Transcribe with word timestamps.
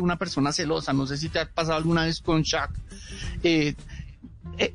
una 0.00 0.16
persona 0.16 0.52
celosa. 0.52 0.92
No 0.92 1.06
sé 1.06 1.16
si 1.16 1.28
te 1.28 1.40
ha 1.40 1.48
pasado 1.48 1.76
alguna 1.76 2.04
vez 2.04 2.20
con 2.20 2.42
Shaq. 2.42 2.70
Eh, 3.42 3.74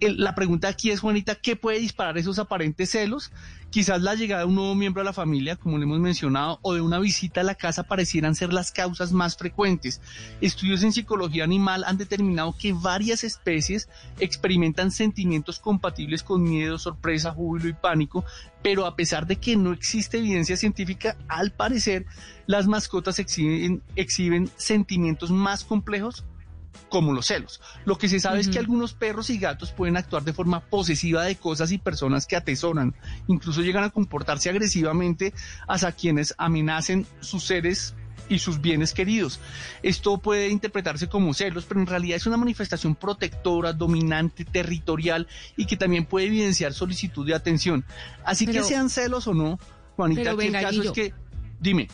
la 0.02 0.36
pregunta 0.36 0.68
aquí 0.68 0.92
es, 0.92 1.00
Juanita, 1.00 1.36
¿qué 1.36 1.56
puede 1.56 1.80
disparar 1.80 2.18
esos 2.18 2.40
aparentes 2.40 2.92
celos? 2.92 3.32
Quizás 3.70 4.02
la 4.02 4.14
llegada 4.14 4.42
de 4.44 4.48
un 4.48 4.56
nuevo 4.56 4.76
miembro 4.76 5.02
a 5.02 5.06
la 5.06 5.14
familia, 5.14 5.56
como 5.56 5.78
le 5.78 5.86
hemos 5.86 6.00
mencionado, 6.00 6.60
o 6.62 6.76
de 6.76 6.82
una 6.82 7.00
visita 7.00 7.42
a 7.42 7.44
la 7.44 7.56
casa 7.56 7.84
parecieran 7.84 8.36
ser 8.36 8.54
las 8.54 8.72
causas 8.72 9.12
más 9.12 9.36
frecuentes. 9.36 10.00
Estudios 10.42 10.84
en 10.84 10.94
psicología 10.94 11.44
animal 11.44 11.84
han 11.86 11.98
determinado 11.98 12.56
que 12.58 12.72
varias 12.72 13.24
especies 13.24 13.90
experimentan 14.20 14.92
sentimientos 14.92 15.60
compatibles 15.60 16.22
con 16.22 16.44
miedo, 16.44 16.78
sorpresa, 16.78 17.32
júbilo 17.32 17.68
y 17.68 17.74
pánico, 17.74 18.24
pero 18.62 18.86
a 18.86 18.96
pesar 18.96 19.26
de 19.26 19.38
que 19.38 19.58
no 19.58 19.74
existe 19.74 20.20
evidencia 20.20 20.56
científica, 20.56 21.18
al 21.28 21.52
parecer 21.52 22.06
las 22.46 22.68
mascotas 22.68 23.18
exhiben 23.18 24.52
sentimientos 24.56 25.32
más 25.32 25.64
complejos 25.64 26.24
como 26.90 27.14
los 27.14 27.28
celos. 27.28 27.62
Lo 27.86 27.98
que 27.98 28.10
se 28.10 28.20
sabe 28.20 28.40
es 28.40 28.50
que 28.50 28.60
algunos 28.60 28.94
perros 28.94 29.30
y 29.30 29.38
gatos 29.38 29.72
pueden 29.72 29.98
actuar 29.98 30.24
de 30.24 30.34
forma 30.34 30.60
posesiva 30.62 31.24
de 31.24 31.36
cosas 31.36 31.72
y 31.72 31.78
personas 31.78 32.28
que 32.28 32.36
atesoran, 32.36 32.96
incluso 33.28 33.62
llegan 33.62 33.84
a 33.84 33.90
comportarse 33.90 34.50
agresivamente 34.50 35.34
hacia 35.68 35.92
quienes 35.92 36.36
amenacen 36.38 37.08
sus 37.20 37.44
seres 37.44 37.96
y 38.30 38.40
sus 38.40 38.62
bienes 38.62 38.94
queridos. 38.94 39.40
Esto 39.82 40.18
puede 40.18 40.50
interpretarse 40.50 41.08
como 41.08 41.34
celos, 41.34 41.66
pero 41.68 41.80
en 41.80 41.88
realidad 41.88 42.18
es 42.18 42.26
una 42.26 42.38
manifestación 42.38 42.96
protectora, 42.96 43.74
dominante, 43.74 44.46
territorial 44.46 45.28
y 45.58 45.66
que 45.66 45.78
también 45.78 46.06
puede 46.06 46.28
evidenciar 46.28 46.74
solicitud 46.74 47.26
de 47.26 47.36
atención. 47.36 47.86
Así 48.24 48.46
que 48.46 48.64
sean 48.64 48.90
celos 48.90 49.28
o 49.28 49.34
no, 49.34 49.60
Juanita, 49.96 50.32
el 50.32 50.52
caso 50.52 50.84
es 50.84 50.92
que, 50.92 51.14
dime 51.60 51.88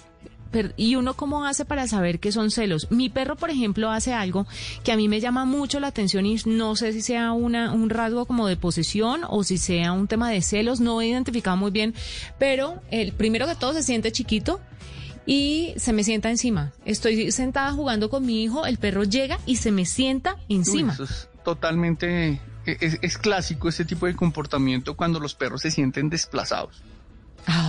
y 0.77 0.95
uno 0.95 1.13
cómo 1.13 1.45
hace 1.45 1.65
para 1.65 1.87
saber 1.87 2.19
que 2.19 2.31
son 2.31 2.51
celos. 2.51 2.87
Mi 2.89 3.09
perro, 3.09 3.35
por 3.35 3.49
ejemplo, 3.49 3.91
hace 3.91 4.13
algo 4.13 4.47
que 4.83 4.91
a 4.91 4.97
mí 4.97 5.07
me 5.07 5.19
llama 5.19 5.45
mucho 5.45 5.79
la 5.79 5.87
atención 5.87 6.25
y 6.25 6.37
no 6.45 6.75
sé 6.75 6.93
si 6.93 7.01
sea 7.01 7.31
una, 7.33 7.71
un 7.71 7.89
rasgo 7.89 8.25
como 8.25 8.47
de 8.47 8.57
posesión 8.57 9.21
o 9.27 9.43
si 9.43 9.57
sea 9.57 9.91
un 9.91 10.07
tema 10.07 10.29
de 10.29 10.41
celos, 10.41 10.79
no 10.79 11.01
he 11.01 11.07
identificado 11.07 11.57
muy 11.57 11.71
bien, 11.71 11.93
pero 12.37 12.81
el 12.91 13.11
primero 13.13 13.47
que 13.47 13.55
todo 13.55 13.73
se 13.73 13.83
siente 13.83 14.11
chiquito 14.11 14.59
y 15.25 15.73
se 15.77 15.93
me 15.93 16.03
sienta 16.03 16.29
encima. 16.29 16.73
Estoy 16.85 17.31
sentada 17.31 17.71
jugando 17.71 18.09
con 18.09 18.25
mi 18.25 18.43
hijo, 18.43 18.65
el 18.65 18.77
perro 18.77 19.03
llega 19.03 19.39
y 19.45 19.57
se 19.57 19.71
me 19.71 19.85
sienta 19.85 20.37
encima. 20.49 20.93
eso 20.93 21.03
es 21.03 21.29
totalmente, 21.43 22.41
es, 22.65 22.97
es 23.01 23.17
clásico 23.17 23.69
ese 23.69 23.85
tipo 23.85 24.07
de 24.07 24.15
comportamiento 24.15 24.95
cuando 24.95 25.19
los 25.19 25.35
perros 25.35 25.61
se 25.61 25.71
sienten 25.71 26.09
desplazados. 26.09 26.81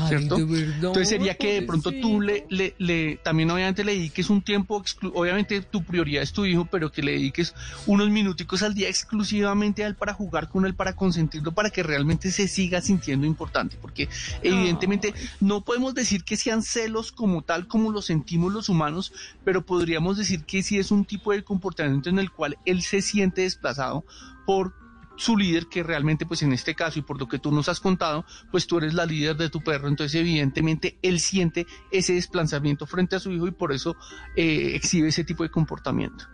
¿Cierto? 0.09 0.37
Entonces 0.37 1.09
sería 1.09 1.35
que 1.35 1.61
de 1.61 1.63
pronto 1.63 1.91
tú 1.93 2.21
le, 2.21 2.47
le, 2.49 2.75
le, 2.79 3.17
también 3.23 3.51
obviamente 3.51 3.85
le 3.85 3.93
dediques 3.93 4.31
un 4.31 4.43
tiempo, 4.43 4.83
obviamente 5.15 5.61
tu 5.63 5.85
prioridad 5.85 6.23
es 6.23 6.33
tu 6.33 6.45
hijo, 6.45 6.67
pero 6.71 6.91
que 6.91 7.03
le 7.03 7.13
dediques 7.13 7.55
unos 7.87 8.11
minuticos 8.11 8.63
al 8.63 8.75
día 8.75 8.89
exclusivamente 8.89 9.85
a 9.85 9.87
él 9.87 9.95
para 9.95 10.15
jugar 10.15 10.49
con 10.49 10.67
él, 10.67 10.75
para 10.75 10.95
consentirlo, 10.95 11.53
para 11.53 11.71
que 11.71 11.83
realmente 11.83 12.31
se 12.31 12.49
siga 12.49 12.81
sintiendo 12.81 13.27
importante, 13.27 13.77
porque 13.81 14.09
evidentemente 14.43 15.15
no 15.41 15.63
podemos 15.63 15.95
decir 15.95 16.25
que 16.25 16.37
sean 16.37 16.63
celos 16.63 17.13
como 17.13 17.43
tal, 17.43 17.67
como 17.67 17.91
lo 17.91 18.03
sentimos 18.03 18.53
los 18.53 18.69
humanos, 18.69 19.13
pero 19.45 19.65
podríamos 19.65 20.17
decir 20.17 20.45
que 20.45 20.63
sí 20.63 20.79
es 20.79 20.91
un 20.91 21.05
tipo 21.05 21.33
de 21.33 21.43
comportamiento 21.43 22.11
en 22.11 22.19
el 22.19 22.31
cual 22.31 22.59
él 22.65 22.83
se 22.83 23.03
siente 23.03 23.43
desplazado 23.43 24.05
por 24.47 24.80
su 25.21 25.37
líder, 25.37 25.67
que 25.67 25.83
realmente, 25.83 26.25
pues 26.25 26.43
en 26.43 26.53
este 26.55 26.75
caso 26.75 26.99
y 26.99 27.03
por 27.03 27.21
lo 27.21 27.29
que 27.29 27.39
tú 27.39 27.53
nos 27.53 27.69
has 27.69 27.79
contado, 27.79 28.25
pues 28.51 28.67
tú 28.67 28.79
eres 28.79 28.95
la 28.95 29.05
líder 29.05 29.37
de 29.37 29.51
tu 29.51 29.61
perro, 29.61 29.87
entonces 29.87 30.19
evidentemente 30.19 30.99
él 31.03 31.21
siente 31.21 31.67
ese 31.91 32.15
desplazamiento 32.15 32.87
frente 32.87 33.17
a 33.17 33.21
su 33.21 33.31
hijo 33.31 33.47
y 33.47 33.51
por 33.51 33.73
eso 33.73 33.97
eh, 34.35 34.73
exhibe 34.75 35.09
ese 35.09 35.25
tipo 35.25 35.43
de 35.43 35.51
comportamiento. 35.51 36.25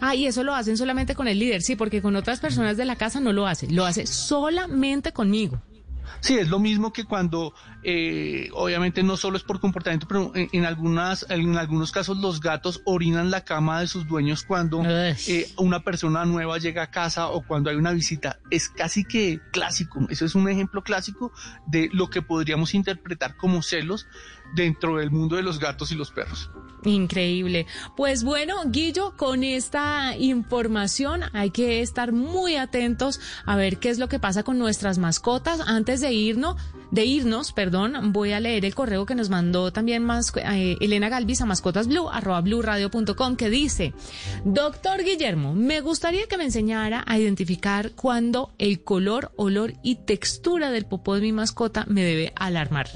Ah, 0.00 0.16
y 0.16 0.26
eso 0.26 0.42
lo 0.42 0.54
hacen 0.54 0.76
solamente 0.76 1.14
con 1.14 1.28
el 1.28 1.38
líder, 1.38 1.62
sí, 1.62 1.76
porque 1.76 2.02
con 2.02 2.16
otras 2.16 2.40
personas 2.40 2.76
de 2.76 2.84
la 2.84 2.96
casa 2.96 3.20
no 3.20 3.32
lo 3.32 3.46
hace, 3.46 3.70
lo 3.70 3.84
hace 3.84 4.06
solamente 4.06 5.12
conmigo. 5.12 5.62
Sí, 6.20 6.38
es 6.38 6.48
lo 6.48 6.58
mismo 6.58 6.92
que 6.92 7.04
cuando, 7.04 7.54
eh, 7.82 8.48
obviamente 8.52 9.02
no 9.02 9.16
solo 9.16 9.36
es 9.36 9.42
por 9.42 9.60
comportamiento, 9.60 10.06
pero 10.08 10.32
en, 10.34 10.64
algunas, 10.64 11.26
en 11.28 11.56
algunos 11.56 11.92
casos 11.92 12.18
los 12.18 12.40
gatos 12.40 12.80
orinan 12.84 13.30
la 13.30 13.44
cama 13.44 13.80
de 13.80 13.86
sus 13.86 14.06
dueños 14.06 14.44
cuando 14.44 14.82
eh, 14.84 15.48
una 15.56 15.80
persona 15.80 16.24
nueva 16.24 16.58
llega 16.58 16.82
a 16.82 16.90
casa 16.90 17.28
o 17.28 17.42
cuando 17.42 17.70
hay 17.70 17.76
una 17.76 17.92
visita. 17.92 18.38
Es 18.50 18.68
casi 18.68 19.04
que 19.04 19.40
clásico. 19.52 20.06
Eso 20.08 20.24
es 20.24 20.34
un 20.34 20.48
ejemplo 20.48 20.82
clásico 20.82 21.32
de 21.66 21.88
lo 21.92 22.10
que 22.10 22.22
podríamos 22.22 22.74
interpretar 22.74 23.36
como 23.36 23.62
celos 23.62 24.06
dentro 24.54 24.96
del 24.96 25.10
mundo 25.10 25.36
de 25.36 25.42
los 25.42 25.58
gatos 25.58 25.92
y 25.92 25.94
los 25.94 26.10
perros. 26.10 26.50
Increíble. 26.84 27.66
Pues 27.96 28.22
bueno, 28.22 28.62
Guillo, 28.66 29.14
con 29.16 29.42
esta 29.42 30.16
información 30.16 31.22
hay 31.32 31.50
que 31.50 31.80
estar 31.80 32.12
muy 32.12 32.56
atentos 32.56 33.20
a 33.44 33.56
ver 33.56 33.78
qué 33.78 33.90
es 33.90 33.98
lo 33.98 34.08
que 34.08 34.18
pasa 34.18 34.44
con 34.44 34.58
nuestras 34.58 34.98
mascotas. 34.98 35.60
Antes 35.66 36.00
de 36.00 36.12
irnos, 36.12 36.56
de 36.90 37.04
irnos, 37.04 37.52
perdón, 37.52 38.12
voy 38.12 38.32
a 38.32 38.40
leer 38.40 38.64
el 38.64 38.74
correo 38.74 39.04
que 39.06 39.14
nos 39.14 39.30
mandó 39.30 39.72
también 39.72 40.04
más, 40.04 40.32
eh, 40.36 40.76
Elena 40.80 41.08
Galvis 41.08 41.40
a 41.40 41.46
mascotasblue, 41.46 42.08
arroba 42.12 42.40
blueradio.com, 42.40 43.36
que 43.36 43.50
dice, 43.50 43.92
doctor 44.44 45.02
Guillermo, 45.02 45.54
me 45.54 45.80
gustaría 45.80 46.26
que 46.28 46.38
me 46.38 46.44
enseñara 46.44 47.02
a 47.06 47.18
identificar 47.18 47.92
cuando 47.92 48.52
el 48.58 48.84
color, 48.84 49.32
olor 49.36 49.74
y 49.82 49.96
textura 49.96 50.70
del 50.70 50.86
popó 50.86 51.16
de 51.16 51.22
mi 51.22 51.32
mascota 51.32 51.84
me 51.88 52.02
debe 52.02 52.32
alarmar. 52.36 52.88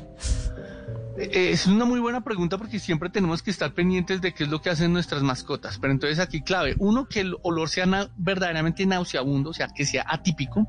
Eh, 1.20 1.50
es 1.50 1.66
una 1.66 1.84
muy 1.84 2.00
buena 2.00 2.22
pregunta 2.22 2.56
porque 2.56 2.78
siempre 2.78 3.10
tenemos 3.10 3.42
que 3.42 3.50
estar 3.50 3.72
pendientes 3.75 4.22
de 4.22 4.32
qué 4.32 4.44
es 4.44 4.50
lo 4.50 4.62
que 4.62 4.70
hacen 4.70 4.92
nuestras 4.92 5.22
mascotas. 5.22 5.78
Pero 5.78 5.92
entonces 5.92 6.19
aquí 6.19 6.41
clave, 6.41 6.75
uno, 6.78 7.06
que 7.08 7.20
el 7.20 7.36
olor 7.42 7.69
sea 7.69 7.86
verdaderamente 8.16 8.86
nauseabundo, 8.86 9.50
o 9.50 9.54
sea, 9.54 9.69
que 9.69 9.84
sea 9.84 10.04
atípico. 10.09 10.66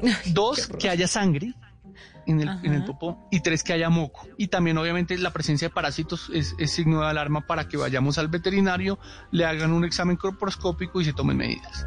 Dos, 0.26 0.68
que 0.78 0.90
haya 0.90 1.08
sangre. 1.08 1.54
En 2.26 2.42
el, 2.42 2.48
en 2.62 2.74
el, 2.74 2.84
popó 2.84 3.26
y 3.30 3.40
tres 3.40 3.64
que 3.64 3.72
haya 3.72 3.88
moco 3.88 4.28
y 4.36 4.48
también 4.48 4.76
obviamente 4.76 5.16
la 5.16 5.32
presencia 5.32 5.68
de 5.68 5.74
parásitos 5.74 6.30
es, 6.34 6.54
es, 6.58 6.70
signo 6.72 7.00
de 7.00 7.06
alarma 7.06 7.46
para 7.46 7.68
que 7.68 7.78
vayamos 7.78 8.18
al 8.18 8.28
veterinario 8.28 8.98
le 9.30 9.46
hagan 9.46 9.72
un 9.72 9.86
examen 9.86 10.18
corporoscópico 10.18 11.00
y 11.00 11.06
se 11.06 11.14
tomen 11.14 11.38
medidas 11.38 11.86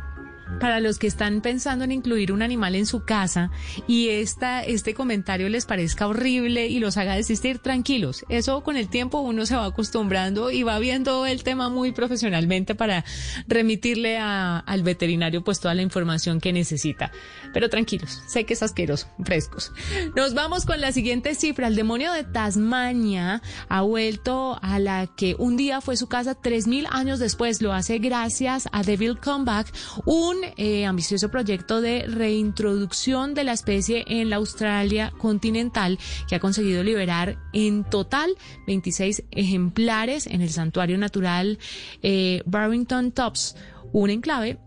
para 0.59 0.79
los 0.79 0.99
que 0.99 1.07
están 1.07 1.41
pensando 1.41 1.85
en 1.85 1.91
incluir 1.91 2.31
un 2.31 2.41
animal 2.41 2.75
en 2.75 2.85
su 2.85 3.03
casa 3.03 3.51
y 3.87 4.09
esta, 4.09 4.63
este 4.63 4.93
comentario 4.93 5.49
les 5.49 5.65
parezca 5.65 6.07
horrible 6.07 6.67
y 6.67 6.79
los 6.79 6.97
haga 6.97 7.15
desistir, 7.15 7.59
tranquilos. 7.59 8.25
Eso 8.29 8.63
con 8.63 8.77
el 8.77 8.89
tiempo 8.89 9.21
uno 9.21 9.45
se 9.45 9.55
va 9.55 9.65
acostumbrando 9.65 10.51
y 10.51 10.63
va 10.63 10.79
viendo 10.79 11.25
el 11.25 11.43
tema 11.43 11.69
muy 11.69 11.91
profesionalmente 11.91 12.75
para 12.75 13.05
remitirle 13.47 14.17
al 14.17 14.83
veterinario 14.83 15.43
pues 15.43 15.59
toda 15.59 15.73
la 15.73 15.81
información 15.81 16.39
que 16.39 16.53
necesita. 16.53 17.11
Pero 17.53 17.69
tranquilos, 17.69 18.21
sé 18.27 18.45
que 18.45 18.53
es 18.53 18.63
asqueroso, 18.63 19.07
frescos. 19.23 19.71
Nos 20.15 20.33
vamos 20.33 20.65
con 20.65 20.79
la 20.81 20.91
siguiente 20.91 21.35
cifra. 21.35 21.67
El 21.67 21.75
demonio 21.75 22.11
de 22.13 22.23
Tasmania 22.23 23.41
ha 23.69 23.81
vuelto 23.81 24.57
a 24.61 24.79
la 24.79 25.07
que 25.07 25.35
un 25.37 25.57
día 25.57 25.81
fue 25.81 25.97
su 25.97 26.07
casa 26.07 26.35
tres 26.35 26.67
mil 26.67 26.87
años 26.89 27.19
después. 27.19 27.61
Lo 27.61 27.73
hace 27.73 27.99
gracias 27.99 28.67
a 28.71 28.83
Devil 28.83 29.19
Comeback, 29.19 29.71
un 30.05 30.37
eh, 30.57 30.85
ambicioso 30.85 31.29
proyecto 31.29 31.81
de 31.81 32.05
reintroducción 32.07 33.33
de 33.33 33.43
la 33.43 33.53
especie 33.53 34.05
en 34.07 34.29
la 34.29 34.37
Australia 34.37 35.11
continental 35.17 35.99
que 36.27 36.35
ha 36.35 36.39
conseguido 36.39 36.83
liberar 36.83 37.37
en 37.53 37.83
total 37.83 38.35
26 38.67 39.23
ejemplares 39.31 40.27
en 40.27 40.41
el 40.41 40.49
santuario 40.49 40.97
natural 40.97 41.59
eh, 42.01 42.41
Barrington 42.45 43.11
Tops, 43.11 43.55
un 43.91 44.09
enclave 44.09 44.59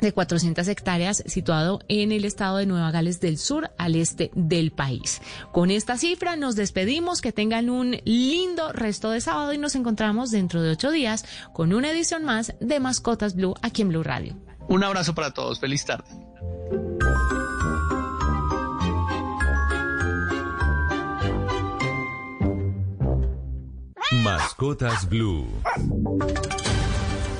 de 0.00 0.12
400 0.12 0.66
hectáreas 0.68 1.22
situado 1.26 1.80
en 1.88 2.12
el 2.12 2.24
estado 2.24 2.58
de 2.58 2.66
Nueva 2.66 2.90
Gales 2.90 3.20
del 3.20 3.38
Sur, 3.38 3.70
al 3.78 3.94
este 3.94 4.30
del 4.34 4.70
país. 4.70 5.20
Con 5.52 5.70
esta 5.70 5.96
cifra 5.96 6.36
nos 6.36 6.56
despedimos, 6.56 7.20
que 7.20 7.32
tengan 7.32 7.70
un 7.70 7.98
lindo 8.04 8.72
resto 8.72 9.10
de 9.10 9.20
sábado 9.20 9.52
y 9.52 9.58
nos 9.58 9.74
encontramos 9.74 10.30
dentro 10.30 10.62
de 10.62 10.70
ocho 10.70 10.90
días 10.90 11.24
con 11.52 11.72
una 11.72 11.90
edición 11.90 12.24
más 12.24 12.54
de 12.60 12.80
Mascotas 12.80 13.34
Blue 13.34 13.54
aquí 13.62 13.82
en 13.82 13.88
Blue 13.88 14.02
Radio. 14.02 14.36
Un 14.68 14.84
abrazo 14.84 15.14
para 15.14 15.32
todos. 15.32 15.60
Feliz 15.60 15.84
tarde. 15.84 16.04
Mascotas 24.22 25.08
Blue. 25.08 25.46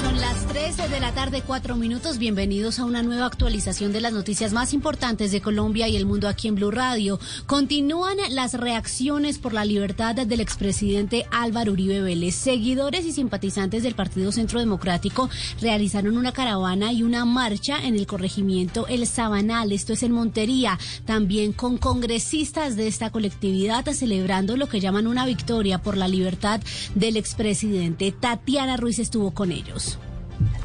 Son 0.00 0.20
las 0.20 0.46
3 0.46 0.90
de 0.90 1.00
la 1.00 1.12
tarde, 1.12 1.42
4 1.46 1.76
minutos. 1.76 2.18
Bienvenidos 2.18 2.78
a 2.78 2.84
una 2.84 3.02
nueva 3.02 3.26
actualización 3.26 3.92
de 3.92 4.00
las 4.00 4.12
noticias 4.12 4.52
más 4.52 4.72
importantes 4.72 5.32
de 5.32 5.40
Colombia 5.40 5.88
y 5.88 5.96
el 5.96 6.06
mundo 6.06 6.28
aquí 6.28 6.46
en 6.48 6.54
Blue 6.54 6.70
Radio. 6.70 7.18
Continúan 7.46 8.16
las 8.30 8.54
reacciones 8.54 9.38
por 9.38 9.54
la 9.54 9.64
libertad 9.64 10.14
del 10.14 10.40
expresidente 10.40 11.26
Álvaro 11.30 11.72
Uribe 11.72 12.00
Vélez. 12.00 12.34
Seguidores 12.34 13.04
y 13.06 13.12
simpatizantes 13.12 13.82
del 13.82 13.94
Partido 13.94 14.30
Centro 14.30 14.60
Democrático 14.60 15.30
realizaron 15.60 16.16
una 16.16 16.32
caravana 16.32 16.92
y 16.92 17.02
una 17.02 17.24
marcha 17.24 17.78
en 17.82 17.94
el 17.94 18.06
corregimiento 18.06 18.86
El 18.86 19.06
Sabanal, 19.06 19.72
esto 19.72 19.94
es 19.94 20.02
en 20.02 20.12
Montería, 20.12 20.78
también 21.06 21.52
con 21.52 21.78
congresistas 21.78 22.76
de 22.76 22.86
esta 22.86 23.10
colectividad 23.10 23.84
celebrando 23.92 24.56
lo 24.56 24.68
que 24.68 24.80
llaman 24.80 25.06
una 25.06 25.26
victoria 25.26 25.82
por 25.82 25.96
la 25.96 26.08
libertad 26.08 26.60
del 26.94 27.16
expresidente. 27.16 28.12
Tatiana 28.12 28.76
Ruiz 28.76 28.98
estuvo 28.98 29.32
con 29.32 29.52
ellos. 29.52 29.87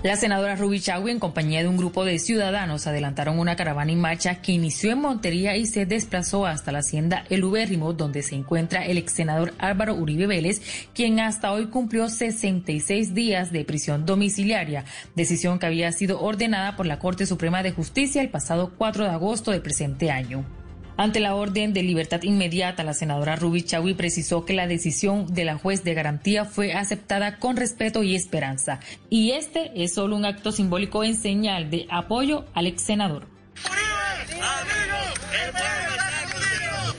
La 0.04 0.18
senadora 0.18 0.58
Ruby 0.58 0.82
Chagui, 0.82 1.12
en 1.12 1.20
compañía 1.20 1.62
de 1.62 1.70
un 1.70 1.78
grupo 1.78 2.04
de 2.04 2.20
ciudadanos, 2.20 2.88
adelantaron 2.88 3.40
una 3.40 3.56
caravana 3.56 3.94
y 3.94 3.96
marcha 3.96 4.42
que 4.42 4.52
inició 4.52 4.92
en 4.92 5.00
Montería 5.00 5.56
y 5.56 5.66
se 5.66 5.86
desplazó 5.86 6.46
hasta 6.46 6.74
la 6.74 6.80
hacienda 6.80 7.24
El 7.30 7.46
Ubérrimo, 7.46 7.94
donde 7.94 8.22
se 8.22 8.36
encuentra 8.36 8.86
el 8.86 8.98
ex 8.98 9.14
senador 9.14 9.54
Álvaro 9.60 9.96
Uribe 9.96 10.28
Vélez, 10.28 10.62
quien 10.94 11.22
hasta 11.22 11.54
hoy 11.54 11.68
cumplió 11.68 12.10
66 12.10 13.14
días 13.14 13.54
de 13.54 13.64
prisión 13.64 14.06
domiciliaria, 14.06 14.84
decisión 15.16 15.58
que 15.58 15.68
había 15.68 15.90
sido 15.94 16.20
ordenada 16.20 16.76
por 16.76 16.86
la 16.86 17.00
Corte 17.00 17.26
Suprema 17.26 17.64
de 17.64 17.72
Justicia 17.72 18.22
el 18.22 18.30
pasado 18.30 18.74
4 18.78 19.06
de 19.06 19.12
agosto 19.12 19.52
del 19.52 19.62
presente 19.62 20.12
año. 20.12 20.63
Ante 20.96 21.20
la 21.20 21.34
orden 21.36 21.74
de 21.74 21.82
libertad 21.82 22.22
inmediata, 22.22 22.84
la 22.84 22.94
senadora 22.94 23.36
Ruby 23.36 23.64
Chagui 23.64 23.96
precisó 23.96 24.46
que 24.46 24.54
la 24.54 24.68
decisión 24.68 25.34
de 25.34 25.44
la 25.44 25.58
juez 25.58 25.84
de 25.84 25.96
garantía 25.96 26.46
fue 26.46 26.74
aceptada 26.74 27.40
con 27.40 27.58
respeto 27.58 28.04
y 28.04 28.16
esperanza. 28.16 28.80
Y 29.10 29.32
este 29.32 29.72
es 29.84 29.94
solo 29.94 30.16
un 30.16 30.26
acto 30.26 30.52
simbólico 30.52 31.04
en 31.04 31.16
señal 31.16 31.72
de 31.72 31.88
apoyo 31.90 32.46
al 32.54 32.68
ex 32.68 32.84
senador. 32.84 33.28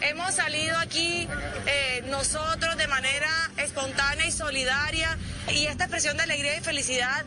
Hemos 0.03 0.35
salido 0.35 0.77
aquí 0.79 1.29
eh, 1.67 2.05
nosotros 2.11 2.77
de 2.77 2.89
manera 2.89 3.51
espontánea 3.59 4.27
y 4.27 4.33
solidaria 4.33 5.17
y 5.53 5.67
esta 5.67 5.85
expresión 5.85 6.17
de 6.17 6.23
alegría 6.23 6.57
y 6.57 6.61
felicidad 6.61 7.25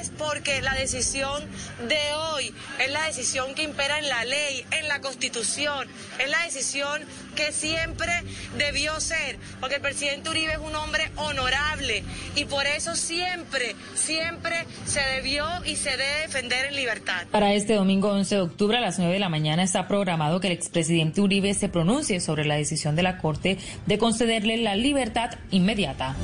es 0.00 0.10
porque 0.10 0.62
la 0.62 0.74
decisión 0.74 1.42
de 1.88 2.14
hoy 2.14 2.54
es 2.78 2.90
la 2.90 3.04
decisión 3.06 3.54
que 3.54 3.62
impera 3.62 3.98
en 3.98 4.08
la 4.08 4.24
ley, 4.24 4.64
en 4.70 4.88
la 4.88 5.00
constitución, 5.00 5.88
es 6.18 6.30
la 6.30 6.42
decisión 6.44 7.02
que 7.34 7.52
siempre 7.52 8.12
debió 8.58 8.98
ser, 9.00 9.38
porque 9.60 9.76
el 9.76 9.80
presidente 9.80 10.30
Uribe 10.30 10.52
es 10.52 10.58
un 10.58 10.74
hombre 10.76 11.10
honorable 11.16 12.02
y 12.36 12.44
por 12.44 12.66
eso 12.66 12.94
siempre, 12.94 13.74
siempre 13.94 14.66
se 14.84 15.00
debió 15.00 15.46
y 15.64 15.76
se 15.76 15.90
debe 15.90 16.20
defender 16.22 16.66
en 16.66 16.76
libertad. 16.76 17.26
Para 17.30 17.54
este 17.54 17.74
domingo 17.74 18.10
11 18.10 18.34
de 18.34 18.40
octubre 18.40 18.76
a 18.78 18.80
las 18.80 18.98
9 18.98 19.14
de 19.14 19.20
la 19.20 19.28
mañana 19.28 19.62
está 19.62 19.88
programado 19.88 20.40
que 20.40 20.48
el 20.48 20.52
expresidente 20.52 21.20
Uribe 21.20 21.54
se 21.54 21.68
pronuncie 21.68 22.20
sobre 22.20 22.44
la 22.44 22.56
decisión 22.56 22.96
de 22.96 23.02
la 23.02 23.18
Corte 23.18 23.58
de 23.86 23.98
concederle 23.98 24.56
la 24.58 24.76
libertad 24.76 25.30
inmediata. 25.50 26.16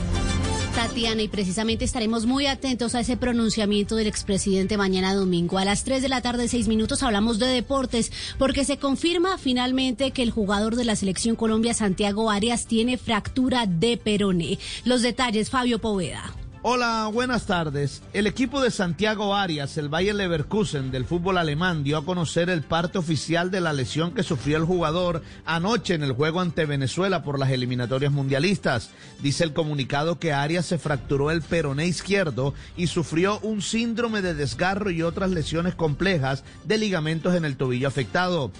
Tatiana, 0.78 1.22
y 1.22 1.28
precisamente 1.28 1.84
estaremos 1.84 2.24
muy 2.24 2.46
atentos 2.46 2.94
a 2.94 3.00
ese 3.00 3.16
pronunciamiento 3.16 3.96
del 3.96 4.06
expresidente 4.06 4.76
mañana 4.76 5.12
domingo. 5.12 5.58
A 5.58 5.64
las 5.64 5.82
3 5.82 6.02
de 6.02 6.08
la 6.08 6.20
tarde, 6.20 6.46
6 6.46 6.68
minutos, 6.68 7.02
hablamos 7.02 7.40
de 7.40 7.46
deportes, 7.46 8.12
porque 8.38 8.64
se 8.64 8.78
confirma 8.78 9.38
finalmente 9.38 10.12
que 10.12 10.22
el 10.22 10.30
jugador 10.30 10.76
de 10.76 10.84
la 10.84 10.94
Selección 10.94 11.34
Colombia, 11.34 11.74
Santiago 11.74 12.30
Arias, 12.30 12.66
tiene 12.66 12.96
fractura 12.96 13.66
de 13.66 13.96
peroné. 13.96 14.60
Los 14.84 15.02
detalles, 15.02 15.50
Fabio 15.50 15.80
Poveda. 15.80 16.32
Hola, 16.70 17.08
buenas 17.10 17.46
tardes. 17.46 18.02
El 18.12 18.26
equipo 18.26 18.60
de 18.60 18.70
Santiago 18.70 19.34
Arias, 19.34 19.78
el 19.78 19.88
Bayer 19.88 20.14
Leverkusen 20.14 20.90
del 20.90 21.06
fútbol 21.06 21.38
alemán, 21.38 21.82
dio 21.82 21.96
a 21.96 22.04
conocer 22.04 22.50
el 22.50 22.60
parte 22.60 22.98
oficial 22.98 23.50
de 23.50 23.62
la 23.62 23.72
lesión 23.72 24.12
que 24.12 24.22
sufrió 24.22 24.58
el 24.58 24.66
jugador 24.66 25.22
anoche 25.46 25.94
en 25.94 26.02
el 26.02 26.12
juego 26.12 26.42
ante 26.42 26.66
Venezuela 26.66 27.22
por 27.22 27.38
las 27.38 27.50
eliminatorias 27.52 28.12
mundialistas. 28.12 28.90
Dice 29.22 29.44
el 29.44 29.54
comunicado 29.54 30.18
que 30.18 30.34
Arias 30.34 30.66
se 30.66 30.76
fracturó 30.76 31.30
el 31.30 31.40
peroné 31.40 31.86
izquierdo 31.86 32.52
y 32.76 32.88
sufrió 32.88 33.38
un 33.40 33.62
síndrome 33.62 34.20
de 34.20 34.34
desgarro 34.34 34.90
y 34.90 35.00
otras 35.00 35.30
lesiones 35.30 35.74
complejas 35.74 36.44
de 36.64 36.76
ligamentos 36.76 37.34
en 37.34 37.46
el 37.46 37.56
tobillo 37.56 37.88
afectado. 37.88 38.52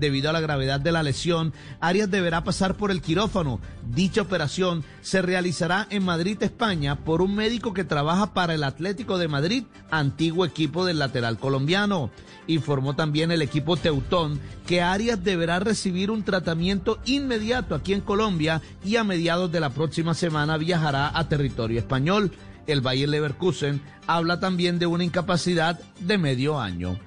Debido 0.00 0.30
a 0.30 0.32
la 0.32 0.40
gravedad 0.40 0.80
de 0.80 0.92
la 0.92 1.02
lesión, 1.02 1.52
Arias 1.78 2.10
deberá 2.10 2.42
pasar 2.42 2.74
por 2.74 2.90
el 2.90 3.02
quirófano. 3.02 3.60
Dicha 3.94 4.22
operación 4.22 4.82
se 5.02 5.20
realizará 5.20 5.86
en 5.90 6.06
Madrid, 6.06 6.42
España, 6.42 6.96
por 7.04 7.20
un 7.20 7.34
médico 7.34 7.74
que 7.74 7.84
trabaja 7.84 8.32
para 8.32 8.54
el 8.54 8.64
Atlético 8.64 9.18
de 9.18 9.28
Madrid, 9.28 9.64
antiguo 9.90 10.46
equipo 10.46 10.86
del 10.86 10.98
lateral 11.00 11.38
colombiano. 11.38 12.10
Informó 12.46 12.96
también 12.96 13.30
el 13.30 13.42
equipo 13.42 13.76
Teutón 13.76 14.40
que 14.66 14.80
Arias 14.80 15.22
deberá 15.22 15.58
recibir 15.58 16.10
un 16.10 16.22
tratamiento 16.22 16.98
inmediato 17.04 17.74
aquí 17.74 17.92
en 17.92 18.00
Colombia 18.00 18.62
y 18.82 18.96
a 18.96 19.04
mediados 19.04 19.52
de 19.52 19.60
la 19.60 19.68
próxima 19.68 20.14
semana 20.14 20.56
viajará 20.56 21.12
a 21.14 21.28
territorio 21.28 21.78
español. 21.78 22.32
El 22.66 22.80
Bayer 22.80 23.08
Leverkusen 23.08 23.82
habla 24.06 24.40
también 24.40 24.78
de 24.78 24.86
una 24.86 25.04
incapacidad 25.04 25.78
de 26.00 26.16
medio 26.16 26.58
año. 26.58 26.98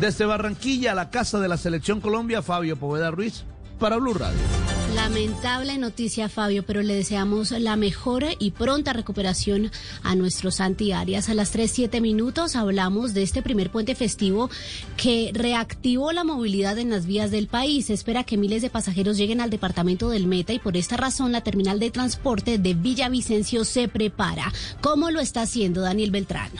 Desde 0.00 0.26
Barranquilla, 0.26 0.94
la 0.94 1.10
casa 1.10 1.40
de 1.40 1.48
la 1.48 1.56
Selección 1.56 2.00
Colombia, 2.00 2.42
Fabio 2.42 2.76
Poveda 2.76 3.10
Ruiz, 3.10 3.44
para 3.78 3.96
Blue 3.96 4.14
Radio. 4.14 4.38
Lamentable 4.94 5.76
noticia, 5.76 6.28
Fabio, 6.28 6.64
pero 6.64 6.82
le 6.82 6.94
deseamos 6.94 7.50
la 7.50 7.76
mejor 7.76 8.24
y 8.38 8.52
pronta 8.52 8.92
recuperación 8.92 9.70
a 10.02 10.14
nuestros 10.14 10.56
Santi 10.56 10.92
Arias. 10.92 11.28
A 11.28 11.34
las 11.34 11.50
3, 11.50 12.00
minutos 12.00 12.56
hablamos 12.56 13.12
de 13.12 13.22
este 13.22 13.42
primer 13.42 13.70
puente 13.70 13.94
festivo 13.94 14.50
que 14.96 15.30
reactivó 15.34 16.12
la 16.12 16.24
movilidad 16.24 16.78
en 16.78 16.90
las 16.90 17.06
vías 17.06 17.30
del 17.30 17.48
país. 17.48 17.90
Espera 17.90 18.24
que 18.24 18.38
miles 18.38 18.62
de 18.62 18.70
pasajeros 18.70 19.18
lleguen 19.18 19.40
al 19.40 19.50
departamento 19.50 20.08
del 20.08 20.26
Meta 20.26 20.52
y 20.52 20.58
por 20.58 20.76
esta 20.76 20.96
razón 20.96 21.32
la 21.32 21.42
terminal 21.42 21.78
de 21.78 21.90
transporte 21.90 22.58
de 22.58 22.74
Villavicencio 22.74 23.64
se 23.64 23.88
prepara. 23.88 24.52
¿Cómo 24.80 25.10
lo 25.10 25.20
está 25.20 25.42
haciendo 25.42 25.82
Daniel 25.82 26.10
Beltrán? 26.10 26.50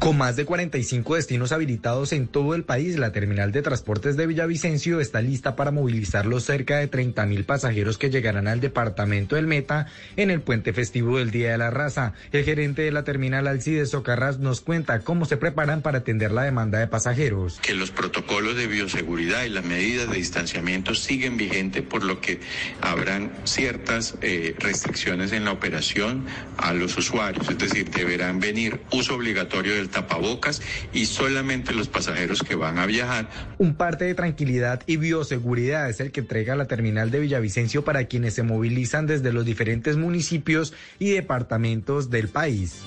Con 0.00 0.16
más 0.16 0.34
de 0.34 0.46
45 0.46 1.16
destinos 1.16 1.52
habilitados 1.52 2.14
en 2.14 2.26
todo 2.26 2.54
el 2.54 2.64
país, 2.64 2.98
la 2.98 3.12
terminal 3.12 3.52
de 3.52 3.60
transportes 3.60 4.16
de 4.16 4.26
Villavicencio 4.26 4.98
está 4.98 5.20
lista 5.20 5.56
para 5.56 5.72
movilizar 5.72 6.24
los 6.24 6.44
cerca 6.44 6.78
de 6.78 6.88
30 6.88 7.26
mil 7.26 7.44
pasajeros 7.44 7.98
que 7.98 8.08
llegarán 8.08 8.48
al 8.48 8.60
departamento 8.60 9.36
del 9.36 9.46
Meta 9.46 9.88
en 10.16 10.30
el 10.30 10.40
puente 10.40 10.72
festivo 10.72 11.18
del 11.18 11.30
Día 11.30 11.52
de 11.52 11.58
la 11.58 11.68
Raza. 11.68 12.14
El 12.32 12.44
gerente 12.44 12.80
de 12.80 12.92
la 12.92 13.04
terminal 13.04 13.46
Alcides 13.46 13.90
Socarras 13.90 14.38
nos 14.38 14.62
cuenta 14.62 15.00
cómo 15.00 15.26
se 15.26 15.36
preparan 15.36 15.82
para 15.82 15.98
atender 15.98 16.32
la 16.32 16.44
demanda 16.44 16.78
de 16.78 16.86
pasajeros. 16.86 17.60
Que 17.60 17.74
los 17.74 17.90
protocolos 17.90 18.56
de 18.56 18.68
bioseguridad 18.68 19.44
y 19.44 19.50
las 19.50 19.66
medidas 19.66 20.08
de 20.08 20.16
distanciamiento 20.16 20.94
siguen 20.94 21.36
vigentes, 21.36 21.82
por 21.82 22.04
lo 22.04 22.22
que 22.22 22.40
habrán 22.80 23.30
ciertas 23.44 24.14
eh, 24.22 24.54
restricciones 24.60 25.32
en 25.32 25.44
la 25.44 25.52
operación 25.52 26.24
a 26.56 26.72
los 26.72 26.96
usuarios, 26.96 27.50
es 27.50 27.58
decir, 27.58 27.90
deberán 27.90 28.40
venir 28.40 28.80
uso 28.92 29.16
obligatorio 29.16 29.74
del 29.74 29.89
tapabocas 29.90 30.62
y 30.92 31.06
solamente 31.06 31.72
los 31.72 31.88
pasajeros 31.88 32.42
que 32.42 32.54
van 32.54 32.78
a 32.78 32.86
viajar. 32.86 33.28
Un 33.58 33.74
parte 33.74 34.04
de 34.04 34.14
tranquilidad 34.14 34.82
y 34.86 34.96
bioseguridad 34.96 35.88
es 35.90 36.00
el 36.00 36.12
que 36.12 36.20
entrega 36.20 36.56
la 36.56 36.66
terminal 36.66 37.10
de 37.10 37.20
Villavicencio 37.20 37.84
para 37.84 38.04
quienes 38.04 38.34
se 38.34 38.42
movilizan 38.42 39.06
desde 39.06 39.32
los 39.32 39.44
diferentes 39.44 39.96
municipios 39.96 40.72
y 40.98 41.10
departamentos 41.10 42.10
del 42.10 42.28
país. 42.28 42.82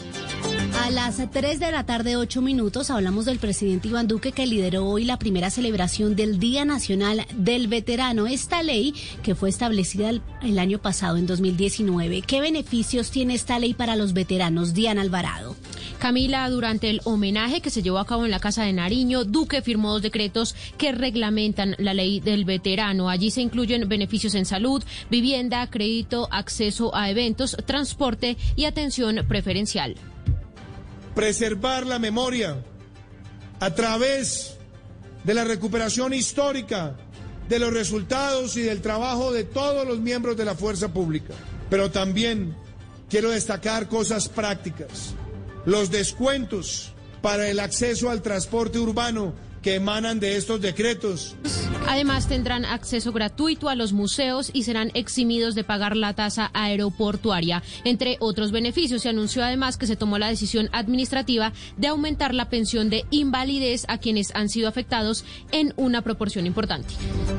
A 0.81 0.89
las 0.89 1.17
3 1.31 1.59
de 1.59 1.71
la 1.71 1.85
tarde, 1.85 2.17
8 2.17 2.41
minutos, 2.41 2.89
hablamos 2.89 3.25
del 3.25 3.39
presidente 3.39 3.87
Iván 3.87 4.07
Duque 4.07 4.31
que 4.31 4.45
lideró 4.45 4.85
hoy 4.85 5.05
la 5.05 5.17
primera 5.17 5.49
celebración 5.49 6.15
del 6.15 6.39
Día 6.39 6.65
Nacional 6.65 7.25
del 7.35 7.67
Veterano. 7.67 8.27
Esta 8.27 8.63
ley 8.63 8.93
que 9.21 9.35
fue 9.35 9.49
establecida 9.49 10.09
el, 10.09 10.59
año 10.59 10.79
pasado, 10.79 11.17
en 11.17 11.27
2019. 11.27 12.23
¿Qué 12.23 12.41
beneficios 12.41 13.11
tiene 13.11 13.35
esta 13.35 13.59
ley 13.59 13.73
para 13.73 13.95
los 13.95 14.13
veteranos? 14.13 14.73
Diana 14.73 15.01
Alvarado. 15.01 15.55
Camila, 16.03 16.49
durante 16.49 16.89
el 16.89 16.99
homenaje 17.05 17.61
que 17.61 17.69
se 17.69 17.81
llevó 17.81 17.97
a 17.97 18.05
cabo 18.05 18.25
en 18.25 18.31
la 18.31 18.41
Casa 18.41 18.63
de 18.63 18.73
Nariño, 18.73 19.23
Duque 19.23 19.61
firmó 19.61 19.93
dos 19.93 20.01
decretos 20.01 20.53
que 20.77 20.91
reglamentan 20.91 21.77
la 21.79 21.93
ley 21.93 22.19
del 22.19 22.43
veterano. 22.43 23.07
Allí 23.07 23.31
se 23.31 23.39
incluyen 23.39 23.87
beneficios 23.87 24.35
en 24.35 24.45
salud, 24.45 24.83
vivienda, 25.09 25.65
crédito, 25.69 26.27
acceso 26.29 26.93
a 26.93 27.09
eventos, 27.09 27.55
transporte 27.65 28.35
y 28.57 28.65
atención 28.65 29.25
preferencial. 29.29 29.95
Preservar 31.15 31.85
la 31.85 31.99
memoria 31.99 32.61
a 33.61 33.73
través 33.73 34.57
de 35.23 35.33
la 35.33 35.45
recuperación 35.45 36.13
histórica 36.13 36.97
de 37.47 37.59
los 37.59 37.71
resultados 37.71 38.57
y 38.57 38.61
del 38.61 38.81
trabajo 38.81 39.31
de 39.31 39.45
todos 39.45 39.87
los 39.87 40.01
miembros 40.01 40.35
de 40.35 40.43
la 40.43 40.55
fuerza 40.55 40.91
pública. 40.91 41.33
Pero 41.69 41.91
también 41.91 42.53
quiero 43.09 43.29
destacar 43.29 43.87
cosas 43.87 44.27
prácticas 44.27 45.15
los 45.65 45.91
descuentos 45.91 46.93
para 47.21 47.47
el 47.47 47.59
acceso 47.59 48.09
al 48.09 48.21
transporte 48.21 48.79
urbano 48.79 49.33
que 49.61 49.75
emanan 49.75 50.19
de 50.19 50.35
estos 50.35 50.61
decretos. 50.61 51.35
Además, 51.87 52.27
tendrán 52.27 52.65
acceso 52.65 53.11
gratuito 53.11 53.69
a 53.69 53.75
los 53.75 53.93
museos 53.93 54.49
y 54.53 54.63
serán 54.63 54.91
eximidos 54.93 55.53
de 55.53 55.63
pagar 55.63 55.97
la 55.97 56.13
tasa 56.13 56.49
aeroportuaria. 56.53 57.61
Entre 57.83 58.17
otros 58.19 58.51
beneficios, 58.51 59.01
se 59.01 59.09
anunció 59.09 59.43
además 59.43 59.77
que 59.77 59.87
se 59.87 59.95
tomó 59.95 60.17
la 60.17 60.29
decisión 60.29 60.69
administrativa 60.71 61.53
de 61.77 61.87
aumentar 61.87 62.33
la 62.33 62.49
pensión 62.49 62.89
de 62.89 63.05
invalidez 63.11 63.85
a 63.89 63.97
quienes 63.97 64.33
han 64.35 64.49
sido 64.49 64.67
afectados 64.67 65.25
en 65.51 65.73
una 65.75 66.01
proporción 66.01 66.45
importante. 66.45 66.93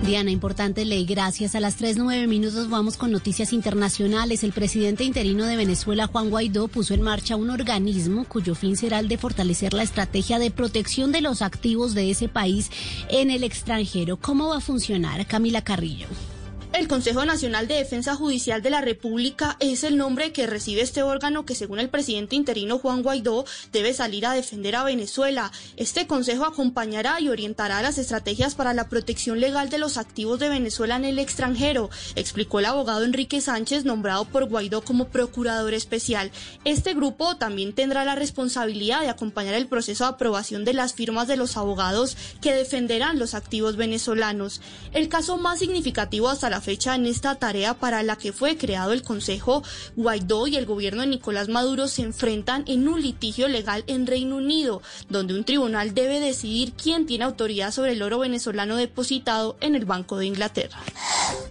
Diana, 0.04 0.30
importante 0.30 0.84
ley. 0.84 1.06
Gracias. 1.06 1.54
A 1.54 1.60
las 1.60 1.80
3.9 1.80 2.28
minutos 2.28 2.68
vamos 2.68 2.96
con 2.96 3.10
noticias 3.12 3.52
internacionales. 3.52 4.44
El 4.44 4.52
presidente 4.52 5.04
interino 5.04 5.46
de 5.46 5.56
Venezuela, 5.56 6.06
Juan 6.06 6.30
Guaidó, 6.30 6.68
puso 6.68 6.94
en 6.94 7.02
marcha 7.02 7.36
un 7.36 7.50
organismo 7.50 8.24
cuyo 8.24 8.54
fin 8.54 8.76
será 8.76 8.98
el 8.98 9.08
de 9.08 9.18
fortalecer 9.18 9.72
la 9.72 9.82
estrategia 9.82 10.38
de 10.38 10.50
protección 10.50 11.12
de 11.12 11.20
los 11.20 11.40
activos 11.40 11.94
de 11.94 12.10
ese 12.10 12.28
país 12.28 12.70
en 13.08 13.30
el 13.30 13.44
extranjero. 13.44 14.16
¿Cómo 14.16 14.33
va 14.42 14.56
a 14.56 14.60
funcionar? 14.60 15.24
Camila 15.26 15.62
Carrillo. 15.62 16.33
El 16.74 16.88
Consejo 16.88 17.24
Nacional 17.24 17.68
de 17.68 17.76
Defensa 17.76 18.16
Judicial 18.16 18.60
de 18.60 18.68
la 18.68 18.80
República 18.80 19.56
es 19.60 19.84
el 19.84 19.96
nombre 19.96 20.32
que 20.32 20.48
recibe 20.48 20.80
este 20.80 21.04
órgano 21.04 21.46
que, 21.46 21.54
según 21.54 21.78
el 21.78 21.88
presidente 21.88 22.34
interino 22.34 22.80
Juan 22.80 23.04
Guaidó, 23.04 23.44
debe 23.70 23.94
salir 23.94 24.26
a 24.26 24.32
defender 24.32 24.74
a 24.74 24.82
Venezuela. 24.82 25.52
Este 25.76 26.08
consejo 26.08 26.44
acompañará 26.44 27.20
y 27.20 27.28
orientará 27.28 27.80
las 27.80 27.96
estrategias 27.98 28.56
para 28.56 28.74
la 28.74 28.88
protección 28.88 29.38
legal 29.38 29.68
de 29.70 29.78
los 29.78 29.96
activos 29.98 30.40
de 30.40 30.48
Venezuela 30.48 30.96
en 30.96 31.04
el 31.04 31.20
extranjero, 31.20 31.90
explicó 32.16 32.58
el 32.58 32.64
abogado 32.64 33.04
Enrique 33.04 33.40
Sánchez, 33.40 33.84
nombrado 33.84 34.24
por 34.24 34.48
Guaidó 34.48 34.82
como 34.82 35.06
procurador 35.10 35.74
especial. 35.74 36.32
Este 36.64 36.92
grupo 36.94 37.36
también 37.36 37.72
tendrá 37.72 38.04
la 38.04 38.16
responsabilidad 38.16 39.02
de 39.02 39.10
acompañar 39.10 39.54
el 39.54 39.68
proceso 39.68 40.02
de 40.02 40.10
aprobación 40.10 40.64
de 40.64 40.74
las 40.74 40.94
firmas 40.94 41.28
de 41.28 41.36
los 41.36 41.56
abogados 41.56 42.16
que 42.40 42.52
defenderán 42.52 43.20
los 43.20 43.34
activos 43.34 43.76
venezolanos. 43.76 44.60
El 44.92 45.08
caso 45.08 45.36
más 45.36 45.60
significativo 45.60 46.28
hasta 46.28 46.50
la 46.50 46.63
fecha 46.64 46.94
en 46.94 47.06
esta 47.06 47.36
tarea 47.36 47.74
para 47.74 48.02
la 48.02 48.16
que 48.16 48.32
fue 48.32 48.56
creado 48.56 48.92
el 48.92 49.02
Consejo, 49.02 49.62
Guaidó 49.96 50.46
y 50.46 50.56
el 50.56 50.66
gobierno 50.66 51.02
de 51.02 51.08
Nicolás 51.08 51.48
Maduro 51.48 51.86
se 51.88 52.02
enfrentan 52.02 52.64
en 52.66 52.88
un 52.88 53.00
litigio 53.00 53.48
legal 53.48 53.84
en 53.86 54.06
Reino 54.06 54.36
Unido, 54.36 54.82
donde 55.08 55.34
un 55.34 55.44
tribunal 55.44 55.94
debe 55.94 56.18
decidir 56.20 56.72
quién 56.72 57.06
tiene 57.06 57.24
autoridad 57.24 57.70
sobre 57.70 57.92
el 57.92 58.02
oro 58.02 58.18
venezolano 58.18 58.76
depositado 58.76 59.56
en 59.60 59.74
el 59.74 59.84
Banco 59.84 60.16
de 60.16 60.26
Inglaterra. 60.26 60.78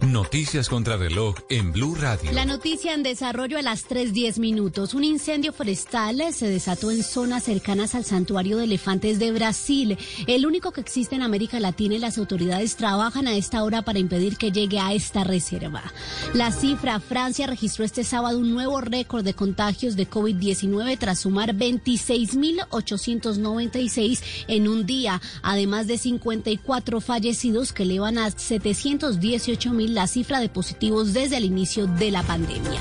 Noticias 0.02 0.68
contra 0.68 0.96
reloj 0.96 1.36
en 1.48 1.72
Blue 1.72 1.94
Radio. 1.94 2.32
La 2.32 2.44
noticia 2.44 2.92
en 2.92 3.02
desarrollo 3.02 3.58
a 3.58 3.62
las 3.62 3.88
3.10 3.88 4.38
minutos. 4.38 4.94
Un 4.94 5.04
incendio 5.04 5.52
forestal 5.52 6.20
se 6.32 6.48
desató 6.48 6.90
en 6.90 7.02
zonas 7.02 7.44
cercanas 7.44 7.94
al 7.94 8.04
santuario 8.04 8.56
de 8.56 8.64
elefantes 8.64 9.18
de 9.18 9.32
Brasil, 9.32 9.96
el 10.26 10.46
único 10.46 10.72
que 10.72 10.80
existe 10.80 11.14
en 11.14 11.22
América 11.22 11.60
Latina 11.60 11.94
y 11.94 11.98
las 11.98 12.18
autoridades 12.18 12.76
trabajan 12.76 13.26
a 13.28 13.36
esta 13.36 13.62
hora 13.62 13.82
para 13.82 13.98
impedir 13.98 14.36
que 14.36 14.52
llegue 14.52 14.78
a 14.78 14.92
esta 15.04 15.22
reserva. 15.22 15.84
La 16.32 16.50
cifra, 16.50 16.98
Francia 16.98 17.46
registró 17.46 17.84
este 17.84 18.04
sábado 18.04 18.38
un 18.38 18.52
nuevo 18.52 18.80
récord 18.80 19.22
de 19.22 19.34
contagios 19.34 19.96
de 19.96 20.08
COVID-19 20.08 20.96
tras 20.98 21.18
sumar 21.20 21.54
26.896 21.54 24.22
en 24.48 24.66
un 24.68 24.86
día, 24.86 25.20
además 25.42 25.86
de 25.86 25.98
54 25.98 27.00
fallecidos 27.00 27.72
que 27.72 27.84
elevan 27.84 28.18
a 28.18 28.28
718.000 28.28 29.88
la 29.88 30.06
cifra 30.06 30.40
de 30.40 30.48
positivos 30.48 31.12
desde 31.12 31.36
el 31.36 31.44
inicio 31.44 31.86
de 31.86 32.10
la 32.10 32.22
pandemia. 32.22 32.80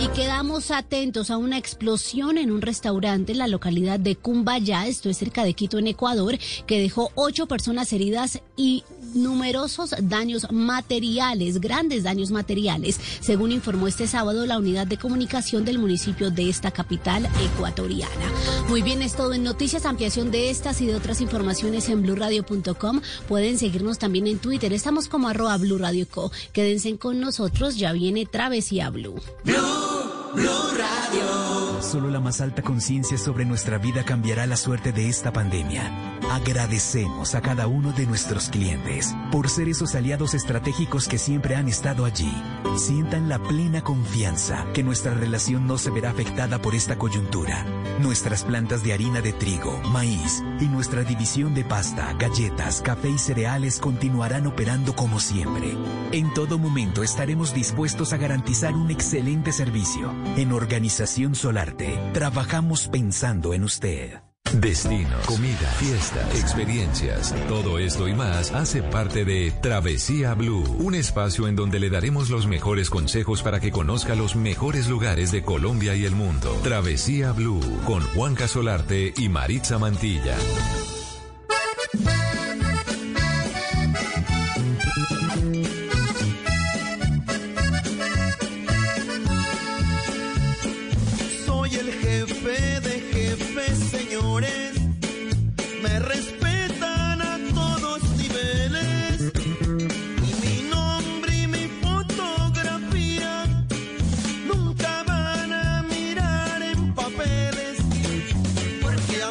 Y 0.00 0.06
quedamos 0.08 0.70
atentos 0.70 1.30
a 1.30 1.36
una 1.36 1.58
explosión 1.58 2.38
en 2.38 2.52
un 2.52 2.62
restaurante 2.62 3.32
en 3.32 3.38
la 3.38 3.48
localidad 3.48 3.98
de 3.98 4.14
Cumbayá, 4.16 4.86
esto 4.86 5.10
es 5.10 5.16
cerca 5.16 5.44
de 5.44 5.54
Quito, 5.54 5.78
en 5.78 5.88
Ecuador, 5.88 6.38
que 6.66 6.80
dejó 6.80 7.10
ocho 7.14 7.46
personas 7.46 7.92
heridas 7.92 8.40
y 8.56 8.84
numerosos 9.14 9.94
daños 10.02 10.46
materiales, 10.50 11.60
grandes 11.60 12.04
daños 12.04 12.30
materiales, 12.30 13.00
según 13.20 13.52
informó 13.52 13.86
este 13.88 14.06
sábado 14.06 14.46
la 14.46 14.58
unidad 14.58 14.86
de 14.86 14.98
comunicación 14.98 15.64
del 15.64 15.78
municipio 15.78 16.30
de 16.30 16.48
esta 16.48 16.70
capital 16.70 17.28
ecuatoriana. 17.42 18.32
Muy 18.68 18.82
bien, 18.82 19.02
es 19.02 19.14
todo 19.14 19.34
en 19.34 19.44
noticias, 19.44 19.86
ampliación 19.86 20.30
de 20.30 20.50
estas 20.50 20.80
y 20.80 20.86
de 20.86 20.94
otras 20.94 21.20
informaciones 21.20 21.88
en 21.88 22.02
blurradio.com. 22.02 23.00
Pueden 23.28 23.58
seguirnos 23.58 23.98
también 23.98 24.26
en 24.26 24.38
Twitter, 24.38 24.72
estamos 24.72 25.08
como 25.08 25.28
arroba 25.28 25.56
Blue 25.56 25.78
Radio 25.78 26.06
Co. 26.08 26.30
Quédense 26.52 26.96
con 26.98 27.20
nosotros, 27.20 27.76
ya 27.76 27.92
viene 27.92 28.26
Travesía. 28.26 28.90
Blue, 28.90 29.20
Blue 30.34 30.70
Radio. 30.76 31.80
Solo 31.80 32.10
la 32.10 32.18
más 32.18 32.40
alta 32.40 32.62
conciencia 32.62 33.18
sobre 33.18 33.44
nuestra 33.44 33.78
vida 33.78 34.04
cambiará 34.04 34.46
la 34.46 34.56
suerte 34.56 34.92
de 34.92 35.08
esta 35.08 35.32
pandemia. 35.32 35.92
Agradecemos 36.30 37.34
a 37.34 37.42
cada 37.42 37.66
uno 37.66 37.92
de 37.92 38.06
nuestros 38.06 38.48
clientes 38.48 39.14
por 39.30 39.48
ser 39.50 39.68
esos 39.68 39.94
aliados 39.94 40.34
estratégicos 40.34 41.06
que 41.06 41.18
siempre 41.18 41.54
han 41.54 41.68
estado 41.68 42.04
allí. 42.04 42.32
Sientan 42.76 43.28
la 43.28 43.38
plena 43.38 43.82
confianza 43.82 44.66
que 44.72 44.82
nuestra 44.82 45.14
relación 45.14 45.66
no 45.66 45.76
se 45.78 45.90
verá 45.90 46.10
afectada 46.10 46.60
por 46.60 46.74
esta 46.74 46.96
coyuntura. 46.96 47.64
Nuestras 48.00 48.42
plantas 48.44 48.82
de 48.82 48.94
harina 48.94 49.20
de 49.20 49.32
trigo, 49.32 49.78
maíz 49.90 50.42
y 50.60 50.64
nuestra 50.64 51.04
división 51.04 51.54
de 51.54 51.64
pasta, 51.64 52.14
galletas, 52.14 52.80
café 52.80 53.10
y 53.10 53.18
cereales 53.18 53.78
continuarán 53.78 54.46
operando 54.46 54.96
como 54.96 55.20
siempre. 55.20 55.76
En 56.10 56.32
todo 56.32 56.58
momento 56.58 57.02
estaremos 57.02 57.54
dispuestos 57.54 58.12
a 58.12 58.16
garantizar 58.16 58.74
un 58.74 58.90
excelente 58.90 59.52
servicio. 59.52 60.12
En 60.36 60.52
Organización 60.52 61.34
Solarte, 61.34 61.98
trabajamos 62.12 62.88
pensando 62.88 63.54
en 63.54 63.64
usted. 63.64 64.20
Destinos, 64.52 65.26
comida, 65.26 65.68
fiestas, 65.78 66.40
experiencias, 66.40 67.34
todo 67.48 67.78
esto 67.78 68.06
y 68.06 68.14
más 68.14 68.52
hace 68.52 68.82
parte 68.82 69.24
de 69.24 69.52
Travesía 69.62 70.34
Blue, 70.34 70.64
un 70.78 70.94
espacio 70.94 71.48
en 71.48 71.56
donde 71.56 71.80
le 71.80 71.90
daremos 71.90 72.30
los 72.30 72.46
mejores 72.46 72.88
consejos 72.88 73.42
para 73.42 73.58
que 73.58 73.72
conozca 73.72 74.14
los 74.14 74.36
mejores 74.36 74.88
lugares 74.88 75.32
de 75.32 75.42
Colombia 75.42 75.96
y 75.96 76.04
el 76.04 76.14
mundo. 76.14 76.56
Travesía 76.62 77.32
Blue 77.32 77.60
con 77.84 78.02
Juan 78.02 78.34
Casolarte 78.34 79.12
y 79.16 79.28
Maritza 79.28 79.78
Mantilla. 79.78 80.36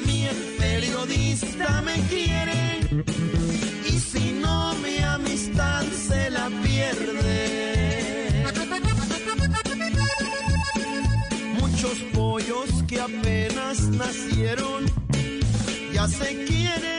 Mí 0.05 0.25
el 0.25 0.37
periodista 0.57 1.81
me 1.81 1.95
quiere. 2.07 2.79
Y 3.85 3.99
si 3.99 4.31
no, 4.41 4.73
mi 4.75 4.97
amistad 4.99 5.83
se 6.07 6.29
la 6.29 6.49
pierde. 6.63 8.43
Muchos 11.59 11.97
pollos 12.13 12.69
que 12.87 12.99
apenas 12.99 13.79
nacieron 13.89 14.85
ya 15.93 16.07
se 16.07 16.45
quieren 16.45 16.92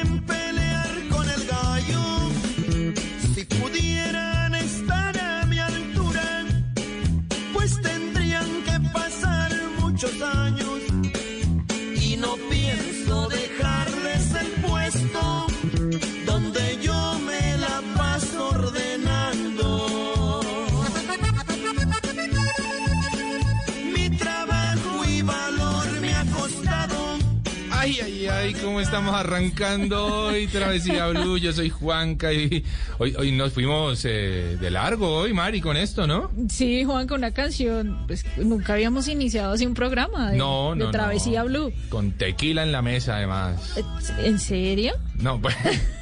cómo 28.74 28.82
estamos 28.82 29.14
arrancando 29.14 30.04
hoy, 30.04 30.48
Travesía 30.48 31.06
Blue. 31.06 31.38
Yo 31.38 31.52
soy 31.52 31.70
Juanca 31.70 32.32
y 32.32 32.64
hoy, 32.98 33.14
hoy 33.16 33.30
nos 33.30 33.52
fuimos 33.52 34.04
eh, 34.04 34.58
de 34.60 34.68
largo 34.68 35.14
hoy, 35.14 35.32
Mari, 35.32 35.60
con 35.60 35.76
esto, 35.76 36.08
¿no? 36.08 36.32
Sí, 36.48 36.82
Juan, 36.82 37.06
con 37.06 37.18
una 37.18 37.30
canción. 37.30 38.02
Pues 38.08 38.26
nunca 38.36 38.72
habíamos 38.72 39.06
iniciado 39.06 39.52
así 39.52 39.64
un 39.64 39.74
programa 39.74 40.32
de, 40.32 40.38
No, 40.38 40.74
de 40.74 40.88
Travesía 40.88 41.44
no. 41.44 41.46
Blue. 41.46 41.72
Con 41.88 42.10
tequila 42.10 42.64
en 42.64 42.72
la 42.72 42.82
mesa, 42.82 43.18
además. 43.18 43.76
Eh, 43.76 43.84
¿En 44.24 44.40
serio? 44.40 44.94
No, 45.20 45.40
pues. 45.40 45.54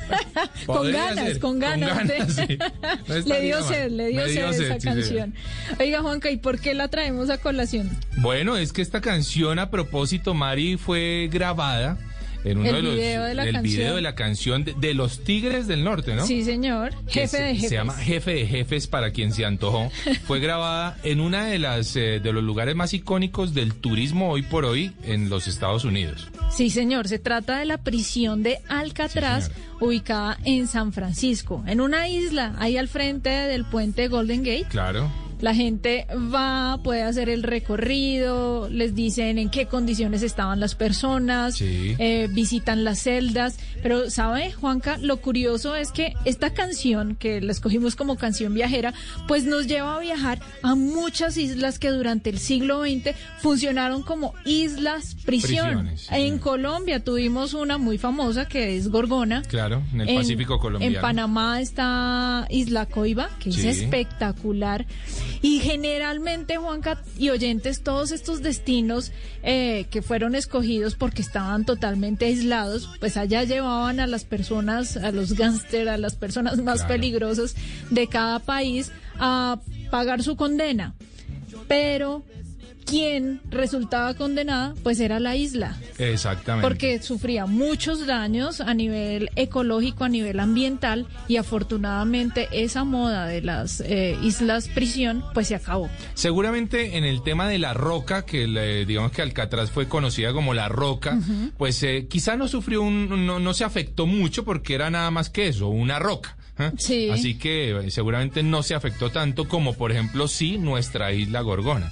con 0.66 0.90
ganas, 0.90 1.26
ser, 1.26 1.40
con 1.40 1.58
ganas. 1.58 2.08
sí. 2.34 2.56
No 3.06 3.14
está 3.16 3.34
le 3.34 3.42
dio 3.42 3.62
sed, 3.64 3.90
le 3.90 4.08
dio 4.08 4.26
sed 4.28 4.48
esa 4.48 4.80
sí. 4.80 4.86
canción. 4.86 5.34
Oiga, 5.78 6.00
Juanca, 6.00 6.30
¿y 6.30 6.38
por 6.38 6.58
qué 6.58 6.72
la 6.72 6.88
traemos 6.88 7.28
a 7.28 7.36
colación? 7.36 7.90
Bueno, 8.16 8.56
es 8.56 8.72
que 8.72 8.80
esta 8.80 9.02
canción 9.02 9.58
a 9.58 9.68
propósito, 9.68 10.32
Mari, 10.32 10.78
fue 10.78 11.28
grabada 11.30 11.98
en 12.44 12.58
uno 12.58 12.68
El 12.70 12.74
de 12.76 12.82
los 12.82 12.94
video 12.94 13.24
de 13.24 13.34
la 13.34 13.44
el 13.44 13.52
canción. 13.54 13.74
video 13.76 13.94
de 13.96 14.02
la 14.02 14.14
canción 14.14 14.64
de, 14.64 14.74
de 14.74 14.94
los 14.94 15.24
Tigres 15.24 15.66
del 15.66 15.84
Norte, 15.84 16.14
¿no? 16.14 16.26
Sí, 16.26 16.42
señor. 16.44 16.92
Jefe 17.06 17.28
se, 17.28 17.42
de 17.42 17.54
jefes. 17.54 17.68
se 17.68 17.74
llama 17.76 17.94
Jefe 17.94 18.34
de 18.34 18.46
Jefes 18.46 18.86
para 18.86 19.10
quien 19.12 19.32
se 19.32 19.44
antojó. 19.44 19.90
Fue 20.26 20.40
grabada 20.40 20.96
en 21.04 21.20
una 21.20 21.46
de 21.46 21.58
las 21.58 21.94
eh, 21.96 22.20
de 22.20 22.32
los 22.32 22.42
lugares 22.42 22.74
más 22.74 22.92
icónicos 22.94 23.54
del 23.54 23.74
turismo 23.74 24.30
hoy 24.30 24.42
por 24.42 24.64
hoy 24.64 24.92
en 25.04 25.28
los 25.30 25.46
Estados 25.48 25.84
Unidos. 25.84 26.28
Sí, 26.50 26.70
señor. 26.70 27.08
Se 27.08 27.18
trata 27.18 27.58
de 27.58 27.64
la 27.64 27.78
prisión 27.78 28.42
de 28.42 28.58
Alcatraz, 28.68 29.50
ubicada 29.80 30.38
en 30.44 30.66
San 30.68 30.92
Francisco, 30.92 31.62
en 31.66 31.80
una 31.80 32.08
isla 32.08 32.54
ahí 32.58 32.76
al 32.76 32.88
frente 32.88 33.30
del 33.30 33.64
puente 33.64 34.08
Golden 34.08 34.40
Gate. 34.42 34.66
Claro. 34.68 35.10
La 35.42 35.54
gente 35.54 36.06
va, 36.32 36.80
puede 36.82 37.02
hacer 37.02 37.28
el 37.28 37.42
recorrido, 37.42 38.68
les 38.70 38.94
dicen 38.94 39.38
en 39.38 39.50
qué 39.50 39.66
condiciones 39.66 40.22
estaban 40.22 40.60
las 40.60 40.74
personas, 40.74 41.56
Sí. 41.56 41.96
eh, 41.98 42.28
visitan 42.32 42.84
las 42.84 43.00
celdas. 43.00 43.58
Pero, 43.82 44.08
¿sabe, 44.08 44.52
Juanca? 44.52 44.98
Lo 44.98 45.16
curioso 45.18 45.74
es 45.74 45.90
que 45.90 46.14
esta 46.24 46.54
canción, 46.54 47.16
que 47.16 47.40
la 47.40 47.50
escogimos 47.52 47.96
como 47.96 48.16
canción 48.16 48.54
viajera, 48.54 48.94
pues 49.26 49.44
nos 49.44 49.66
lleva 49.66 49.96
a 49.96 50.00
viajar 50.00 50.38
a 50.62 50.76
muchas 50.76 51.36
islas 51.36 51.78
que 51.80 51.90
durante 51.90 52.30
el 52.30 52.38
siglo 52.38 52.82
XX 52.84 53.14
funcionaron 53.40 54.02
como 54.04 54.34
islas 54.44 55.16
prisión. 55.26 55.66
Prisiones, 55.66 56.00
sí, 56.02 56.14
en 56.14 56.38
Colombia 56.38 57.02
tuvimos 57.02 57.52
una 57.54 57.78
muy 57.78 57.98
famosa 57.98 58.46
que 58.46 58.76
es 58.76 58.88
Gorgona. 58.88 59.42
Claro, 59.42 59.82
en 59.92 60.02
el 60.02 60.08
En- 60.10 60.16
Pacífico 60.18 60.60
colombiano. 60.60 60.94
En 60.96 61.02
Panamá 61.02 61.60
está 61.60 62.46
Isla 62.48 62.86
Coiba, 62.86 63.28
que 63.40 63.50
Sí. 63.50 63.66
es 63.68 63.78
espectacular. 63.80 64.86
Y 65.42 65.58
generalmente, 65.58 66.56
Juanca 66.56 67.02
y 67.18 67.30
oyentes, 67.30 67.82
todos 67.82 68.12
estos 68.12 68.42
destinos 68.42 69.10
eh, 69.42 69.86
que 69.90 70.00
fueron 70.00 70.36
escogidos 70.36 70.94
porque 70.94 71.20
estaban 71.20 71.64
totalmente 71.64 72.26
aislados, 72.26 72.88
pues 73.00 73.16
allá 73.16 73.42
llevaban 73.42 73.98
a 73.98 74.06
las 74.06 74.24
personas, 74.24 74.96
a 74.96 75.10
los 75.10 75.32
gángster, 75.34 75.88
a 75.88 75.98
las 75.98 76.14
personas 76.14 76.58
más 76.58 76.76
Claro. 76.82 76.88
peligrosas 76.94 77.56
de 77.90 78.06
cada 78.06 78.38
país 78.38 78.92
a 79.18 79.58
pagar 79.90 80.22
su 80.22 80.36
condena. 80.36 80.94
Pero 81.66 82.22
quien 82.84 83.40
resultaba 83.50 84.14
condenada, 84.14 84.74
pues 84.82 85.00
era 85.00 85.20
la 85.20 85.36
isla 85.36 85.76
Exactamente. 85.98 86.66
porque 86.66 87.00
sufría 87.02 87.46
muchos 87.46 88.06
daños 88.06 88.60
a 88.60 88.74
nivel 88.74 89.30
ecológico, 89.36 90.04
a 90.04 90.08
nivel 90.08 90.40
ambiental 90.40 91.06
y 91.28 91.36
afortunadamente 91.36 92.48
esa 92.52 92.84
moda 92.84 93.26
de 93.26 93.42
las 93.42 93.80
eh, 93.80 94.16
islas 94.22 94.68
prisión 94.68 95.24
pues 95.34 95.48
se 95.48 95.54
acabó. 95.54 95.88
Seguramente 96.14 96.96
en 96.96 97.04
el 97.04 97.22
tema 97.22 97.48
de 97.48 97.58
la 97.58 97.74
roca, 97.74 98.24
que 98.24 98.46
le- 98.46 98.84
digamos 98.86 99.12
que 99.12 99.22
Alcatraz 99.22 99.70
fue 99.70 99.88
conocida 99.88 100.32
como 100.32 100.54
la 100.54 100.68
roca, 100.68 101.18
pues 101.56 101.82
eh, 101.82 102.06
quizá 102.08 102.36
no 102.36 102.48
sufrió 102.48 102.82
un, 102.82 103.26
no, 103.26 103.38
no 103.38 103.54
se 103.54 103.64
afectó 103.64 104.06
mucho 104.06 104.44
porque 104.44 104.74
era 104.74 104.90
nada 104.90 105.10
más 105.10 105.30
que 105.30 105.48
eso, 105.48 105.68
una 105.68 105.98
roca. 105.98 106.36
¿eh? 106.58 106.70
Sí. 106.78 107.08
Así 107.10 107.38
que 107.38 107.70
eh, 107.86 107.90
seguramente 107.90 108.42
no 108.42 108.62
se 108.62 108.74
afectó 108.74 109.10
tanto 109.10 109.48
como 109.48 109.72
por 109.74 109.90
ejemplo 109.92 110.28
sí 110.28 110.58
nuestra 110.58 111.12
isla 111.12 111.40
Gorgona. 111.40 111.90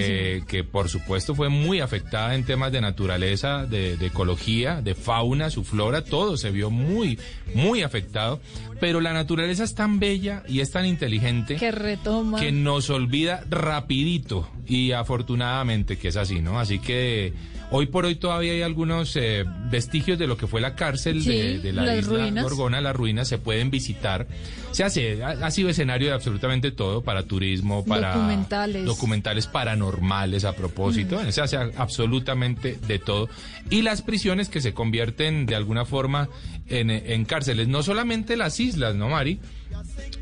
Que, 0.00 0.42
que 0.46 0.64
por 0.64 0.88
supuesto 0.88 1.34
fue 1.34 1.48
muy 1.48 1.80
afectada 1.80 2.34
en 2.34 2.44
temas 2.44 2.72
de 2.72 2.80
naturaleza, 2.80 3.64
de, 3.66 3.96
de 3.96 4.06
ecología, 4.06 4.80
de 4.82 4.94
fauna, 4.94 5.50
su 5.50 5.64
flora, 5.64 6.02
todo 6.04 6.36
se 6.36 6.50
vio 6.50 6.70
muy, 6.70 7.18
muy 7.54 7.82
afectado. 7.82 8.40
Pero 8.80 9.00
la 9.00 9.12
naturaleza 9.12 9.62
es 9.64 9.74
tan 9.74 10.00
bella 10.00 10.42
y 10.48 10.58
es 10.60 10.72
tan 10.72 10.86
inteligente 10.86 11.54
Que 11.56 11.70
retoma. 11.70 12.40
que 12.40 12.50
nos 12.50 12.90
olvida 12.90 13.44
rapidito 13.48 14.48
y 14.66 14.92
afortunadamente 14.92 15.98
que 15.98 16.08
es 16.08 16.16
así, 16.16 16.40
¿no? 16.40 16.58
Así 16.58 16.78
que 16.80 17.32
hoy 17.70 17.86
por 17.86 18.04
hoy 18.04 18.16
todavía 18.16 18.52
hay 18.52 18.62
algunos 18.62 19.14
eh, 19.16 19.44
vestigios 19.70 20.18
de 20.18 20.26
lo 20.26 20.36
que 20.36 20.46
fue 20.48 20.60
la 20.60 20.74
cárcel 20.74 21.22
de, 21.24 21.52
Sí, 21.52 21.58
de 21.58 21.72
la 21.72 21.96
isla 21.96 22.16
ruinas. 22.18 22.44
Gorgona, 22.44 22.80
las 22.80 22.94
ruinas 22.96 23.28
se 23.28 23.38
pueden 23.38 23.70
visitar. 23.70 24.26
Se 24.72 24.84
hace, 24.84 25.22
ha, 25.22 25.30
ha 25.30 25.50
sido 25.50 25.68
escenario 25.68 26.08
de 26.08 26.14
absolutamente 26.14 26.70
todo 26.72 27.02
para 27.02 27.22
turismo, 27.24 27.84
para 27.84 28.14
Documentales. 28.14 28.84
documentales 28.84 29.46
paranormales 29.52 30.44
a 30.44 30.54
propósito, 30.56 31.20
Mm. 31.22 31.30
se 31.30 31.40
hace 31.40 31.56
absolutamente 31.56 32.78
de 32.86 32.98
todo. 32.98 33.28
Y 33.70 33.82
las 33.82 34.02
prisiones 34.02 34.48
que 34.48 34.60
se 34.60 34.72
convierten 34.74 35.46
de 35.46 35.54
alguna 35.54 35.84
forma 35.84 36.28
en, 36.68 36.90
en 36.90 37.24
cárceles, 37.24 37.68
no 37.68 37.82
solamente 37.82 38.36
las 38.36 38.58
islas, 38.58 38.94
¿no, 38.94 39.08
Mari? 39.08 39.38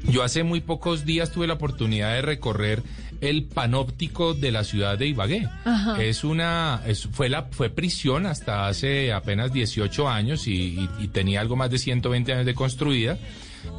Yo 0.08 0.22
hace 0.22 0.42
muy 0.42 0.60
pocos 0.60 1.04
días 1.04 1.30
tuve 1.30 1.46
la 1.46 1.54
oportunidad 1.54 2.14
de 2.14 2.22
recorrer 2.22 2.82
el 3.20 3.44
panóptico 3.44 4.32
de 4.32 4.50
la 4.50 4.64
ciudad 4.64 4.96
de 4.96 5.06
Ibagué. 5.08 5.46
Ajá. 5.64 6.02
Es 6.02 6.24
una, 6.24 6.82
es- 6.86 7.06
fue 7.12 7.28
la, 7.28 7.44
fue 7.50 7.68
prisión 7.68 8.24
hasta 8.26 8.66
hace 8.66 9.12
apenas 9.12 9.52
18 9.52 10.08
años 10.08 10.46
y, 10.46 10.52
y- 10.80 10.88
y 11.00 11.08
tenía 11.08 11.40
algo 11.42 11.54
más 11.56 11.70
de 11.70 11.78
120 11.78 12.32
años 12.32 12.46
de 12.46 12.54
construida. 12.54 13.18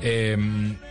Eh, 0.01 0.37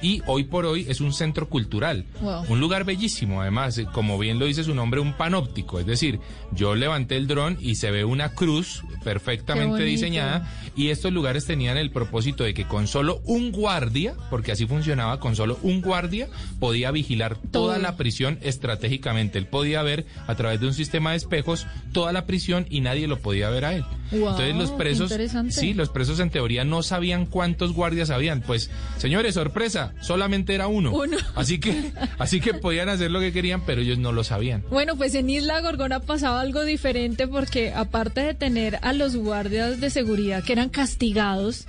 y 0.02 0.22
hoy 0.26 0.44
por 0.44 0.66
hoy 0.66 0.86
es 0.88 1.00
un 1.00 1.12
centro 1.12 1.48
cultural, 1.48 2.04
Wow. 2.20 2.44
un 2.48 2.60
lugar 2.60 2.84
bellísimo, 2.84 3.40
además, 3.42 3.76
eh, 3.78 3.86
como 3.92 4.18
bien 4.18 4.38
lo 4.38 4.46
dice 4.46 4.64
su 4.64 4.74
nombre, 4.74 5.00
un 5.00 5.12
panóptico, 5.14 5.78
es 5.80 5.86
decir, 5.86 6.20
yo 6.52 6.74
levanté 6.74 7.16
el 7.16 7.26
dron 7.26 7.56
y 7.60 7.74
se 7.76 7.90
ve 7.90 8.04
una 8.04 8.30
cruz 8.34 8.82
perfectamente 9.04 9.82
diseñada 9.84 10.48
y 10.76 10.88
estos 10.88 11.12
lugares 11.12 11.46
tenían 11.46 11.76
el 11.76 11.90
propósito 11.90 12.44
de 12.44 12.54
que 12.54 12.66
con 12.66 12.86
solo 12.86 13.20
un 13.24 13.52
guardia, 13.52 14.14
porque 14.30 14.52
así 14.52 14.66
funcionaba, 14.66 15.18
con 15.20 15.36
solo 15.36 15.58
un 15.62 15.80
guardia 15.80 16.28
podía 16.58 16.90
vigilar 16.90 17.36
toda 17.50 17.74
Todo. 17.74 17.82
la 17.82 17.96
prisión 17.96 18.38
estratégicamente. 18.42 19.38
Él 19.38 19.46
podía 19.46 19.82
ver 19.82 20.06
a 20.26 20.34
través 20.34 20.60
de 20.60 20.66
un 20.66 20.74
sistema 20.74 21.10
de 21.10 21.16
espejos 21.18 21.66
toda 21.92 22.12
la 22.12 22.26
prisión 22.26 22.66
y 22.70 22.80
nadie 22.80 23.06
lo 23.08 23.18
podía 23.18 23.50
ver 23.50 23.64
a 23.64 23.74
él. 23.74 23.84
Entonces 24.12 24.56
los 24.56 24.70
presos, 24.72 25.12
sí, 25.50 25.74
los 25.74 25.88
presos 25.88 26.18
en 26.20 26.30
teoría 26.30 26.64
no 26.64 26.82
sabían 26.82 27.26
cuántos 27.26 27.72
guardias 27.72 28.10
habían. 28.10 28.40
Pues, 28.40 28.70
señores, 28.98 29.34
sorpresa, 29.34 29.92
solamente 30.00 30.54
era 30.54 30.66
uno. 30.66 30.90
Uno. 30.92 31.16
Así 31.36 31.58
que, 31.60 31.92
así 32.18 32.40
que 32.40 32.54
podían 32.54 32.88
hacer 32.88 33.10
lo 33.10 33.20
que 33.20 33.32
querían, 33.32 33.62
pero 33.64 33.80
ellos 33.82 33.98
no 33.98 34.12
lo 34.12 34.24
sabían. 34.24 34.64
Bueno, 34.70 34.96
pues 34.96 35.14
en 35.14 35.30
Isla 35.30 35.60
Gorgona 35.60 36.00
pasaba 36.00 36.40
algo 36.40 36.64
diferente 36.64 37.28
porque 37.28 37.72
aparte 37.72 38.20
de 38.20 38.34
tener 38.34 38.78
a 38.82 38.92
los 38.92 39.16
guardias 39.16 39.80
de 39.80 39.90
seguridad 39.90 40.42
que 40.44 40.52
eran 40.52 40.68
castigados, 40.70 41.66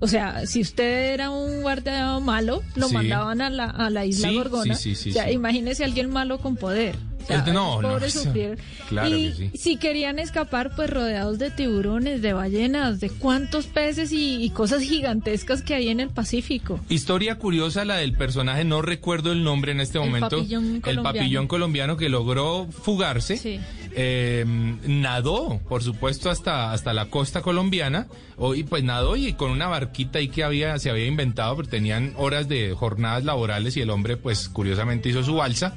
o 0.00 0.06
sea, 0.06 0.46
si 0.46 0.60
usted 0.60 1.12
era 1.12 1.30
un 1.30 1.62
guardia 1.62 2.18
malo, 2.20 2.62
lo 2.76 2.88
Sí. 2.88 2.94
mandaban 2.94 3.40
a 3.40 3.50
la, 3.50 3.64
a 3.64 3.90
la 3.90 4.06
Isla 4.06 4.28
Sí, 4.28 4.34
Gorgona. 4.36 4.74
sí, 4.74 4.94
sí, 4.94 5.02
sí, 5.04 5.10
o 5.10 5.12
sea, 5.14 5.30
imagínese 5.32 5.82
a 5.82 5.86
alguien 5.86 6.08
malo 6.10 6.38
con 6.38 6.56
poder. 6.56 6.96
O 7.22 7.26
sea, 7.26 7.44
El- 7.46 7.52
no, 7.52 7.82
no, 7.82 7.98
claro 8.88 9.16
y 9.16 9.30
que 9.30 9.34
sí. 9.34 9.50
si 9.58 9.76
querían 9.76 10.18
escapar, 10.18 10.74
pues 10.74 10.88
rodeados 10.90 11.38
de 11.38 11.50
tiburones, 11.50 12.22
de 12.22 12.32
ballenas, 12.32 13.00
de 13.00 13.10
cuántos 13.10 13.66
peces 13.66 14.12
y, 14.12 14.42
y 14.42 14.50
cosas 14.50 14.82
gigantescas 14.82 15.62
que 15.62 15.74
hay 15.74 15.88
en 15.88 16.00
el 16.00 16.08
Pacífico. 16.10 16.80
Historia 16.88 17.36
curiosa 17.36 17.84
la 17.84 17.96
del 17.96 18.14
personaje, 18.14 18.64
no 18.64 18.80
recuerdo 18.82 19.32
el 19.32 19.44
nombre 19.44 19.72
en 19.72 19.80
este 19.80 19.98
El 19.98 20.06
momento. 20.06 20.38
papillón 20.38 20.76
el 20.76 20.80
colombiano. 20.80 21.02
papillón 21.18 21.46
colombiano 21.48 21.96
que 21.96 22.08
logró 22.08 22.66
fugarse. 22.70 23.36
Sí. 23.36 23.60
Eh, 24.00 24.44
nadó, 24.86 25.60
por 25.68 25.82
supuesto, 25.82 26.30
hasta, 26.30 26.72
hasta 26.72 26.92
la 26.92 27.06
costa 27.06 27.42
colombiana. 27.42 28.06
Y 28.54 28.62
pues 28.62 28.84
nadó 28.84 29.16
y 29.16 29.32
con 29.32 29.50
una 29.50 29.66
barquita 29.66 30.20
ahí 30.20 30.28
que 30.28 30.44
había, 30.44 30.78
se 30.78 30.90
había 30.90 31.06
inventado, 31.06 31.56
pero 31.56 31.68
tenían 31.68 32.12
horas 32.16 32.48
de 32.48 32.72
jornadas 32.74 33.24
laborales 33.24 33.76
y 33.76 33.80
el 33.80 33.90
hombre, 33.90 34.16
pues 34.16 34.48
curiosamente 34.48 35.08
hizo 35.08 35.22
su 35.24 35.34
balsa. 35.34 35.74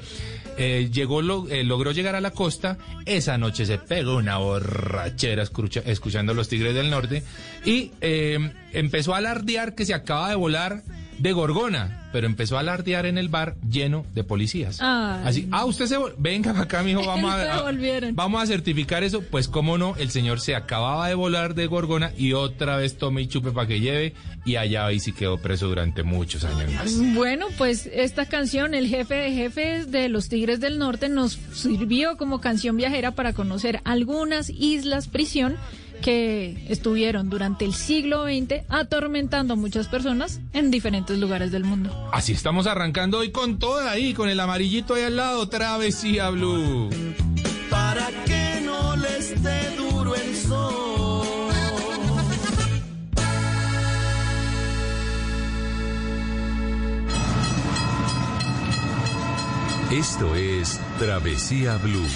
Eh, 0.64 0.92
llegó, 0.94 1.24
lo- 1.24 1.50
eh, 1.50 1.64
logró 1.64 1.92
llegar 1.92 2.14
a 2.14 2.22
la 2.22 2.30
costa. 2.30 2.78
Esa 3.08 3.36
noche 3.40 3.66
se 3.66 3.80
pegó 3.80 4.18
una 4.18 4.38
borrachera 4.38 5.42
escucha- 5.42 5.82
escuchando 5.88 6.36
los 6.36 6.50
Tigres 6.50 6.76
del 6.76 6.92
Norte 6.92 7.24
y 7.66 7.92
eh, 8.00 8.38
empezó 8.72 9.16
a 9.16 9.18
alardear 9.18 9.74
que 9.74 9.86
se 9.86 9.96
acaba 9.96 10.30
de 10.30 10.36
volar 10.36 10.84
de 11.22 11.34
Gorgona, 11.34 12.10
pero 12.12 12.26
empezó 12.26 12.58
a 12.58 12.62
alardear 12.62 13.06
en 13.06 13.18
el 13.18 13.30
bar 13.30 13.56
lleno 13.70 14.06
de 14.16 14.24
policías. 14.24 14.78
Ay. 14.82 15.22
Así, 15.24 15.48
ah, 15.52 15.66
usted 15.66 15.86
se 15.86 15.98
venga 16.18 16.52
para 16.52 16.64
acá, 16.64 16.84
mijo, 16.84 17.02
vamos 17.06 17.32
a, 17.32 17.72
vamos 18.14 18.42
a 18.42 18.46
certificar 18.48 19.04
eso. 19.04 19.22
Pues 19.22 19.48
cómo 19.48 19.78
no, 19.78 19.96
el 19.98 20.10
señor 20.10 20.40
se 20.40 20.56
acababa 20.56 21.08
de 21.08 21.16
volar 21.16 21.54
de 21.54 21.68
Gorgona 21.68 22.12
y 22.18 22.34
otra 22.34 22.76
vez 22.78 22.98
tome 22.98 23.22
y 23.22 23.28
chupe 23.28 23.52
para 23.52 23.68
que 23.68 23.80
lleve 23.80 24.14
y 24.46 24.56
allá 24.56 24.88
ahí 24.88 25.00
sí 25.00 25.12
quedó 25.12 25.38
preso 25.38 25.68
durante 25.68 26.02
muchos 26.04 26.44
años 26.44 26.72
más. 26.74 26.98
Bueno, 27.14 27.48
pues 27.58 27.88
esta 27.94 28.26
canción, 28.26 28.74
El 28.74 28.88
jefe 28.88 29.16
de 29.16 29.32
jefes 29.32 29.92
de 29.92 30.10
los 30.10 30.28
Tigres 30.28 30.60
del 30.60 30.80
Norte, 30.80 31.08
nos 31.08 31.38
sirvió 31.54 32.18
como 32.18 32.42
canción 32.42 32.78
viajera 32.78 33.12
para 33.12 33.34
conocer 33.34 33.82
algunas 33.84 34.50
islas 34.50 35.08
prisión 35.08 35.58
que 36.02 36.66
estuvieron 36.68 37.30
durante 37.30 37.66
el 37.66 37.74
siglo 37.74 38.26
XX 38.26 38.66
atormentando 38.70 39.54
a 39.54 39.58
muchas 39.58 39.88
personas 39.88 40.40
en 40.54 40.72
diferentes 40.72 41.18
lugares 41.18 41.52
del 41.52 41.64
mundo. 41.64 42.10
Así 42.12 42.34
estamos 42.34 42.68
arrancando 42.68 43.20
hoy 43.20 43.32
con 43.32 43.60
toda 43.60 43.92
ahí, 43.92 44.14
con 44.14 44.30
el 44.30 44.40
amarillito 44.40 44.96
ahí 44.96 45.04
al 45.04 45.16
lado, 45.16 45.48
Travesía 45.48 46.30
Blue. 46.30 46.90
para 47.70 48.08
que 48.26 48.62
no 48.66 48.96
les 48.98 49.42
dé 49.42 49.76
duro 49.78 50.16
el 50.16 50.36
sol. 50.36 50.92
Esto 59.92 60.36
es 60.36 60.80
Travesía 60.98 61.76
Blue. 61.76 62.08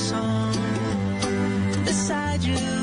Song 0.00 0.52
beside 1.84 2.42
you. 2.42 2.79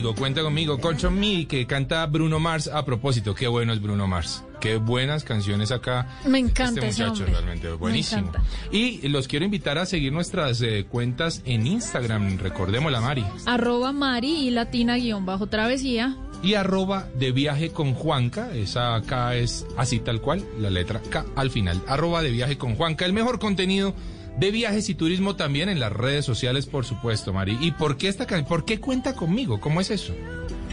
Conmigo, 0.00 0.14
cuenta 0.18 0.42
conmigo. 0.42 0.78
Concho 0.78 1.10
Me, 1.10 1.46
que 1.46 1.66
canta 1.66 2.06
Bruno 2.06 2.40
Mars. 2.40 2.68
A 2.68 2.84
propósito, 2.84 3.34
qué 3.34 3.48
bueno 3.48 3.72
es 3.74 3.82
Bruno 3.82 4.06
Mars. 4.06 4.42
Qué 4.58 4.76
buenas 4.76 5.24
canciones 5.24 5.72
acá. 5.72 6.08
Me 6.26 6.38
encanta 6.38 6.86
Este 6.86 7.04
muchacho 7.04 7.26
realmente 7.26 7.68
Me 7.68 7.74
buenísimo. 7.74 8.32
Y 8.72 9.06
los 9.08 9.28
quiero 9.28 9.44
invitar 9.44 9.76
a 9.76 9.84
seguir 9.84 10.12
nuestras 10.12 10.62
eh, 10.62 10.86
cuentas 10.88 11.42
en 11.44 11.66
Instagram. 11.66 12.38
Recordémosla, 12.38 13.00
Mari. 13.00 13.24
Arroba 13.44 13.92
Mari 13.92 14.46
y 14.46 14.50
Latina 14.50 14.96
guion 14.96 15.26
bajo 15.26 15.48
travesía. 15.48 16.16
Y 16.42 16.54
arroba 16.54 17.06
de 17.18 17.32
viaje 17.32 17.70
con 17.70 17.92
Juanca. 17.92 18.54
Esa 18.54 18.94
acá 18.94 19.34
es 19.34 19.66
así 19.76 19.98
tal 19.98 20.22
cual, 20.22 20.42
la 20.58 20.70
letra 20.70 21.00
K 21.10 21.26
al 21.36 21.50
final. 21.50 21.82
Arroba 21.86 22.22
de 22.22 22.30
viaje 22.30 22.56
con 22.56 22.74
Juanca. 22.74 23.04
El 23.04 23.12
mejor 23.12 23.38
contenido 23.38 23.94
de 24.38 24.50
viajes 24.50 24.88
y 24.88 24.94
turismo 24.94 25.36
también 25.36 25.68
en 25.68 25.80
las 25.80 25.92
redes 25.92 26.24
sociales, 26.24 26.66
por 26.66 26.84
supuesto, 26.84 27.32
Mari. 27.32 27.58
¿Y 27.60 27.72
por 27.72 27.96
qué 27.96 28.08
esta 28.08 28.26
¿Por 28.44 28.64
qué 28.64 28.80
cuenta 28.80 29.14
conmigo? 29.14 29.60
¿Cómo 29.60 29.80
es 29.80 29.90
eso? 29.90 30.14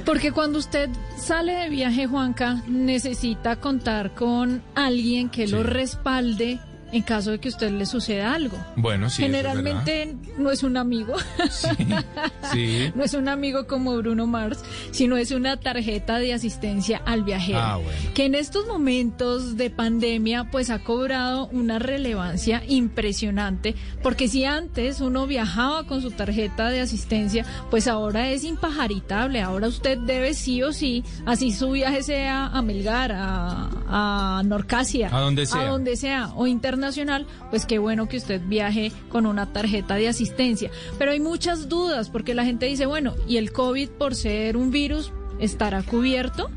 Porque 0.06 0.32
cuando 0.32 0.60
usted 0.60 0.90
sale 1.18 1.54
de 1.54 1.70
viaje, 1.70 2.08
Juanca, 2.08 2.64
necesita 2.68 3.58
contar 3.58 4.14
con 4.14 4.64
alguien 4.76 5.30
que 5.30 5.48
lo 5.48 5.64
respalde 5.64 6.60
en 6.92 7.02
caso 7.02 7.32
de 7.32 7.40
que 7.40 7.50
a 7.50 7.52
usted 7.52 7.72
le 7.72 7.86
suceda 7.86 8.34
algo. 8.34 8.58
Bueno, 8.76 9.10
sí. 9.10 9.24
es 9.24 9.28
Generalmente 9.28 10.16
no 10.38 10.52
es 10.52 10.64
un 10.64 10.78
amigo. 10.78 11.16
Sí. 12.52 12.92
no 12.96 13.04
es 13.04 13.14
un 13.14 13.28
amigo 13.28 13.68
como 13.68 13.96
Bruno 13.98 14.28
Mars, 14.28 14.64
sino 14.92 15.18
es 15.18 15.32
una 15.32 15.58
tarjeta 15.60 16.20
de 16.20 16.34
asistencia 16.34 17.02
al 17.06 17.24
viajero. 17.24 17.60
Ah, 17.60 17.78
bueno. 17.78 18.00
Que 18.14 18.26
en 18.26 18.36
estos 18.36 18.66
momentos 18.68 19.58
de 19.58 19.70
pandemia 19.70 20.50
pues 20.52 20.70
ha 20.70 20.80
cobrado 20.80 21.48
una 21.48 21.80
relevancia 21.80 22.64
impresionante, 22.68 23.76
porque 24.02 24.28
si 24.28 24.46
antes 24.46 25.02
uno 25.02 25.28
viajaba 25.28 25.86
con 25.86 26.02
su 26.02 26.12
tarjeta 26.12 26.70
de 26.70 26.82
asistencia, 26.82 27.46
pues 27.70 27.88
ahora 27.88 28.30
es 28.30 28.44
impajaritable, 28.44 29.42
ahora 29.42 29.68
usted 29.68 29.98
debe 29.98 30.34
sí 30.34 30.64
o 30.64 30.72
sí, 30.72 31.04
así 31.26 31.52
su 31.52 31.72
viaje 31.72 32.04
sea 32.04 32.48
a 32.48 32.62
Melgar, 32.62 33.12
a, 33.14 33.70
a 33.88 34.44
Norcasia, 34.46 35.10
A 35.12 35.20
donde 35.22 35.46
sea. 35.46 35.62
a 35.62 35.66
donde 35.66 35.96
sea 35.96 36.30
o 36.36 36.48
internacional, 36.78 37.26
pues 37.50 37.66
qué 37.66 37.80
bueno 37.80 38.08
que 38.08 38.18
usted 38.18 38.40
viaje 38.46 38.92
con 39.10 39.26
una 39.26 39.52
tarjeta 39.52 39.96
de 39.96 40.08
asistencia. 40.08 40.70
Pero 41.00 41.12
hay 41.12 41.20
muchas 41.20 41.68
dudas 41.68 42.10
porque 42.10 42.36
la 42.36 42.46
gente 42.46 42.68
dice, 42.68 42.86
bueno, 42.86 43.16
¿y 43.28 43.38
el 43.38 43.52
COVID 43.52 43.90
por 43.90 44.14
ser 44.16 44.56
un 44.58 44.70
virus 44.72 45.12
estará 45.40 45.82
cubierto? 45.82 46.50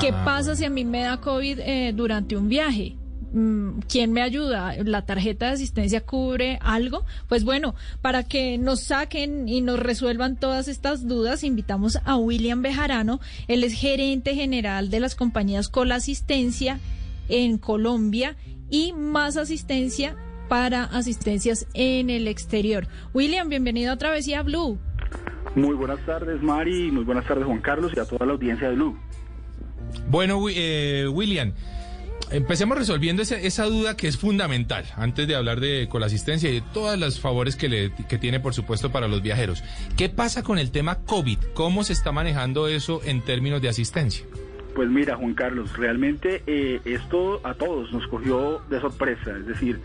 ¿Qué 0.00 0.10
Ah. 0.12 0.24
pasa 0.24 0.56
si 0.56 0.64
a 0.64 0.70
mí 0.70 0.84
me 0.84 1.02
da 1.02 1.20
COVID 1.20 1.60
eh, 1.60 1.92
durante 1.94 2.36
un 2.36 2.48
viaje? 2.48 2.96
Mm, 3.32 3.80
¿Quién 3.88 4.12
me 4.12 4.22
ayuda? 4.22 4.74
¿La 4.84 5.02
tarjeta 5.02 5.46
de 5.46 5.52
asistencia 5.52 6.00
cubre 6.00 6.58
algo? 6.62 7.04
Pues 7.28 7.44
bueno, 7.44 7.74
para 8.02 8.24
que 8.24 8.58
nos 8.58 8.80
saquen 8.80 9.48
y 9.48 9.60
nos 9.60 9.78
resuelvan 9.78 10.36
todas 10.36 10.66
estas 10.68 11.06
dudas, 11.06 11.44
invitamos 11.44 11.98
a 12.04 12.16
William 12.16 12.62
Bejarano. 12.62 13.20
Él 13.46 13.62
es 13.62 13.74
gerente 13.74 14.34
general 14.34 14.90
de 14.90 15.00
las 15.00 15.14
compañías 15.14 15.68
Cola 15.68 15.96
Asistencia 15.96 16.80
en 17.28 17.58
Colombia 17.58 18.36
y 18.70 18.92
más 18.92 19.36
asistencia 19.36 20.16
para 20.48 20.84
asistencias 20.84 21.66
en 21.74 22.10
el 22.10 22.28
exterior. 22.28 22.86
William, 23.14 23.48
bienvenido 23.48 23.92
a 23.92 23.96
Travesía 23.96 24.42
Blue. 24.42 24.78
Muy 25.54 25.74
buenas 25.74 26.04
tardes, 26.04 26.42
Mari, 26.42 26.90
muy 26.90 27.04
buenas 27.04 27.24
tardes, 27.26 27.46
Juan 27.46 27.60
Carlos, 27.60 27.92
y 27.96 27.98
a 27.98 28.04
toda 28.04 28.26
la 28.26 28.32
audiencia 28.32 28.68
de 28.68 28.74
Blue. 28.74 28.96
Bueno, 30.08 30.44
eh, 30.50 31.08
William, 31.08 31.52
empecemos 32.30 32.76
resolviendo 32.76 33.22
esa, 33.22 33.36
esa 33.36 33.64
duda 33.64 33.96
que 33.96 34.08
es 34.08 34.16
fundamental 34.16 34.84
antes 34.96 35.26
de 35.26 35.34
hablar 35.34 35.60
de 35.60 35.88
con 35.88 36.00
la 36.00 36.08
asistencia 36.08 36.50
y 36.50 36.54
de 36.54 36.62
todos 36.72 36.98
los 36.98 37.20
favores 37.20 37.56
que, 37.56 37.68
le, 37.68 37.92
que 38.08 38.18
tiene, 38.18 38.40
por 38.40 38.54
supuesto, 38.54 38.92
para 38.92 39.08
los 39.08 39.22
viajeros. 39.22 39.62
¿Qué 39.96 40.08
pasa 40.08 40.42
con 40.42 40.58
el 40.58 40.70
tema 40.70 40.96
COVID? 41.06 41.38
¿Cómo 41.54 41.84
se 41.84 41.92
está 41.92 42.12
manejando 42.12 42.68
eso 42.68 43.00
en 43.04 43.22
términos 43.22 43.62
de 43.62 43.68
asistencia? 43.68 44.26
Pues 44.76 44.90
mira, 44.90 45.16
Juan 45.16 45.32
Carlos, 45.32 45.74
realmente 45.78 46.42
eh, 46.46 46.82
esto 46.84 47.40
a 47.44 47.54
todos 47.54 47.90
nos 47.94 48.06
cogió 48.08 48.60
de 48.68 48.78
sorpresa, 48.78 49.30
es 49.38 49.46
decir, 49.46 49.80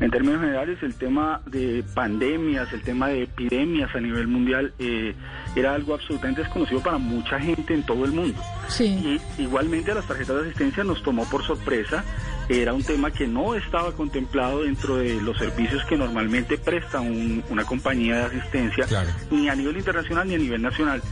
en 0.00 0.10
términos 0.10 0.40
generales 0.40 0.82
el 0.82 0.96
tema 0.96 1.40
de 1.46 1.84
pandemias, 1.94 2.72
el 2.72 2.82
tema 2.82 3.06
de 3.06 3.22
epidemias 3.22 3.94
a 3.94 4.00
nivel 4.00 4.26
mundial 4.26 4.72
eh, 4.80 5.14
era 5.54 5.72
algo 5.74 5.94
absolutamente 5.94 6.42
desconocido 6.42 6.80
para 6.80 6.98
mucha 6.98 7.38
gente 7.38 7.74
en 7.74 7.86
todo 7.86 8.04
el 8.04 8.10
mundo. 8.10 8.42
Sí. 8.66 9.20
Y 9.38 9.42
igualmente 9.42 9.92
a 9.92 9.94
las 9.94 10.06
tarjetas 10.08 10.34
de 10.34 10.42
asistencia 10.42 10.82
nos 10.82 11.00
tomó 11.04 11.24
por 11.30 11.44
sorpresa. 11.44 12.04
Era 12.48 12.72
un 12.72 12.82
tema 12.82 13.10
que 13.10 13.26
no 13.26 13.54
estaba 13.54 13.92
contemplado 13.92 14.62
dentro 14.62 14.96
de 14.96 15.20
los 15.20 15.36
servicios 15.36 15.84
que 15.84 15.96
normalmente 15.98 16.56
presta 16.56 16.98
un- 17.00 17.44
una 17.50 17.64
compañía 17.64 18.16
de 18.16 18.24
asistencia, 18.38 18.86
ni 19.30 19.48
a 19.50 19.54
nivel 19.54 19.76
internacional 19.76 20.26
ni 20.26 20.34
a 20.34 20.38
nivel 20.38 20.62
nacional. 20.62 21.02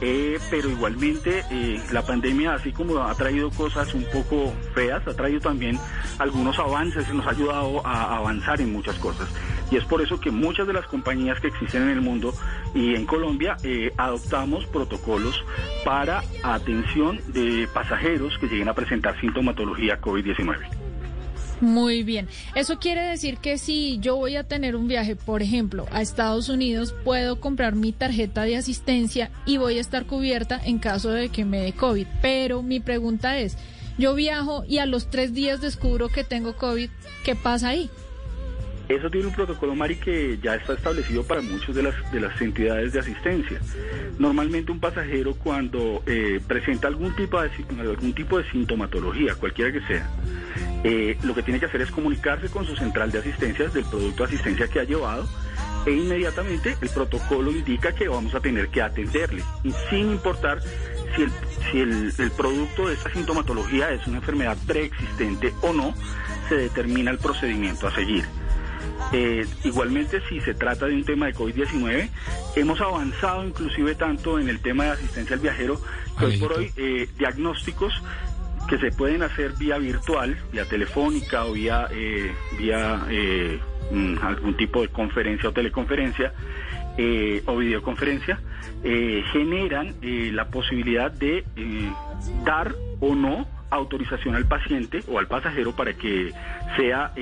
Eh, 0.00 0.38
pero 0.48 0.68
igualmente 0.70 1.42
eh, 1.50 1.80
la 1.92 2.02
pandemia, 2.06 2.54
así 2.54 2.70
como 2.72 3.02
ha 3.02 3.14
traído 3.16 3.50
cosas 3.50 3.92
un 3.94 4.04
poco 4.12 4.54
feas, 4.74 5.06
ha 5.08 5.14
traído 5.16 5.40
también 5.40 5.76
algunos 6.18 6.56
avances 6.58 7.04
y 7.12 7.16
nos 7.16 7.26
ha 7.26 7.30
ayudado 7.30 7.84
a 7.84 8.16
avanzar 8.18 8.60
en 8.60 8.72
muchas 8.72 8.94
cosas. 8.96 9.28
Y 9.72 9.76
es 9.76 9.84
por 9.84 10.00
eso 10.00 10.20
que 10.20 10.30
muchas 10.30 10.68
de 10.68 10.72
las 10.72 10.86
compañías 10.86 11.40
que 11.40 11.48
existen 11.48 11.82
en 11.82 11.88
el 11.88 12.00
mundo 12.00 12.32
y 12.74 12.94
en 12.94 13.04
Colombia 13.06 13.56
eh, 13.64 13.90
adoptamos 13.96 14.64
protocolos 14.66 15.44
para 15.84 16.22
atención 16.44 17.20
de 17.28 17.68
pasajeros 17.74 18.38
que 18.38 18.46
lleguen 18.46 18.68
a 18.68 18.74
presentar 18.74 19.20
sintomatología 19.20 20.00
COVID-19. 20.00 20.56
Muy 21.60 22.02
bien. 22.02 22.28
Eso 22.54 22.78
quiere 22.78 23.02
decir 23.02 23.38
que 23.38 23.58
si 23.58 23.98
yo 23.98 24.16
voy 24.16 24.36
a 24.36 24.44
tener 24.44 24.76
un 24.76 24.88
viaje, 24.88 25.16
por 25.16 25.42
ejemplo, 25.42 25.86
a 25.90 26.02
Estados 26.02 26.48
Unidos, 26.48 26.94
puedo 27.04 27.40
comprar 27.40 27.74
mi 27.74 27.92
tarjeta 27.92 28.42
de 28.42 28.56
asistencia 28.56 29.30
y 29.46 29.56
voy 29.56 29.78
a 29.78 29.80
estar 29.80 30.06
cubierta 30.06 30.60
en 30.62 30.78
caso 30.78 31.10
de 31.10 31.30
que 31.30 31.44
me 31.44 31.60
dé 31.60 31.72
COVID. 31.72 32.06
Pero 32.20 32.62
mi 32.62 32.80
pregunta 32.80 33.38
es, 33.38 33.56
yo 33.98 34.14
viajo 34.14 34.64
y 34.68 34.78
a 34.78 34.86
los 34.86 35.08
tres 35.08 35.32
días 35.32 35.60
descubro 35.60 36.08
que 36.08 36.24
tengo 36.24 36.56
COVID, 36.56 36.90
¿qué 37.24 37.34
pasa 37.34 37.68
ahí? 37.70 37.90
Eso 38.88 39.10
tiene 39.10 39.26
un 39.26 39.32
protocolo, 39.32 39.74
Mari, 39.74 39.96
que 39.96 40.38
ya 40.40 40.54
está 40.54 40.74
establecido 40.74 41.24
para 41.24 41.40
muchas 41.40 41.74
de 41.74 41.82
las, 41.82 42.12
de 42.12 42.20
las 42.20 42.40
entidades 42.40 42.92
de 42.92 43.00
asistencia. 43.00 43.60
Normalmente 44.18 44.70
un 44.70 44.78
pasajero 44.78 45.34
cuando 45.34 46.04
eh, 46.06 46.40
presenta 46.46 46.86
algún 46.86 47.14
tipo, 47.16 47.40
de, 47.42 47.50
algún 47.80 48.12
tipo 48.12 48.38
de 48.38 48.48
sintomatología, 48.50 49.34
cualquiera 49.34 49.72
que 49.72 49.80
sea, 49.88 50.08
eh, 50.88 51.18
lo 51.24 51.34
que 51.34 51.42
tiene 51.42 51.58
que 51.58 51.66
hacer 51.66 51.82
es 51.82 51.90
comunicarse 51.90 52.48
con 52.48 52.64
su 52.64 52.76
central 52.76 53.10
de 53.10 53.18
asistencias 53.18 53.74
del 53.74 53.84
producto 53.86 54.22
de 54.22 54.28
asistencia 54.28 54.68
que 54.68 54.78
ha 54.78 54.84
llevado 54.84 55.28
e 55.84 55.90
inmediatamente 55.90 56.76
el 56.80 56.88
protocolo 56.90 57.50
indica 57.50 57.92
que 57.92 58.06
vamos 58.06 58.32
a 58.36 58.40
tener 58.40 58.68
que 58.68 58.82
atenderle, 58.82 59.42
sin 59.90 60.12
importar 60.12 60.60
si 61.16 61.22
el, 61.22 61.30
si 61.72 61.80
el, 61.80 62.12
el 62.16 62.30
producto 62.30 62.86
de 62.86 62.94
esta 62.94 63.12
sintomatología 63.12 63.90
es 63.90 64.06
una 64.06 64.18
enfermedad 64.18 64.56
preexistente 64.64 65.52
o 65.62 65.72
no, 65.72 65.92
se 66.48 66.54
determina 66.54 67.10
el 67.10 67.18
procedimiento 67.18 67.88
a 67.88 67.94
seguir. 67.94 68.24
Eh, 69.12 69.44
igualmente, 69.64 70.20
si 70.28 70.40
se 70.40 70.54
trata 70.54 70.86
de 70.86 70.94
un 70.94 71.04
tema 71.04 71.26
de 71.26 71.34
COVID-19, 71.34 72.08
hemos 72.56 72.80
avanzado 72.80 73.44
inclusive 73.44 73.96
tanto 73.96 74.38
en 74.38 74.48
el 74.48 74.60
tema 74.60 74.84
de 74.84 74.90
asistencia 74.90 75.34
al 75.34 75.40
viajero 75.40 75.80
que 76.18 76.24
hoy 76.24 76.38
por 76.38 76.52
hoy 76.54 76.72
eh, 76.76 77.08
diagnósticos 77.18 77.92
que 78.68 78.78
se 78.78 78.90
pueden 78.90 79.22
hacer 79.22 79.52
vía 79.52 79.78
virtual, 79.78 80.36
vía 80.52 80.64
telefónica 80.64 81.44
o 81.44 81.52
vía, 81.52 81.88
eh, 81.90 82.32
vía 82.58 83.02
eh, 83.08 83.60
mm, 83.90 84.18
algún 84.22 84.56
tipo 84.56 84.82
de 84.82 84.88
conferencia 84.88 85.48
o 85.48 85.52
teleconferencia 85.52 86.32
eh, 86.98 87.42
o 87.46 87.56
videoconferencia, 87.56 88.40
eh, 88.82 89.22
generan 89.32 89.94
eh, 90.02 90.30
la 90.32 90.48
posibilidad 90.48 91.10
de 91.10 91.44
eh, 91.56 91.92
dar 92.44 92.74
o 93.00 93.14
no 93.14 93.46
autorización 93.68 94.34
al 94.36 94.46
paciente 94.46 95.02
o 95.08 95.18
al 95.18 95.26
pasajero 95.26 95.74
para 95.74 95.92
que 95.94 96.32
sea 96.76 97.12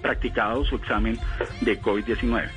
practicado 0.00 0.64
su 0.64 0.76
examen 0.76 1.18
de 1.60 1.80
COVID-19. 1.80 2.48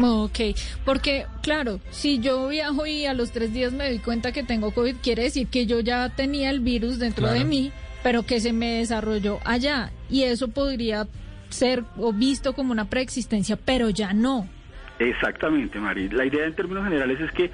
Ok, 0.00 0.38
porque 0.84 1.26
claro, 1.42 1.80
si 1.90 2.20
yo 2.20 2.48
viajo 2.48 2.86
y 2.86 3.06
a 3.06 3.14
los 3.14 3.32
tres 3.32 3.52
días 3.52 3.72
me 3.72 3.86
doy 3.88 3.98
cuenta 3.98 4.32
que 4.32 4.42
tengo 4.42 4.70
COVID, 4.72 4.96
quiere 5.02 5.24
decir 5.24 5.48
que 5.48 5.66
yo 5.66 5.80
ya 5.80 6.08
tenía 6.10 6.50
el 6.50 6.60
virus 6.60 6.98
dentro 6.98 7.30
de 7.30 7.44
mí, 7.44 7.72
pero 8.02 8.22
que 8.24 8.40
se 8.40 8.52
me 8.52 8.78
desarrolló 8.78 9.40
allá. 9.44 9.90
Y 10.08 10.22
eso 10.22 10.48
podría 10.48 11.06
ser 11.50 11.84
o 11.98 12.12
visto 12.12 12.52
como 12.54 12.72
una 12.72 12.88
preexistencia, 12.88 13.56
pero 13.56 13.90
ya 13.90 14.12
no. 14.12 14.48
Exactamente, 14.98 15.78
Mari. 15.80 16.08
La 16.10 16.24
idea 16.24 16.44
en 16.46 16.54
términos 16.54 16.84
generales 16.84 17.20
es 17.20 17.32
que 17.32 17.50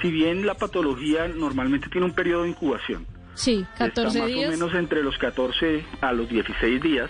si 0.00 0.10
bien 0.10 0.46
la 0.46 0.54
patología 0.54 1.28
normalmente 1.28 1.88
tiene 1.90 2.06
un 2.06 2.12
periodo 2.14 2.44
de 2.44 2.50
incubación, 2.50 3.06
Sí, 3.34 3.64
14 3.78 4.08
está 4.08 4.18
más 4.20 4.26
días. 4.28 4.48
o 4.48 4.52
menos 4.52 4.74
entre 4.74 5.02
los 5.02 5.16
14 5.16 5.82
a 6.02 6.12
los 6.12 6.28
16 6.28 6.82
días, 6.82 7.08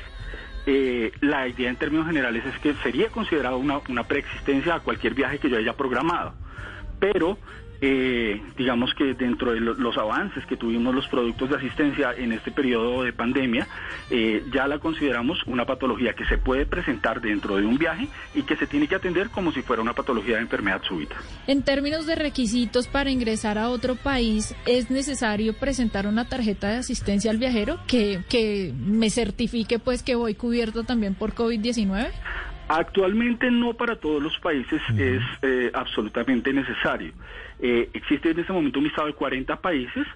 eh, 0.66 1.12
la 1.20 1.48
idea 1.48 1.70
en 1.70 1.76
términos 1.76 2.06
generales 2.06 2.44
es 2.44 2.58
que 2.58 2.74
sería 2.82 3.08
considerado 3.08 3.58
una, 3.58 3.80
una 3.88 4.04
preexistencia 4.04 4.74
a 4.74 4.80
cualquier 4.80 5.14
viaje 5.14 5.38
que 5.38 5.48
yo 5.48 5.56
haya 5.56 5.76
programado. 5.76 6.34
Pero 6.98 7.38
eh, 7.80 8.40
digamos 8.58 8.92
que 8.94 9.14
dentro 9.14 9.52
de 9.52 9.60
lo- 9.60 9.74
los 9.74 9.96
avances 9.96 10.44
que 10.46 10.56
tuvimos 10.56 10.94
los 10.94 11.08
productos 11.08 11.50
de 11.50 11.56
asistencia 11.56 12.12
en 12.16 12.32
este 12.32 12.50
periodo 12.50 13.02
de 13.04 13.12
pandemia, 13.12 13.66
eh, 14.10 14.44
ya 14.52 14.66
la 14.68 14.78
consideramos 14.78 15.42
una 15.46 15.64
patología 15.64 16.12
que 16.14 16.24
se 16.26 16.36
puede 16.38 16.66
presentar 16.66 17.20
dentro 17.20 17.56
de 17.56 17.64
un 17.64 17.78
viaje 17.78 18.08
y 18.34 18.42
que 18.42 18.56
se 18.56 18.66
tiene 18.66 18.86
que 18.86 18.94
atender 18.96 19.30
como 19.30 19.52
si 19.52 19.62
fuera 19.62 19.80
una 19.82 19.94
patología 19.94 20.36
de 20.36 20.42
enfermedad 20.42 20.82
súbita. 20.86 21.16
En 21.46 21.62
términos 21.62 22.06
de 22.06 22.16
requisitos 22.16 22.86
para 22.86 23.10
ingresar 23.10 23.56
a 23.58 23.68
otro 23.70 23.94
país, 23.96 24.54
¿es 24.66 24.90
necesario 24.90 25.54
presentar 25.54 26.06
una 26.06 26.28
tarjeta 26.28 26.68
de 26.68 26.76
asistencia 26.76 27.30
al 27.30 27.38
viajero 27.38 27.78
que, 27.86 28.20
que 28.28 28.72
me 28.78 29.10
certifique 29.10 29.78
pues 29.78 30.02
que 30.02 30.14
voy 30.14 30.34
cubierto 30.34 30.84
también 30.84 31.14
por 31.14 31.34
COVID-19? 31.34 32.08
Actualmente 32.72 33.50
no 33.50 33.74
para 33.74 33.96
todos 33.96 34.22
los 34.22 34.38
países 34.38 34.80
es 34.96 35.22
eh, 35.42 35.72
absolutamente 35.74 36.52
necesario. 36.52 37.12
Eh, 37.58 37.90
existe 37.92 38.30
en 38.30 38.38
este 38.38 38.52
momento 38.52 38.78
un 38.78 38.84
listado 38.84 39.08
de 39.08 39.14
40 39.14 39.56
países, 39.56 40.06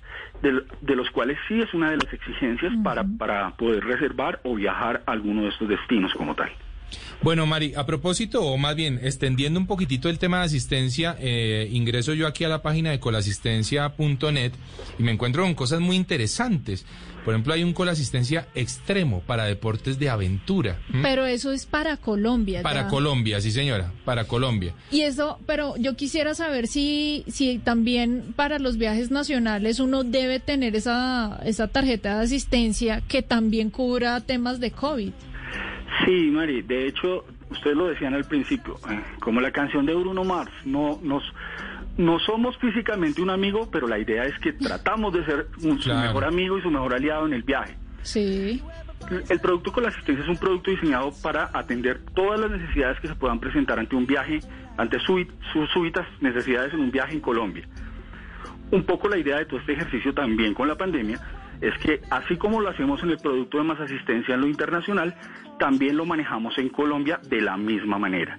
de, 0.41 0.63
de 0.81 0.95
los 0.95 1.11
cuales 1.11 1.37
sí 1.49 1.61
es 1.61 1.75
una 1.75 1.91
de 1.91 1.97
las 1.97 2.13
exigencias 2.13 2.73
para, 2.85 3.03
para 3.19 3.51
poder 3.57 3.85
reservar 3.85 4.39
o 4.45 4.55
viajar 4.55 5.03
a 5.05 5.11
alguno 5.11 5.43
de 5.43 5.49
estos 5.49 5.69
destinos 5.69 6.15
como 6.15 6.37
tal. 6.37 6.53
Bueno, 7.23 7.47
Mari, 7.47 7.73
a 7.75 7.87
propósito, 7.87 8.43
o 8.43 8.57
más 8.59 8.77
bien 8.77 9.01
extendiendo 9.03 9.59
un 9.59 9.67
poquitito 9.67 10.09
el 10.09 10.19
tema 10.19 10.41
de 10.41 10.45
asistencia, 10.45 11.17
eh, 11.21 11.69
ingreso 11.73 12.13
yo 12.13 12.27
aquí 12.27 12.45
a 12.45 12.49
la 12.49 12.63
página 12.63 12.91
de 12.91 13.01
colasistencia.net 13.01 14.53
y 14.99 15.03
me 15.03 15.13
encuentro 15.13 15.43
con 15.43 15.55
cosas 15.55 15.81
muy 15.81 15.97
interesantes. 15.97 16.85
Por 17.25 17.33
ejemplo, 17.33 17.55
hay 17.55 17.65
un 17.65 17.73
colasistencia 17.73 18.47
extremo 18.55 19.21
para 19.21 19.47
deportes 19.47 19.99
de 19.99 20.11
aventura. 20.11 20.79
Pero 21.03 21.25
eso 21.25 21.53
es 21.53 21.65
para 21.65 21.97
Colombia. 21.97 22.61
Para 22.61 22.83
ya. 22.83 22.89
Colombia, 22.89 23.41
sí 23.41 23.51
señora, 23.51 23.93
para 24.05 24.25
Colombia. 24.25 24.75
Y 24.91 25.01
eso, 25.01 25.39
pero 25.47 25.75
yo 25.79 25.97
quisiera 25.97 26.35
saber 26.35 26.67
si, 26.67 27.25
si 27.29 27.59
también 27.59 28.35
para 28.37 28.59
los 28.59 28.77
viajes 28.77 29.11
nacionales 29.11 29.81
uno 29.81 30.05
debe 30.05 30.39
tener 30.39 30.77
esa, 30.77 31.41
esa 31.47 31.69
tarjeta 31.69 32.19
de 32.19 32.25
asistencia 32.25 33.01
que 33.09 33.23
también 33.23 33.71
cubra 33.71 34.21
temas 34.21 34.61
de 34.61 34.71
COVID. 34.71 35.13
Sí, 36.05 36.31
Mari, 36.31 36.63
de 36.63 36.87
hecho, 36.87 37.25
ustedes 37.51 37.77
lo 37.77 37.87
decían 37.87 38.15
al 38.15 38.25
principio, 38.25 38.77
eh, 38.91 39.01
como 39.21 39.41
la 39.41 39.51
canción 39.53 39.87
de 39.87 39.95
Bruno 39.95 40.25
Mars, 40.25 40.51
no 40.65 40.99
nos 41.03 41.23
no 41.97 42.19
somos 42.19 42.59
físicamente 42.59 43.23
un 43.23 43.31
amigo, 43.31 43.69
pero 43.71 43.87
la 43.87 43.99
idea 44.01 44.25
es 44.25 44.37
que 44.41 44.53
tratamos 44.53 45.13
de 45.13 45.25
ser 45.27 45.47
un- 45.63 45.81
su 45.81 45.95
mejor 45.95 46.25
amigo 46.25 46.59
y 46.59 46.63
su 46.63 46.69
mejor 46.69 46.93
aliado 46.93 47.25
en 47.27 47.35
el 47.35 47.45
viaje. 47.45 47.77
Sí. 48.03 48.61
El 49.29 49.39
producto 49.39 49.71
con 49.71 49.85
la 49.85 49.91
asistencia 49.91 50.25
es 50.25 50.29
un 50.29 50.37
producto 50.37 50.73
diseñado 50.73 51.13
para 51.23 51.51
atender 51.55 52.01
todas 52.15 52.41
las 52.41 52.51
necesidades 52.51 52.99
que 52.99 53.07
se 53.07 53.15
puedan 53.15 53.39
presentar 53.39 53.79
ante 53.79 53.95
un 53.95 54.07
viaje, 54.07 54.41
ante 54.77 54.99
sus 55.01 55.25
súbitas 55.73 56.05
necesidades 56.21 56.75
en 56.75 56.81
un 56.81 56.91
viaje 56.91 57.13
en 57.15 57.21
Colombia. 57.21 57.65
Un 58.73 58.83
poco 58.83 59.09
la 59.09 59.17
idea 59.19 59.37
de 59.39 59.45
todo 59.45 59.61
este 59.61 59.75
ejercicio 59.75 60.13
también 60.13 60.53
con 60.53 60.67
la 60.67 60.75
pandemia 60.77 61.21
es 61.61 61.77
que 61.79 62.01
así 62.11 62.37
como 62.37 62.61
lo 62.61 62.69
hacemos 62.69 63.03
en 63.03 63.11
el 63.11 63.19
producto 63.19 63.59
de 63.59 63.65
más 63.65 63.81
asistencia 63.81 64.35
en 64.35 64.41
lo 64.41 64.47
internacional, 64.47 65.15
también 65.59 65.97
lo 65.97 66.05
manejamos 66.05 66.57
en 66.59 66.69
Colombia 66.69 67.21
de 67.23 67.41
la 67.41 67.57
misma 67.57 67.99
manera. 67.99 68.39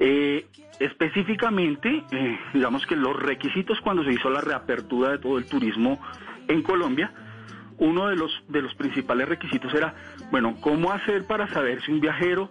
Eh, 0.00 0.46
específicamente, 0.80 2.02
eh, 2.10 2.38
digamos 2.52 2.84
que 2.86 2.96
los 2.96 3.16
requisitos 3.16 3.80
cuando 3.80 4.04
se 4.04 4.12
hizo 4.12 4.28
la 4.30 4.40
reapertura 4.40 5.10
de 5.10 5.18
todo 5.18 5.38
el 5.38 5.46
turismo 5.46 6.00
en 6.48 6.62
Colombia, 6.62 7.12
uno 7.78 8.08
de 8.08 8.16
los, 8.16 8.30
de 8.48 8.62
los 8.62 8.74
principales 8.74 9.28
requisitos 9.28 9.72
era, 9.74 9.94
bueno, 10.30 10.56
¿cómo 10.60 10.92
hacer 10.92 11.26
para 11.26 11.48
saber 11.48 11.82
si 11.82 11.92
un 11.92 12.00
viajero 12.00 12.50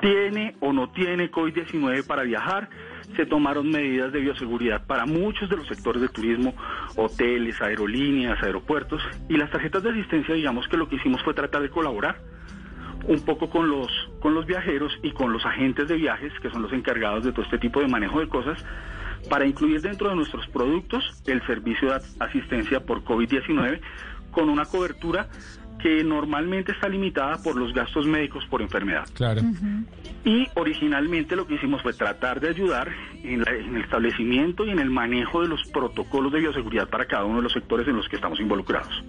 tiene 0.00 0.56
o 0.60 0.72
no 0.72 0.90
tiene 0.90 1.30
COVID-19 1.30 2.06
para 2.06 2.22
viajar? 2.22 2.68
Se 3.16 3.26
tomaron 3.26 3.70
medidas 3.70 4.12
de 4.12 4.20
bioseguridad 4.20 4.86
para 4.86 5.06
muchos 5.06 5.48
de 5.48 5.56
los 5.56 5.66
sectores 5.68 6.02
de 6.02 6.08
turismo, 6.08 6.54
hoteles, 6.96 7.60
aerolíneas, 7.60 8.42
aeropuertos, 8.42 9.02
y 9.28 9.36
las 9.36 9.50
tarjetas 9.50 9.82
de 9.82 9.90
asistencia, 9.90 10.34
digamos 10.34 10.66
que 10.68 10.76
lo 10.76 10.88
que 10.88 10.96
hicimos 10.96 11.22
fue 11.22 11.34
tratar 11.34 11.62
de 11.62 11.70
colaborar 11.70 12.16
un 13.06 13.20
poco 13.24 13.50
con 13.50 13.68
los, 13.68 13.90
con 14.20 14.34
los 14.34 14.46
viajeros 14.46 14.92
y 15.02 15.12
con 15.12 15.32
los 15.32 15.44
agentes 15.44 15.88
de 15.88 15.96
viajes, 15.96 16.32
que 16.40 16.50
son 16.50 16.62
los 16.62 16.72
encargados 16.72 17.24
de 17.24 17.32
todo 17.32 17.42
este 17.42 17.58
tipo 17.58 17.80
de 17.80 17.88
manejo 17.88 18.20
de 18.20 18.28
cosas, 18.28 18.64
para 19.28 19.46
incluir 19.46 19.80
dentro 19.80 20.08
de 20.08 20.16
nuestros 20.16 20.46
productos 20.48 21.22
el 21.26 21.44
servicio 21.46 21.90
de 21.90 22.00
asistencia 22.20 22.80
por 22.80 23.04
COVID-19 23.04 23.80
con 24.30 24.48
una 24.48 24.64
cobertura 24.64 25.28
que 25.84 26.02
normalmente 26.02 26.72
está 26.72 26.88
limitada 26.88 27.36
por 27.42 27.56
los 27.56 27.74
gastos 27.74 28.06
médicos 28.06 28.42
por 28.48 28.62
enfermedad. 28.62 29.04
Claro. 29.12 29.42
Y 30.24 30.46
originalmente 30.54 31.36
lo 31.36 31.46
que 31.46 31.56
hicimos 31.56 31.82
fue 31.82 31.92
tratar 31.92 32.40
de 32.40 32.48
ayudar 32.48 32.88
en, 33.22 33.42
la- 33.42 33.52
en 33.54 33.76
el 33.76 33.82
establecimiento 33.82 34.64
y 34.64 34.70
en 34.70 34.78
el 34.78 34.88
manejo 34.88 35.42
de 35.42 35.48
los 35.48 35.62
protocolos 35.68 36.32
de 36.32 36.40
bioseguridad 36.40 36.88
para 36.88 37.04
cada 37.04 37.26
uno 37.26 37.36
de 37.36 37.42
los 37.42 37.52
sectores 37.52 37.86
en 37.86 37.96
los 37.96 38.08
que 38.08 38.16
estamos 38.16 38.40
involucrados. 38.40 39.04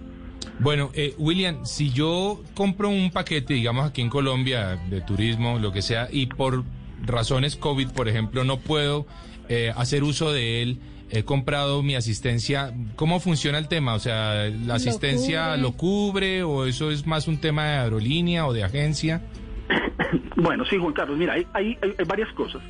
Bueno, 0.58 0.90
eh, 0.92 1.14
William, 1.16 1.64
si 1.64 1.90
yo 1.92 2.42
compro 2.52 2.90
un 2.90 3.10
paquete, 3.10 3.54
digamos 3.54 3.86
aquí 3.88 4.02
en 4.02 4.10
Colombia, 4.10 4.76
de 4.90 5.00
turismo, 5.00 5.58
lo 5.58 5.72
que 5.72 5.80
sea, 5.80 6.08
y 6.12 6.26
por 6.26 6.62
razones 7.06 7.56
COVID, 7.56 7.88
por 7.92 8.06
ejemplo, 8.06 8.44
no 8.44 8.58
puedo 8.58 9.06
eh, 9.48 9.72
hacer 9.74 10.02
uso 10.04 10.30
de 10.30 10.60
él, 10.62 10.78
he 11.10 11.22
comprado 11.24 11.82
mi 11.82 11.94
asistencia, 11.94 12.72
¿cómo 12.96 13.20
funciona 13.20 13.58
el 13.58 13.68
tema? 13.68 13.94
O 13.94 13.98
sea, 13.98 14.48
¿la 14.50 14.74
asistencia 14.74 15.46
cubre. 15.50 15.60
lo 15.62 15.72
cubre 15.72 16.42
o 16.42 16.66
eso 16.66 16.90
es 16.90 17.06
más 17.06 17.28
un 17.28 17.38
tema 17.40 17.64
de 17.64 17.76
aerolínea 17.78 18.46
o 18.46 18.52
de 18.52 18.64
agencia? 18.64 19.22
Bueno, 20.36 20.64
sí, 20.66 20.76
Juan 20.76 20.92
Carlos, 20.92 21.16
mira, 21.18 21.32
hay, 21.32 21.46
hay, 21.54 21.78
hay- 21.82 21.94
hay 21.98 22.04
varias 22.04 22.30
cosas. 22.34 22.62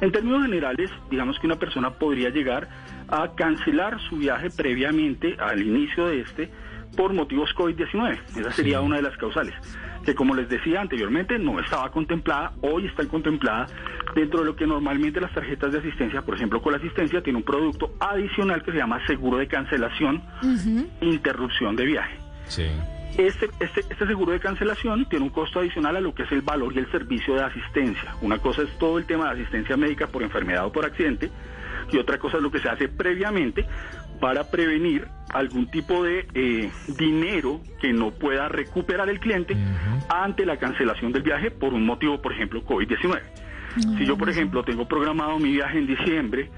En 0.00 0.10
términos 0.10 0.42
generales, 0.42 0.90
digamos 1.10 1.38
que 1.38 1.46
una 1.46 1.56
persona 1.58 1.90
podría 1.90 2.28
llegar 2.30 2.68
a 3.08 3.30
cancelar 3.36 3.98
su 4.08 4.16
viaje 4.16 4.50
previamente 4.50 5.36
al 5.38 5.62
inicio 5.62 6.06
de 6.08 6.20
este 6.20 6.50
por 6.96 7.12
motivos 7.14 7.50
COVID-19. 7.56 8.18
Esa 8.36 8.52
sería 8.52 8.80
una 8.80 8.96
de 8.96 9.02
las 9.02 9.16
causales, 9.16 9.54
que 10.04 10.14
como 10.14 10.34
les 10.34 10.48
decía 10.48 10.80
anteriormente, 10.80 11.38
no 11.38 11.58
estaba 11.60 11.90
contemplada, 11.90 12.52
hoy 12.60 12.86
está 12.86 13.06
contemplada 13.06 13.66
dentro 14.14 14.40
de 14.40 14.46
lo 14.46 14.56
que 14.56 14.66
normalmente 14.66 15.20
las 15.20 15.32
tarjetas 15.32 15.72
de 15.72 15.78
asistencia, 15.78 16.22
por 16.22 16.34
ejemplo, 16.34 16.62
con 16.62 16.72
la 16.72 16.78
asistencia, 16.78 17.22
tiene 17.22 17.38
un 17.38 17.44
producto 17.44 17.94
adicional 18.00 18.62
que 18.62 18.72
se 18.72 18.78
llama 18.78 19.04
seguro 19.06 19.38
de 19.38 19.48
cancelación, 19.48 20.22
interrupción 21.00 21.76
de 21.76 21.84
viaje. 21.86 22.16
Sí. 22.46 22.66
Este, 23.16 23.48
este, 23.60 23.80
este 23.80 24.06
seguro 24.06 24.32
de 24.32 24.40
cancelación 24.40 25.06
tiene 25.08 25.24
un 25.24 25.30
costo 25.30 25.60
adicional 25.60 25.96
a 25.96 26.00
lo 26.00 26.14
que 26.14 26.24
es 26.24 26.32
el 26.32 26.42
valor 26.42 26.72
y 26.74 26.78
el 26.78 26.90
servicio 26.90 27.34
de 27.34 27.44
asistencia. 27.44 28.14
Una 28.22 28.38
cosa 28.38 28.62
es 28.62 28.76
todo 28.78 28.98
el 28.98 29.06
tema 29.06 29.26
de 29.26 29.42
asistencia 29.42 29.76
médica 29.76 30.08
por 30.08 30.22
enfermedad 30.22 30.66
o 30.66 30.72
por 30.72 30.84
accidente 30.84 31.30
y 31.92 31.98
otra 31.98 32.18
cosa 32.18 32.38
es 32.38 32.42
lo 32.42 32.50
que 32.50 32.58
se 32.58 32.68
hace 32.68 32.88
previamente 32.88 33.66
para 34.24 34.44
prevenir 34.44 35.06
algún 35.34 35.70
tipo 35.70 36.02
de 36.02 36.26
eh, 36.32 36.70
dinero 36.96 37.60
que 37.78 37.92
no 37.92 38.10
pueda 38.10 38.48
recuperar 38.48 39.10
el 39.10 39.20
cliente 39.20 39.54
ante 40.08 40.46
la 40.46 40.56
cancelación 40.56 41.12
del 41.12 41.20
viaje 41.20 41.50
por 41.50 41.74
un 41.74 41.84
motivo, 41.84 42.22
por 42.22 42.32
ejemplo, 42.32 42.64
COVID-19. 42.64 43.20
Si 43.98 44.06
yo, 44.06 44.16
por 44.16 44.30
ejemplo, 44.30 44.64
tengo 44.64 44.88
programado 44.88 45.38
mi 45.38 45.52
viaje 45.52 45.76
en 45.76 45.86
diciembre 45.86 46.48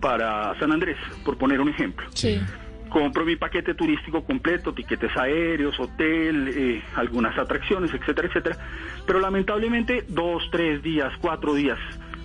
para 0.00 0.56
San 0.60 0.70
Andrés, 0.70 0.96
por 1.24 1.36
poner 1.36 1.60
un 1.60 1.68
ejemplo, 1.68 2.06
Sí. 2.12 2.40
compro 2.90 3.24
mi 3.24 3.34
paquete 3.34 3.74
turístico 3.74 4.22
completo, 4.22 4.72
tiquetes 4.72 5.10
aéreos, 5.16 5.80
hotel, 5.80 6.48
eh, 6.54 6.82
algunas 6.94 7.36
atracciones, 7.36 7.92
etcétera, 7.92 8.28
etcétera. 8.28 8.56
Pero 9.04 9.18
lamentablemente 9.18 10.04
dos, 10.06 10.48
tres 10.52 10.80
días, 10.80 11.12
cuatro 11.20 11.54
días, 11.54 11.78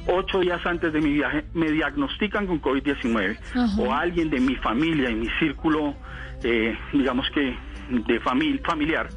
ocho 0.08 0.40
días 0.40 0.66
antes 0.66 0.92
de 0.94 1.02
mi 1.02 1.14
viaje 1.14 1.46
me 1.54 1.70
diagnostican 1.72 2.48
con 2.48 2.62
COVID-19 2.62 3.38
o 3.80 3.94
alguien 3.94 4.30
de 4.30 4.40
mi 4.40 4.56
familia 4.56 5.10
y 5.10 5.16
mi 5.16 5.28
círculo, 5.40 5.96
eh, 6.44 6.78
digamos 6.94 7.30
que 7.32 7.56
de 7.90 8.20
familia 8.22 8.62
familiar, 8.66 9.10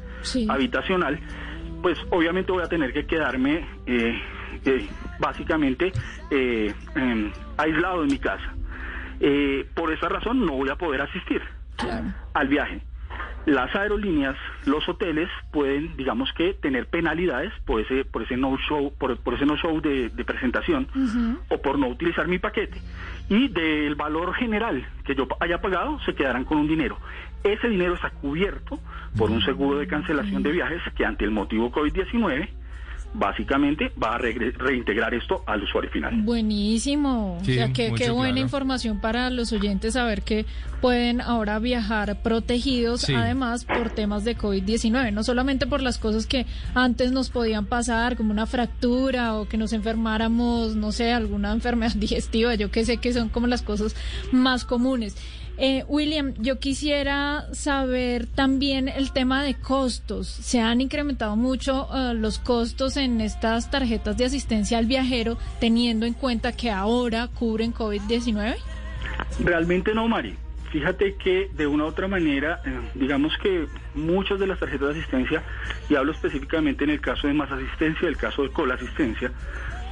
habitacional, 0.49 1.19
pues 1.81 1.97
obviamente 2.09 2.51
voy 2.51 2.63
a 2.63 2.67
tener 2.67 2.91
que 2.93 3.05
quedarme 3.05 3.65
eh, 3.85 4.19
eh, 4.65 4.87
básicamente 5.19 5.91
em, 6.29 7.31
aislado 7.57 8.03
en 8.03 8.07
mi 8.07 8.19
casa. 8.19 8.53
por 9.73 9.93
esa 9.93 10.09
razón 10.09 10.45
no 10.45 10.53
voy 10.53 10.69
a 10.69 10.75
poder 10.75 11.01
asistir 11.01 11.41
al 12.33 12.47
viaje 12.47 12.81
las 13.45 13.75
aerolíneas, 13.75 14.35
los 14.65 14.87
hoteles 14.89 15.29
pueden, 15.51 15.95
digamos 15.97 16.31
que, 16.33 16.53
tener 16.53 16.87
penalidades 16.87 17.53
por 17.65 17.81
ese, 17.81 18.05
por 18.05 18.23
ese 18.23 18.37
no 18.37 18.57
show, 18.57 18.93
por, 18.97 19.19
ese 19.33 19.45
no 19.45 19.55
show 19.57 19.79
de, 19.81 20.09
presentación 20.25 20.87
o 21.49 21.61
por 21.61 21.77
no 21.77 21.87
utilizar 21.87 22.27
mi 22.27 22.39
paquete. 22.39 22.81
Y 23.29 23.47
del 23.49 23.95
valor 23.95 24.33
general 24.33 24.87
que 25.03 25.15
yo 25.15 25.27
haya 25.39 25.61
pagado, 25.61 25.99
se 26.01 26.15
quedarán 26.15 26.45
con 26.45 26.57
un 26.57 26.67
dinero. 26.67 26.97
Ese 27.43 27.69
dinero 27.69 27.93
está 27.93 28.09
cubierto 28.09 28.79
por 29.17 29.29
un 29.29 29.41
seguro 29.41 29.77
de 29.77 29.87
cancelación 29.87 30.41
de 30.41 30.51
viajes 30.51 30.81
que 30.95 31.05
ante 31.05 31.25
el 31.25 31.31
motivo 31.31 31.71
COVID-19 31.71 32.49
básicamente 33.17 33.91
va 34.01 34.15
a 34.15 34.17
reintegrar 34.17 35.13
esto 35.13 35.43
al 35.47 35.63
usuario 35.63 35.89
final. 35.89 36.21
Buenísimo. 36.21 37.37
o 37.41 37.45
sea, 37.45 37.71
qué, 37.71 37.93
qué 37.95 38.09
buena 38.09 38.39
información 38.39 38.99
para 38.99 39.29
los 39.29 39.51
oyentes 39.53 39.93
saber 39.93 40.21
que 40.21 40.45
pueden 40.81 41.21
ahora 41.21 41.57
viajar 41.59 42.21
protegidos, 42.21 43.09
además 43.09 43.65
por 43.65 43.89
temas 43.89 44.23
de 44.23 44.37
COVID-19, 44.37 45.11
no 45.11 45.23
solamente 45.23 45.65
por 45.65 45.81
las 45.81 45.97
cosas 45.97 46.27
que 46.27 46.45
antes 46.73 47.11
nos 47.11 47.29
podían 47.29 47.65
pasar, 47.65 48.15
como 48.15 48.31
una 48.31 48.45
fractura 48.45 49.35
o 49.35 49.47
que 49.47 49.57
nos 49.57 49.73
enfermáramos, 49.73 50.75
no 50.75 50.91
sé, 50.91 51.11
alguna 51.11 51.53
enfermedad 51.53 51.93
digestiva, 51.95 52.55
yo 52.55 52.69
que 52.69 52.85
sé 52.85 52.97
que 52.97 53.13
son 53.13 53.29
como 53.29 53.47
las 53.47 53.61
cosas 53.61 53.95
más 54.31 54.65
comunes. 54.65 55.15
Eh, 55.57 55.85
William, 55.87 56.33
yo 56.37 56.59
quisiera 56.59 57.45
saber 57.53 58.27
también 58.27 58.89
el 58.89 59.11
tema 59.11 59.43
de 59.43 59.53
costos. 59.53 60.27
¿Se 60.27 60.59
han 60.59 60.81
incrementado 60.81 61.35
mucho 61.37 61.87
eh, 61.95 62.13
los 62.13 62.39
costos 62.39 62.97
en 62.97 63.21
estas 63.21 63.71
tarjetas 63.71 64.17
de 64.17 64.25
asistencia 64.25 64.77
al 64.77 64.85
viajero 64.85 65.37
teniendo 65.61 66.05
en 66.05 66.13
cuenta 66.13 66.51
que 66.51 66.71
ahora 66.71 67.29
cubren 67.29 67.73
COVID-19? 67.73 68.55
Realmente 69.39 69.93
no, 69.93 70.07
Mari. 70.09 70.35
Fíjate 70.71 71.15
que 71.15 71.49
de 71.53 71.67
una 71.67 71.85
u 71.85 71.87
otra 71.87 72.09
manera, 72.09 72.59
eh, 72.65 72.77
digamos 72.95 73.31
que 73.41 73.67
muchas 73.93 74.39
de 74.39 74.47
las 74.47 74.59
tarjetas 74.59 74.93
de 74.93 74.99
asistencia, 74.99 75.43
y 75.89 75.95
hablo 75.95 76.11
específicamente 76.11 76.83
en 76.83 76.89
el 76.89 76.99
caso 76.99 77.27
de 77.27 77.33
más 77.33 77.49
asistencia, 77.49 78.09
el 78.09 78.17
caso 78.17 78.43
de 78.43 78.49
colasistencia, 78.49 79.31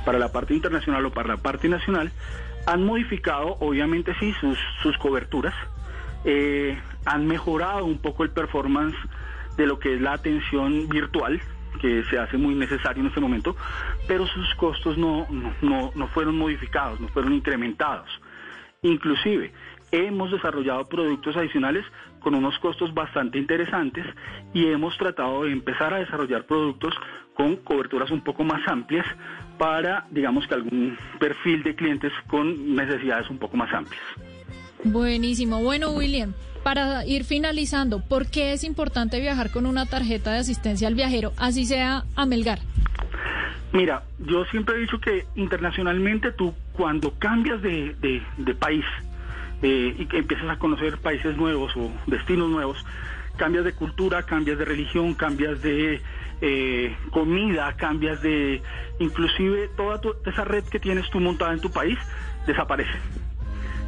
para 0.04 0.20
la 0.20 0.34
parte 0.34 0.54
internacional 0.54 1.06
o 1.06 1.12
para 1.12 1.30
la 1.30 1.38
parte 1.38 1.70
nacional, 1.70 2.12
han 2.66 2.86
modificado, 2.86 3.58
obviamente 3.60 4.16
sí, 4.20 4.34
sus, 4.40 4.58
sus 4.82 4.98
coberturas, 4.98 5.54
eh, 6.26 6.78
han 7.06 7.28
mejorado 7.28 7.86
un 7.86 7.98
poco 7.98 8.24
el 8.24 8.30
performance 8.30 8.96
de 9.58 9.68
lo 9.68 9.80
que 9.80 9.96
es 9.96 10.02
la 10.02 10.14
atención 10.14 10.88
virtual, 10.88 11.42
que 11.82 12.04
se 12.06 12.18
hace 12.18 12.38
muy 12.38 12.56
necesario 12.56 13.02
en 13.02 13.08
este 13.08 13.20
momento, 13.20 13.56
pero 14.08 14.26
sus 14.28 14.56
costos 14.56 14.98
no, 14.98 15.28
no, 15.62 15.92
no 15.96 16.08
fueron 16.08 16.38
modificados, 16.38 17.00
no 17.00 17.08
fueron 17.10 17.34
incrementados. 17.34 18.10
Inclusive, 18.82 19.52
hemos 19.92 20.32
desarrollado 20.32 20.86
productos 20.86 21.36
adicionales 21.36 21.86
con 22.20 22.36
unos 22.36 22.58
costos 22.60 22.94
bastante 22.94 23.38
interesantes 23.38 24.06
y 24.54 24.68
hemos 24.68 24.98
tratado 24.98 25.44
de 25.44 25.52
empezar 25.52 25.94
a 25.94 26.00
desarrollar 26.00 26.46
productos 26.46 26.94
con 27.36 27.58
coberturas 27.58 28.10
un 28.12 28.22
poco 28.22 28.44
más 28.44 28.68
amplias 28.68 29.06
para, 29.58 30.06
digamos 30.12 30.48
que 30.48 30.56
algún 30.56 30.98
perfil 31.20 31.64
de 31.64 31.76
clientes 31.76 32.12
con 32.28 32.76
necesidades 32.76 33.30
un 33.30 33.38
poco 33.38 33.58
más 33.58 33.74
amplias. 33.74 34.02
Buenísimo. 34.84 35.62
Bueno, 35.64 35.92
William, 35.92 36.34
para 36.64 37.06
ir 37.06 37.24
finalizando, 37.24 38.02
¿por 38.02 38.28
qué 38.28 38.54
es 38.54 38.64
importante 38.64 39.20
viajar 39.20 39.52
con 39.52 39.66
una 39.66 39.86
tarjeta 39.86 40.32
de 40.32 40.40
asistencia 40.40 40.88
al 40.88 40.96
viajero, 40.96 41.34
así 41.38 41.66
sea 41.66 42.04
a 42.16 42.26
Melgar? 42.26 42.60
Mira, 43.74 44.04
yo 44.20 44.46
siempre 44.46 44.76
he 44.76 44.80
dicho 44.80 45.00
que 45.00 45.26
internacionalmente 45.36 46.32
tú 46.32 46.54
cuando 46.74 47.12
cambias 47.18 47.62
de, 47.62 47.96
de, 48.38 48.56
país 48.56 48.86
eh, 49.64 49.96
y 49.98 50.06
que 50.06 50.20
empiezas 50.20 50.50
a 50.50 50.58
conocer 50.58 51.00
países 51.00 51.36
nuevos 51.36 51.76
o 51.76 51.92
destinos 52.06 52.50
nuevos, 52.50 52.78
cambias 53.38 53.66
de 53.66 53.74
cultura, 53.74 54.24
cambias 54.24 54.58
de 54.58 54.66
religión, 54.66 55.14
cambias 55.14 55.62
de 55.62 56.02
eh, 56.42 56.96
comida, 57.12 57.74
cambias 57.78 58.22
de, 58.22 58.62
inclusive 59.00 59.70
toda 59.76 60.00
esa 60.26 60.44
red 60.44 60.64
que 60.66 60.80
tienes 60.80 61.10
tú 61.10 61.20
montada 61.20 61.54
en 61.54 61.62
tu 61.62 61.72
país 61.72 61.98
desaparece. 62.46 62.94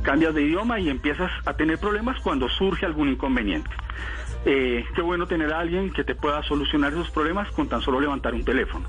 Cambias 0.04 0.34
de 0.36 0.44
idioma 0.44 0.80
y 0.80 0.90
empiezas 0.90 1.32
a 1.46 1.54
tener 1.56 1.80
problemas 1.80 2.20
cuando 2.22 2.48
surge 2.50 2.86
algún 2.86 3.10
inconveniente. 3.10 3.70
Eh, 4.46 4.86
qué 4.94 5.02
bueno 5.02 5.26
tener 5.26 5.52
a 5.52 5.60
alguien 5.60 5.92
que 5.92 6.04
te 6.04 6.14
pueda 6.14 6.44
solucionar 6.44 6.94
esos 6.94 7.10
problemas 7.10 7.50
con 7.52 7.68
tan 7.68 7.82
solo 7.82 8.00
levantar 8.00 8.36
un 8.36 8.46
teléfono. 8.46 8.88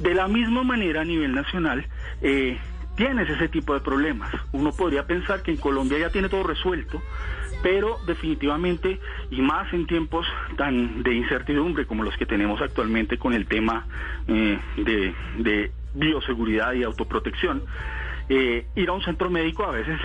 De 0.00 0.14
la 0.14 0.28
misma 0.28 0.62
manera 0.62 1.00
a 1.00 1.04
nivel 1.04 1.34
nacional, 1.34 1.86
eh, 2.20 2.58
tienes 2.94 3.30
ese 3.30 3.48
tipo 3.48 3.72
de 3.72 3.80
problemas. 3.80 4.30
Uno 4.52 4.72
podría 4.72 5.06
pensar 5.06 5.42
que 5.42 5.50
en 5.50 5.56
Colombia 5.56 5.98
ya 5.98 6.10
tiene 6.10 6.28
todo 6.28 6.42
resuelto, 6.42 7.00
pero 7.62 7.98
definitivamente, 8.06 9.00
y 9.30 9.40
más 9.42 9.72
en 9.72 9.86
tiempos 9.86 10.26
tan 10.56 11.02
de 11.02 11.14
incertidumbre 11.14 11.86
como 11.86 12.02
los 12.02 12.16
que 12.16 12.26
tenemos 12.26 12.60
actualmente 12.60 13.18
con 13.18 13.34
el 13.34 13.46
tema 13.46 13.86
eh, 14.28 14.58
de, 14.76 15.72
bioseguridad 15.92 16.72
y 16.74 16.84
autoprotección, 16.84 17.64
eh, 18.28 18.64
ir 18.76 18.88
a 18.88 18.92
un 18.92 19.02
centro 19.02 19.28
médico 19.28 19.64
a 19.64 19.72
veces 19.72 19.98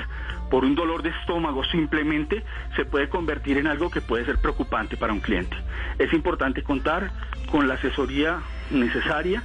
por 0.49 0.65
un 0.65 0.73
dolor 0.73 1.03
de 1.03 1.09
estómago 1.09 1.63
simplemente 1.65 2.43
se 2.75 2.85
puede 2.85 3.07
convertir 3.07 3.57
en 3.59 3.67
algo 3.67 3.91
que 3.91 4.01
puede 4.01 4.25
ser 4.25 4.39
preocupante 4.39 4.97
para 4.97 5.13
un 5.13 5.19
cliente. 5.19 5.55
Es 5.99 6.11
importante 6.11 6.63
contar 6.63 7.11
con 7.51 7.67
la 7.67 7.75
asesoría 7.75 8.41
necesaria 8.71 9.43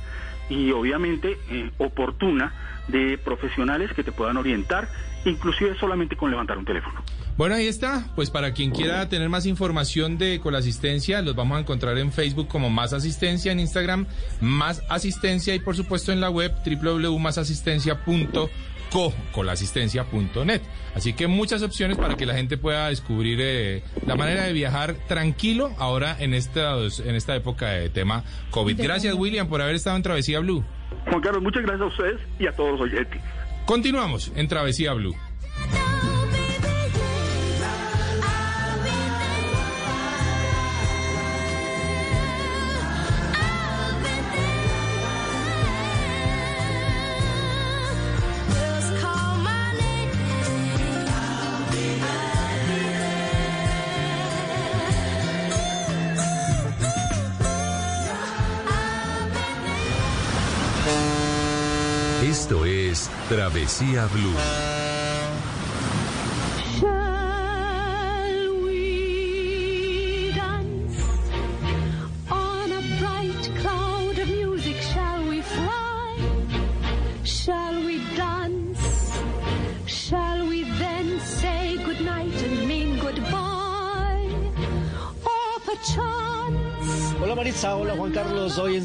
y 0.49 0.73
obviamente 0.73 1.39
eh, 1.51 1.71
oportuna 1.79 2.53
de 2.89 3.19
profesionales 3.19 3.93
que 3.93 4.03
te 4.03 4.13
puedan 4.13 4.37
orientar, 4.37 4.89
inclusive 5.25 5.77
solamente 5.77 6.17
con 6.17 6.31
levantar 6.31 6.59
un 6.59 6.65
teléfono. 6.65 7.03
Bueno, 7.41 7.55
ahí 7.55 7.69
está. 7.69 8.05
Pues 8.17 8.29
para 8.29 8.53
quien 8.53 8.71
quiera 8.71 9.09
tener 9.09 9.31
más 9.31 9.47
información 9.47 10.19
de 10.19 10.41
Colasistencia, 10.41 11.23
los 11.23 11.35
vamos 11.35 11.57
a 11.57 11.61
encontrar 11.61 11.97
en 11.97 12.13
Facebook 12.13 12.49
como 12.49 12.69
Más 12.69 12.93
Asistencia, 12.93 13.51
en 13.51 13.61
Instagram 13.61 14.05
Más 14.43 14.83
Asistencia 14.91 15.55
y 15.55 15.59
por 15.59 15.75
supuesto 15.75 16.13
en 16.13 16.21
la 16.21 16.29
web 16.29 16.53
www.masasistencia.co 16.63 19.15
colasistencia.net. 19.33 20.61
Así 20.95 21.15
que 21.15 21.29
muchas 21.29 21.63
opciones 21.63 21.97
para 21.97 22.15
que 22.15 22.27
la 22.27 22.35
gente 22.35 22.59
pueda 22.59 22.91
descubrir 22.91 23.39
eh, 23.41 23.85
la 24.07 24.17
manera 24.17 24.45
de 24.45 24.53
viajar 24.53 24.97
tranquilo 25.09 25.71
ahora 25.79 26.15
en, 26.21 26.35
estos, 26.35 27.01
en 27.01 27.15
esta 27.15 27.35
época 27.35 27.71
de 27.71 27.89
tema 27.89 28.23
COVID. 28.51 28.83
Gracias, 28.83 29.15
William, 29.15 29.49
por 29.49 29.63
haber 29.63 29.77
estado 29.77 29.97
en 29.97 30.03
Travesía 30.03 30.41
Blue. 30.41 30.63
Juan 31.09 31.23
Carlos, 31.23 31.43
muchas 31.43 31.63
gracias 31.63 31.81
a 31.81 31.87
ustedes 31.87 32.21
y 32.39 32.47
a 32.47 32.53
todos 32.53 32.73
los 32.73 32.83
oyentes. 32.83 33.19
Continuamos 33.65 34.31
en 34.37 34.47
Travesía 34.47 34.93
Blue. 34.93 35.17
Travesía 63.31 64.07
Blue. 64.07 64.80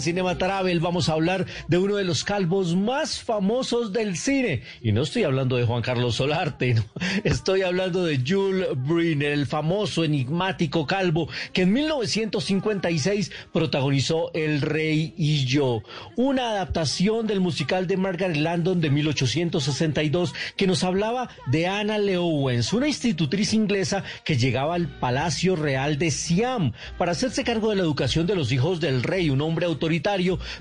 Cinema 0.06 0.38
Travel 0.38 0.80
vamos 0.82 1.10
a 1.10 1.14
hablar 1.14 1.48
de 1.68 1.80
uno 1.80 1.96
de 1.96 2.04
los 2.04 2.24
calvos 2.24 2.76
más 2.76 3.24
famosos 3.24 3.92
del 3.92 4.18
cine. 4.18 4.62
Y 4.84 4.92
no 4.92 5.02
estoy 5.02 5.24
hablando 5.24 5.56
de 5.56 5.66
Juan 5.66 5.82
Carlos 5.82 6.18
Solarte, 6.18 6.76
estoy 7.24 7.64
hablando 7.64 8.06
de 8.06 8.22
Jules 8.24 8.68
Briner, 8.76 9.32
el 9.32 9.48
famoso 9.48 10.04
enigmático 10.04 10.86
calvo 10.86 11.28
que 11.54 11.64
en 11.64 11.74
1956 11.74 13.32
protagonizó 13.52 14.30
El 14.36 14.62
Rey 14.62 15.16
y 15.18 15.46
yo, 15.46 15.82
una 16.16 16.52
adaptación 16.52 17.26
del 17.26 17.40
musical 17.40 17.88
de 17.88 17.98
Margaret 17.98 18.38
Landon 18.38 18.82
de 18.82 18.92
1862 18.92 20.36
que 20.56 20.68
nos 20.68 20.84
hablaba 20.84 21.30
de 21.48 21.66
Anna 21.66 21.98
Leowens, 21.98 22.74
una 22.74 22.88
institutriz 22.88 23.56
inglesa 23.56 24.04
que 24.24 24.38
llegaba 24.38 24.76
al 24.76 24.88
Palacio 24.88 25.56
Real 25.56 25.98
de 25.98 26.12
Siam 26.12 26.74
para 27.00 27.14
hacerse 27.14 27.44
cargo 27.44 27.72
de 27.72 27.78
la 27.78 27.82
educación 27.82 28.28
de 28.28 28.36
los 28.36 28.52
hijos 28.52 28.80
del 28.80 29.02
rey, 29.02 29.32
un 29.32 29.42
hombre 29.42 29.66
autoritario, 29.66 29.95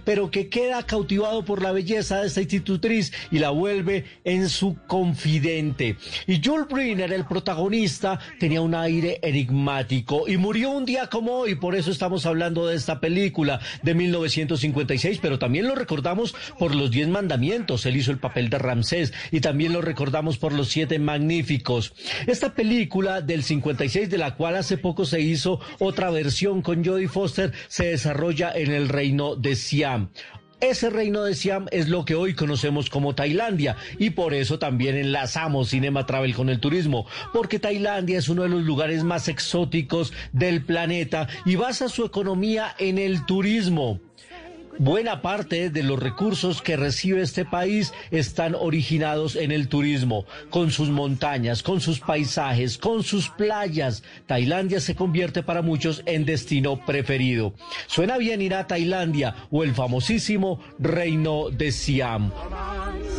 pero 0.04 0.30
que 0.30 0.48
queda 0.48 0.84
cautivado 0.84 1.44
por 1.44 1.62
la 1.62 1.72
belleza 1.72 2.20
de 2.20 2.26
esta 2.26 2.40
institutriz 2.40 3.12
y 3.30 3.38
la 3.38 3.50
vuelve 3.50 4.04
en 4.24 4.48
su 4.48 4.76
confidente. 4.86 5.96
Y 6.26 6.40
Jules 6.44 6.68
Briner, 6.68 7.12
el 7.12 7.24
protagonista, 7.24 8.18
tenía 8.38 8.60
un 8.60 8.74
aire 8.74 9.18
enigmático 9.22 10.28
y 10.28 10.36
murió 10.36 10.70
un 10.70 10.84
día 10.84 11.08
como 11.08 11.32
hoy, 11.32 11.54
por 11.54 11.74
eso 11.74 11.90
estamos 11.90 12.26
hablando 12.26 12.66
de 12.66 12.76
esta 12.76 13.00
película 13.00 13.60
de 13.82 13.94
1956, 13.94 15.18
pero 15.20 15.38
también 15.38 15.66
lo 15.66 15.74
recordamos 15.74 16.34
por 16.58 16.74
los 16.74 16.90
Diez 16.90 17.08
Mandamientos, 17.08 17.86
él 17.86 17.96
hizo 17.96 18.10
el 18.10 18.18
papel 18.18 18.50
de 18.50 18.58
Ramsés 18.58 19.12
y 19.30 19.40
también 19.40 19.72
lo 19.72 19.80
recordamos 19.80 20.38
por 20.38 20.52
los 20.52 20.68
Siete 20.68 20.98
Magníficos. 20.98 21.92
Esta 22.26 22.54
película 22.54 23.20
del 23.20 23.42
56, 23.42 24.10
de 24.10 24.18
la 24.18 24.34
cual 24.34 24.56
hace 24.56 24.78
poco 24.78 25.04
se 25.04 25.20
hizo 25.20 25.60
otra 25.78 26.10
versión 26.10 26.62
con 26.62 26.84
Jodie 26.84 27.08
Foster, 27.08 27.52
se 27.68 27.86
desarrolla 27.86 28.52
en 28.54 28.72
el 28.72 28.88
reino 28.88 29.23
de 29.34 29.56
Siam. 29.56 30.10
Ese 30.60 30.88
reino 30.88 31.24
de 31.24 31.34
Siam 31.34 31.66
es 31.72 31.88
lo 31.88 32.04
que 32.04 32.14
hoy 32.14 32.34
conocemos 32.34 32.88
como 32.88 33.14
Tailandia 33.14 33.76
y 33.98 34.10
por 34.10 34.32
eso 34.32 34.58
también 34.58 34.96
enlazamos 34.96 35.70
Cinema 35.70 36.06
Travel 36.06 36.34
con 36.34 36.48
el 36.48 36.60
turismo, 36.60 37.06
porque 37.32 37.58
Tailandia 37.58 38.18
es 38.18 38.28
uno 38.28 38.44
de 38.44 38.48
los 38.48 38.62
lugares 38.62 39.04
más 39.04 39.28
exóticos 39.28 40.12
del 40.32 40.64
planeta 40.64 41.28
y 41.44 41.56
basa 41.56 41.88
su 41.88 42.04
economía 42.04 42.74
en 42.78 42.98
el 42.98 43.26
turismo. 43.26 44.00
Buena 44.78 45.22
parte 45.22 45.70
de 45.70 45.82
los 45.82 45.98
recursos 45.98 46.60
que 46.60 46.76
recibe 46.76 47.22
este 47.22 47.44
país 47.44 47.92
están 48.10 48.54
originados 48.54 49.36
en 49.36 49.52
el 49.52 49.68
turismo, 49.68 50.26
con 50.50 50.70
sus 50.70 50.88
montañas, 50.88 51.62
con 51.62 51.80
sus 51.80 52.00
paisajes, 52.00 52.76
con 52.78 53.02
sus 53.02 53.28
playas. 53.28 54.02
Tailandia 54.26 54.80
se 54.80 54.96
convierte 54.96 55.42
para 55.42 55.62
muchos 55.62 56.02
en 56.06 56.24
destino 56.24 56.84
preferido. 56.84 57.54
Suena 57.86 58.18
bien 58.18 58.42
ir 58.42 58.54
a 58.54 58.66
Tailandia 58.66 59.34
o 59.50 59.62
el 59.62 59.74
famosísimo 59.74 60.60
Reino 60.78 61.50
de 61.50 61.70
Siam. 61.70 62.32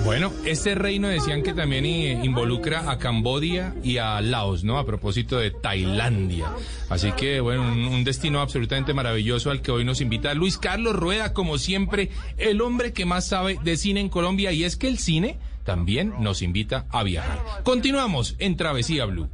Bueno, 0.03 0.31
este 0.45 0.75
reino 0.75 1.07
decían 1.07 1.41
que 1.41 1.53
también 1.53 1.85
involucra 1.85 2.91
a 2.91 2.99
Cambodia 2.99 3.73
y 3.83 3.97
a 3.97 4.21
Laos, 4.21 4.63
¿no? 4.63 4.77
A 4.77 4.85
propósito 4.85 5.37
de 5.37 5.51
Tailandia. 5.51 6.45
Así 6.89 7.11
que, 7.13 7.39
bueno, 7.39 7.63
un 7.63 8.03
destino 8.03 8.39
absolutamente 8.39 8.93
maravilloso 8.93 9.49
al 9.49 9.61
que 9.61 9.71
hoy 9.71 9.83
nos 9.83 10.01
invita 10.01 10.33
Luis 10.35 10.57
Carlos 10.57 10.95
Rueda, 10.95 11.33
como 11.45 11.59
siempre, 11.59 12.09
el 12.37 12.59
hombre 12.59 12.91
que 12.91 13.05
más 13.05 13.27
sabe 13.27 13.59
de 13.63 13.77
cine 13.77 13.99
en 13.99 14.09
Colombia. 14.09 14.51
Y 14.51 14.63
es 14.63 14.77
que 14.77 14.87
el 14.87 14.97
cine 14.97 15.37
también 15.63 16.15
nos 16.19 16.41
invita 16.41 16.87
a 16.89 17.03
viajar. 17.03 17.39
Continuamos 17.61 18.35
en 18.39 18.57
Travesía 18.57 19.05
Blue. 19.05 19.29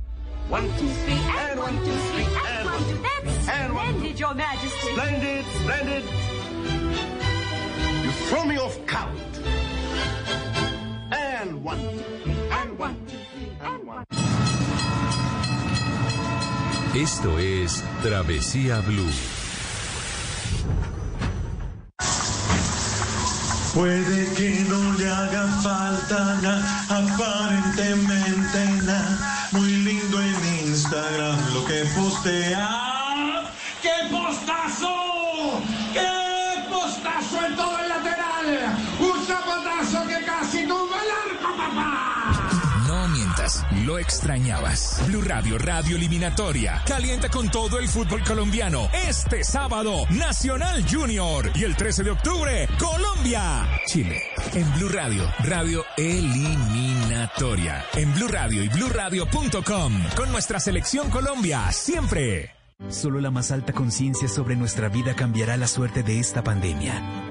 Esto 16.94 17.40
es 17.40 17.82
Travesía 18.04 18.82
Blue. 18.82 19.41
Puede 23.74 24.34
que 24.34 24.66
no 24.68 24.94
le 24.94 25.10
haga 25.10 25.48
falta 25.62 26.36
nada, 26.42 26.86
aparentemente 26.90 28.66
nada. 28.84 29.48
Muy 29.52 29.72
lindo 29.72 30.22
en 30.22 30.68
Instagram 30.68 31.54
lo 31.54 31.66
que 31.66 31.86
postea. 31.96 32.70
¡Qué 33.82 34.10
postazo! 34.12 35.11
Lo 43.92 44.00
extrañabas. 44.00 45.04
Blue 45.08 45.22
Radio, 45.22 45.58
Radio 45.58 45.98
Eliminatoria. 45.98 46.82
Calienta 46.88 47.28
con 47.30 47.50
todo 47.50 47.78
el 47.78 47.90
fútbol 47.90 48.24
colombiano. 48.24 48.90
Este 48.94 49.44
sábado, 49.44 50.06
Nacional 50.10 50.86
Junior. 50.90 51.52
Y 51.56 51.66
el 51.66 51.76
13 51.76 52.04
de 52.04 52.12
octubre, 52.12 52.70
Colombia. 52.80 53.68
Chile. 53.88 54.22
En 54.54 54.72
Blue 54.76 54.88
Radio, 54.88 55.30
Radio 55.40 55.84
Eliminatoria. 55.98 57.84
En 57.94 58.14
Blue 58.14 58.30
Radio 58.30 58.64
y 58.64 58.70
BlueRadio.com. 58.70 60.04
Con 60.16 60.32
nuestra 60.32 60.60
selección 60.62 61.10
Colombia, 61.10 61.70
siempre. 61.72 62.52
Solo 62.90 63.20
la 63.20 63.30
más 63.30 63.52
alta 63.52 63.74
conciencia 63.74 64.28
sobre 64.30 64.56
nuestra 64.56 64.88
vida 64.88 65.16
cambiará 65.16 65.58
la 65.58 65.68
suerte 65.68 66.02
de 66.02 66.20
esta 66.20 66.44
pandemia. 66.44 67.31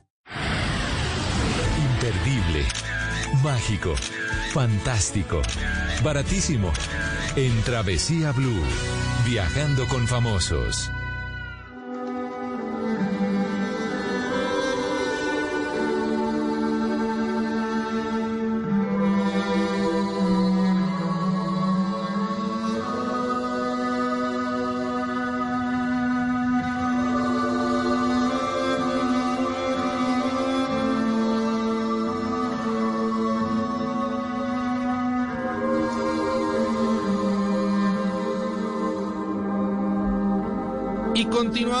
Imperdible, 2.01 2.65
mágico, 3.43 3.93
fantástico, 4.53 5.43
baratísimo. 6.03 6.73
En 7.35 7.61
Travesía 7.61 8.31
Blue, 8.31 8.63
viajando 9.23 9.85
con 9.87 10.07
famosos. 10.07 10.91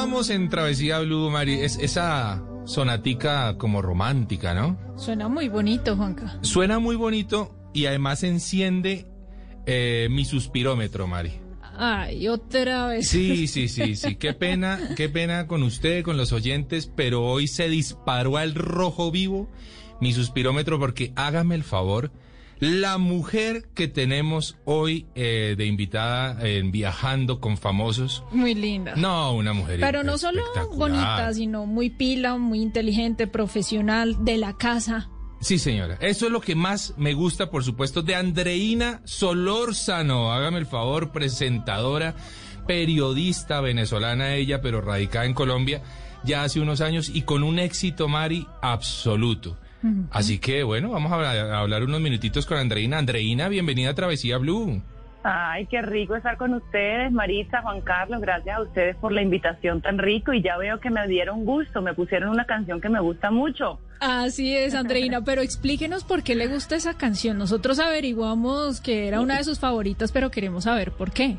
Continuamos 0.01 0.31
en 0.31 0.49
Travesía 0.49 0.99
Blue, 1.01 1.29
Mari. 1.29 1.59
Es 1.59 1.77
esa 1.77 2.43
sonatica 2.65 3.55
como 3.59 3.83
romántica, 3.83 4.55
¿no? 4.55 4.75
Suena 4.97 5.27
muy 5.27 5.47
bonito, 5.47 5.95
Juanca. 5.95 6.39
Suena 6.41 6.79
muy 6.79 6.95
bonito 6.95 7.55
y 7.71 7.85
además 7.85 8.23
enciende 8.23 9.05
eh, 9.67 10.07
mi 10.09 10.25
suspirómetro, 10.25 11.05
Mari. 11.05 11.33
Ay, 11.77 12.27
otra 12.29 12.87
vez. 12.87 13.09
Sí, 13.09 13.45
sí, 13.47 13.67
sí, 13.67 13.95
sí. 13.95 14.15
Qué 14.15 14.33
pena, 14.33 14.79
qué 14.97 15.07
pena 15.07 15.45
con 15.45 15.61
usted, 15.61 16.03
con 16.03 16.17
los 16.17 16.31
oyentes, 16.31 16.91
pero 16.95 17.23
hoy 17.23 17.47
se 17.47 17.69
disparó 17.69 18.37
al 18.37 18.55
rojo 18.55 19.11
vivo 19.11 19.51
mi 19.99 20.13
suspirómetro 20.13 20.79
porque 20.79 21.13
hágame 21.15 21.53
el 21.53 21.63
favor. 21.63 22.11
La 22.61 22.99
mujer 22.99 23.69
que 23.73 23.87
tenemos 23.87 24.55
hoy 24.65 25.07
eh, 25.15 25.55
de 25.57 25.65
invitada 25.65 26.47
en 26.47 26.71
Viajando 26.71 27.39
con 27.39 27.57
Famosos. 27.57 28.23
Muy 28.31 28.53
linda. 28.53 28.93
No, 28.95 29.33
una 29.33 29.51
mujer 29.51 29.79
Pero 29.79 30.03
no 30.03 30.19
solo 30.19 30.43
bonita, 30.75 31.33
sino 31.33 31.65
muy 31.65 31.89
pila, 31.89 32.37
muy 32.37 32.61
inteligente, 32.61 33.25
profesional, 33.25 34.23
de 34.23 34.37
la 34.37 34.57
casa. 34.57 35.09
Sí, 35.39 35.57
señora. 35.57 35.97
Eso 36.01 36.27
es 36.27 36.31
lo 36.31 36.39
que 36.39 36.53
más 36.53 36.93
me 36.97 37.15
gusta, 37.15 37.49
por 37.49 37.63
supuesto, 37.63 38.03
de 38.03 38.13
Andreina 38.13 39.01
Solórzano. 39.05 40.31
Hágame 40.31 40.59
el 40.59 40.67
favor, 40.67 41.11
presentadora, 41.11 42.13
periodista 42.67 43.59
venezolana 43.59 44.35
ella, 44.35 44.61
pero 44.61 44.81
radicada 44.81 45.25
en 45.25 45.33
Colombia 45.33 45.81
ya 46.23 46.43
hace 46.43 46.59
unos 46.59 46.81
años 46.81 47.09
y 47.09 47.23
con 47.23 47.41
un 47.41 47.57
éxito, 47.57 48.07
Mari, 48.07 48.45
absoluto. 48.61 49.57
Así 50.11 50.39
que 50.39 50.63
bueno, 50.63 50.91
vamos 50.91 51.11
a 51.11 51.15
hablar, 51.15 51.37
a 51.37 51.59
hablar 51.59 51.83
unos 51.83 52.01
minutitos 52.01 52.45
con 52.45 52.57
Andreina. 52.57 52.97
Andreina, 52.97 53.49
bienvenida 53.49 53.91
a 53.91 53.93
Travesía 53.95 54.37
Blue. 54.37 54.81
Ay, 55.23 55.67
qué 55.67 55.81
rico 55.83 56.15
estar 56.15 56.35
con 56.37 56.53
ustedes, 56.55 57.11
Maritza, 57.11 57.61
Juan 57.61 57.81
Carlos, 57.81 58.21
gracias 58.21 58.57
a 58.57 58.61
ustedes 58.61 58.95
por 58.95 59.11
la 59.11 59.21
invitación 59.21 59.79
tan 59.79 59.99
rico 59.99 60.33
y 60.33 60.41
ya 60.41 60.57
veo 60.57 60.79
que 60.79 60.89
me 60.89 61.07
dieron 61.07 61.45
gusto, 61.45 61.81
me 61.81 61.93
pusieron 61.93 62.29
una 62.29 62.45
canción 62.45 62.81
que 62.81 62.89
me 62.89 62.99
gusta 62.99 63.29
mucho. 63.29 63.79
Así 63.99 64.55
es, 64.55 64.73
Andreina, 64.73 65.21
pero 65.25 65.43
explíquenos 65.43 66.03
por 66.03 66.23
qué 66.23 66.33
le 66.33 66.47
gusta 66.47 66.75
esa 66.75 66.97
canción. 66.97 67.37
Nosotros 67.37 67.77
averiguamos 67.77 68.81
que 68.81 69.07
era 69.07 69.21
una 69.21 69.37
de 69.37 69.43
sus 69.43 69.59
favoritas, 69.59 70.11
pero 70.11 70.31
queremos 70.31 70.63
saber 70.63 70.91
por 70.91 71.11
qué. 71.11 71.37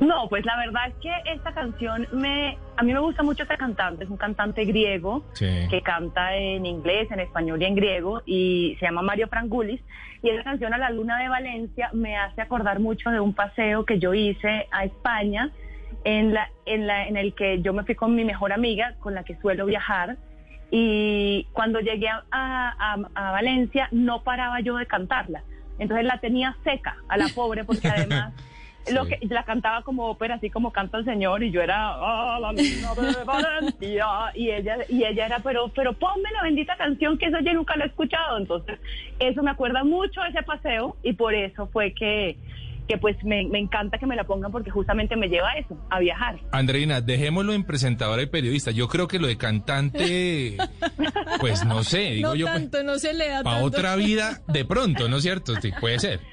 No, 0.00 0.28
pues 0.28 0.44
la 0.44 0.56
verdad 0.56 0.88
es 0.88 0.94
que 0.96 1.12
esta 1.32 1.52
canción 1.54 2.06
me, 2.12 2.58
a 2.76 2.82
mí 2.82 2.92
me 2.92 2.98
gusta 2.98 3.22
mucho 3.22 3.44
este 3.44 3.56
cantante, 3.56 4.04
es 4.04 4.10
un 4.10 4.16
cantante 4.16 4.64
griego 4.64 5.24
Sí. 5.34 5.46
que 5.70 5.82
canta 5.82 6.34
en 6.36 6.66
inglés, 6.66 7.08
en 7.12 7.20
español 7.20 7.62
y 7.62 7.64
en 7.64 7.74
griego 7.76 8.20
y 8.26 8.76
se 8.80 8.86
llama 8.86 9.02
Mario 9.02 9.28
Frangulis 9.28 9.80
y 10.22 10.30
esa 10.30 10.42
canción 10.42 10.74
a 10.74 10.78
la 10.78 10.90
luna 10.90 11.18
de 11.18 11.28
Valencia 11.28 11.90
me 11.92 12.16
hace 12.16 12.42
acordar 12.42 12.80
mucho 12.80 13.10
de 13.10 13.20
un 13.20 13.34
paseo 13.34 13.84
que 13.84 13.98
yo 14.00 14.14
hice 14.14 14.66
a 14.72 14.84
España 14.84 15.50
en 16.02 16.34
la, 16.34 16.50
en 16.66 16.86
la, 16.88 17.06
en 17.06 17.16
el 17.16 17.32
que 17.34 17.62
yo 17.62 17.72
me 17.72 17.84
fui 17.84 17.94
con 17.94 18.14
mi 18.16 18.24
mejor 18.24 18.52
amiga 18.52 18.94
con 18.98 19.14
la 19.14 19.22
que 19.22 19.36
suelo 19.36 19.64
viajar 19.64 20.16
y 20.70 21.46
cuando 21.52 21.78
llegué 21.80 22.08
a, 22.08 22.22
a- 22.32 22.98
a 23.14 23.30
Valencia 23.30 23.88
no 23.92 24.22
paraba 24.24 24.60
yo 24.60 24.76
de 24.76 24.86
cantarla, 24.86 25.44
entonces 25.78 26.04
la 26.04 26.18
tenía 26.18 26.56
seca 26.64 26.96
a 27.08 27.16
la 27.16 27.26
pobre 27.34 27.64
porque 27.64 27.88
además 27.96 28.34
lo 28.88 29.06
que 29.06 29.18
la 29.22 29.44
cantaba 29.44 29.82
como 29.82 30.06
ópera, 30.08 30.34
así 30.34 30.50
como 30.50 30.70
canta 30.72 30.98
el 30.98 31.04
señor, 31.04 31.42
y 31.42 31.50
yo 31.50 31.62
era 31.62 31.92
"Ah, 31.94 32.38
la 32.40 32.52
niña 32.52 32.88
de 32.94 33.24
Valencia", 33.24 34.06
y 34.34 34.50
ella 34.50 34.78
y 34.88 35.04
ella 35.04 35.26
era, 35.26 35.38
pero 35.40 35.68
pero 35.74 35.92
ponme 35.94 36.28
la 36.32 36.42
bendita 36.42 36.76
canción 36.76 37.16
que 37.18 37.26
eso 37.26 37.38
yo 37.40 37.54
nunca 37.54 37.76
lo 37.76 37.84
he 37.84 37.88
escuchado, 37.88 38.38
entonces 38.38 38.78
eso 39.18 39.42
me 39.42 39.50
acuerda 39.50 39.84
mucho 39.84 40.20
de 40.22 40.28
ese 40.28 40.42
paseo 40.42 40.96
y 41.02 41.12
por 41.14 41.34
eso 41.34 41.66
fue 41.68 41.92
que 41.92 42.38
que 42.88 42.98
pues 42.98 43.16
me, 43.24 43.46
me 43.48 43.58
encanta 43.58 43.96
que 43.98 44.06
me 44.06 44.14
la 44.14 44.24
pongan 44.24 44.52
porque 44.52 44.70
justamente 44.70 45.16
me 45.16 45.28
lleva 45.28 45.50
a 45.50 45.58
eso, 45.58 45.74
a 45.90 45.98
viajar. 46.00 46.38
Andreina, 46.50 47.00
dejémoslo 47.00 47.52
en 47.54 47.64
presentadora 47.64 48.20
y 48.22 48.26
periodista. 48.26 48.70
Yo 48.72 48.88
creo 48.88 49.08
que 49.08 49.18
lo 49.18 49.26
de 49.26 49.38
cantante, 49.38 50.56
pues 51.40 51.64
no 51.64 51.82
sé, 51.82 52.10
digo 52.10 52.30
no 52.30 52.34
yo, 52.34 52.46
pues, 52.46 52.58
tanto, 52.58 52.82
no 52.82 52.98
se 52.98 53.14
le 53.14 53.28
da 53.28 53.42
para 53.42 53.60
tanto. 53.60 53.66
otra 53.78 53.96
vida, 53.96 54.42
de 54.48 54.64
pronto, 54.66 55.08
¿no 55.08 55.16
es 55.16 55.22
cierto? 55.22 55.54
Sí, 55.62 55.70
puede 55.80 55.98
ser. 55.98 56.20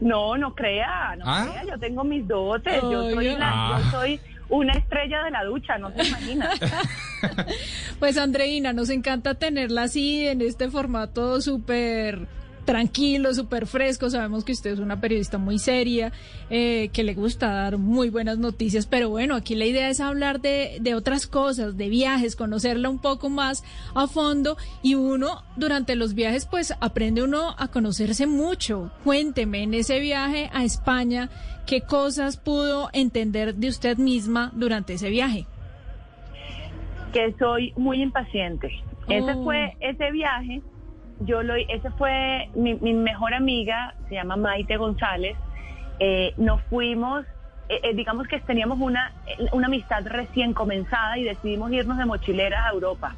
No, 0.00 0.36
no 0.36 0.54
crea, 0.54 1.14
no 1.18 1.24
¿Ah? 1.26 1.48
crea, 1.50 1.64
yo 1.74 1.78
tengo 1.78 2.04
mis 2.04 2.26
dotes, 2.26 2.80
yo 2.82 3.02
soy, 3.10 3.14
Oye. 3.18 3.38
la- 3.38 3.50
Ah. 3.76 3.80
yo 3.84 3.90
soy 3.90 4.20
una 4.48 4.72
estrella 4.72 5.22
de 5.24 5.30
la 5.30 5.44
ducha, 5.44 5.78
no 5.78 5.90
se 5.92 6.06
imagina. 6.06 6.50
Pues 7.98 8.16
Andreina, 8.16 8.72
nos 8.72 8.88
encanta 8.88 9.34
tenerla 9.34 9.82
así 9.82 10.26
en 10.26 10.40
este 10.40 10.70
formato 10.70 11.40
súper 11.42 12.26
tranquilo, 12.70 13.34
súper 13.34 13.66
fresco. 13.66 14.08
Sabemos 14.10 14.44
que 14.44 14.52
usted 14.52 14.70
es 14.70 14.78
una 14.78 15.00
periodista 15.00 15.38
muy 15.38 15.58
seria, 15.58 16.12
eh, 16.50 16.88
que 16.92 17.02
le 17.02 17.14
gusta 17.14 17.52
dar 17.52 17.78
muy 17.78 18.10
buenas 18.10 18.38
noticias, 18.38 18.86
pero 18.86 19.10
bueno, 19.10 19.34
aquí 19.34 19.56
la 19.56 19.64
idea 19.66 19.88
es 19.88 19.98
hablar 19.98 20.40
de, 20.40 20.78
de 20.80 20.94
otras 20.94 21.26
cosas, 21.26 21.76
de 21.76 21.88
viajes, 21.88 22.36
conocerla 22.36 22.88
un 22.88 23.00
poco 23.00 23.28
más 23.28 23.64
a 23.96 24.06
fondo 24.06 24.56
y 24.84 24.94
uno 24.94 25.42
durante 25.56 25.96
los 25.96 26.14
viajes 26.14 26.46
pues 26.46 26.72
aprende 26.80 27.24
uno 27.24 27.56
a 27.58 27.66
conocerse 27.66 28.28
mucho. 28.28 28.92
Cuénteme, 29.02 29.64
en 29.64 29.74
ese 29.74 29.98
viaje 29.98 30.48
a 30.52 30.62
España, 30.62 31.28
¿qué 31.66 31.80
cosas 31.80 32.36
pudo 32.36 32.88
entender 32.92 33.56
de 33.56 33.66
usted 33.66 33.98
misma 33.98 34.52
durante 34.54 34.92
ese 34.92 35.10
viaje? 35.10 35.48
que 37.12 37.34
soy 37.40 37.72
muy 37.76 38.00
impaciente. 38.00 38.68
Ese 39.08 39.32
Oh. 39.32 39.42
fue 39.42 39.76
ese 39.80 40.12
viaje. 40.12 40.62
Yo 41.20 41.42
lo, 41.42 41.54
ese 41.54 41.90
fue 41.92 42.48
mi, 42.54 42.74
mi 42.74 42.92
mejor 42.94 43.34
amiga, 43.34 43.94
se 44.08 44.14
llama 44.14 44.36
Maite 44.36 44.76
González. 44.76 45.36
Eh, 45.98 46.32
nos 46.38 46.62
fuimos, 46.62 47.26
eh, 47.68 47.80
eh, 47.82 47.94
digamos 47.94 48.26
que 48.26 48.40
teníamos 48.40 48.78
una, 48.80 49.12
una 49.52 49.66
amistad 49.66 50.06
recién 50.06 50.54
comenzada 50.54 51.18
y 51.18 51.24
decidimos 51.24 51.70
irnos 51.72 51.98
de 51.98 52.06
mochileras 52.06 52.64
a 52.66 52.70
Europa. 52.70 53.14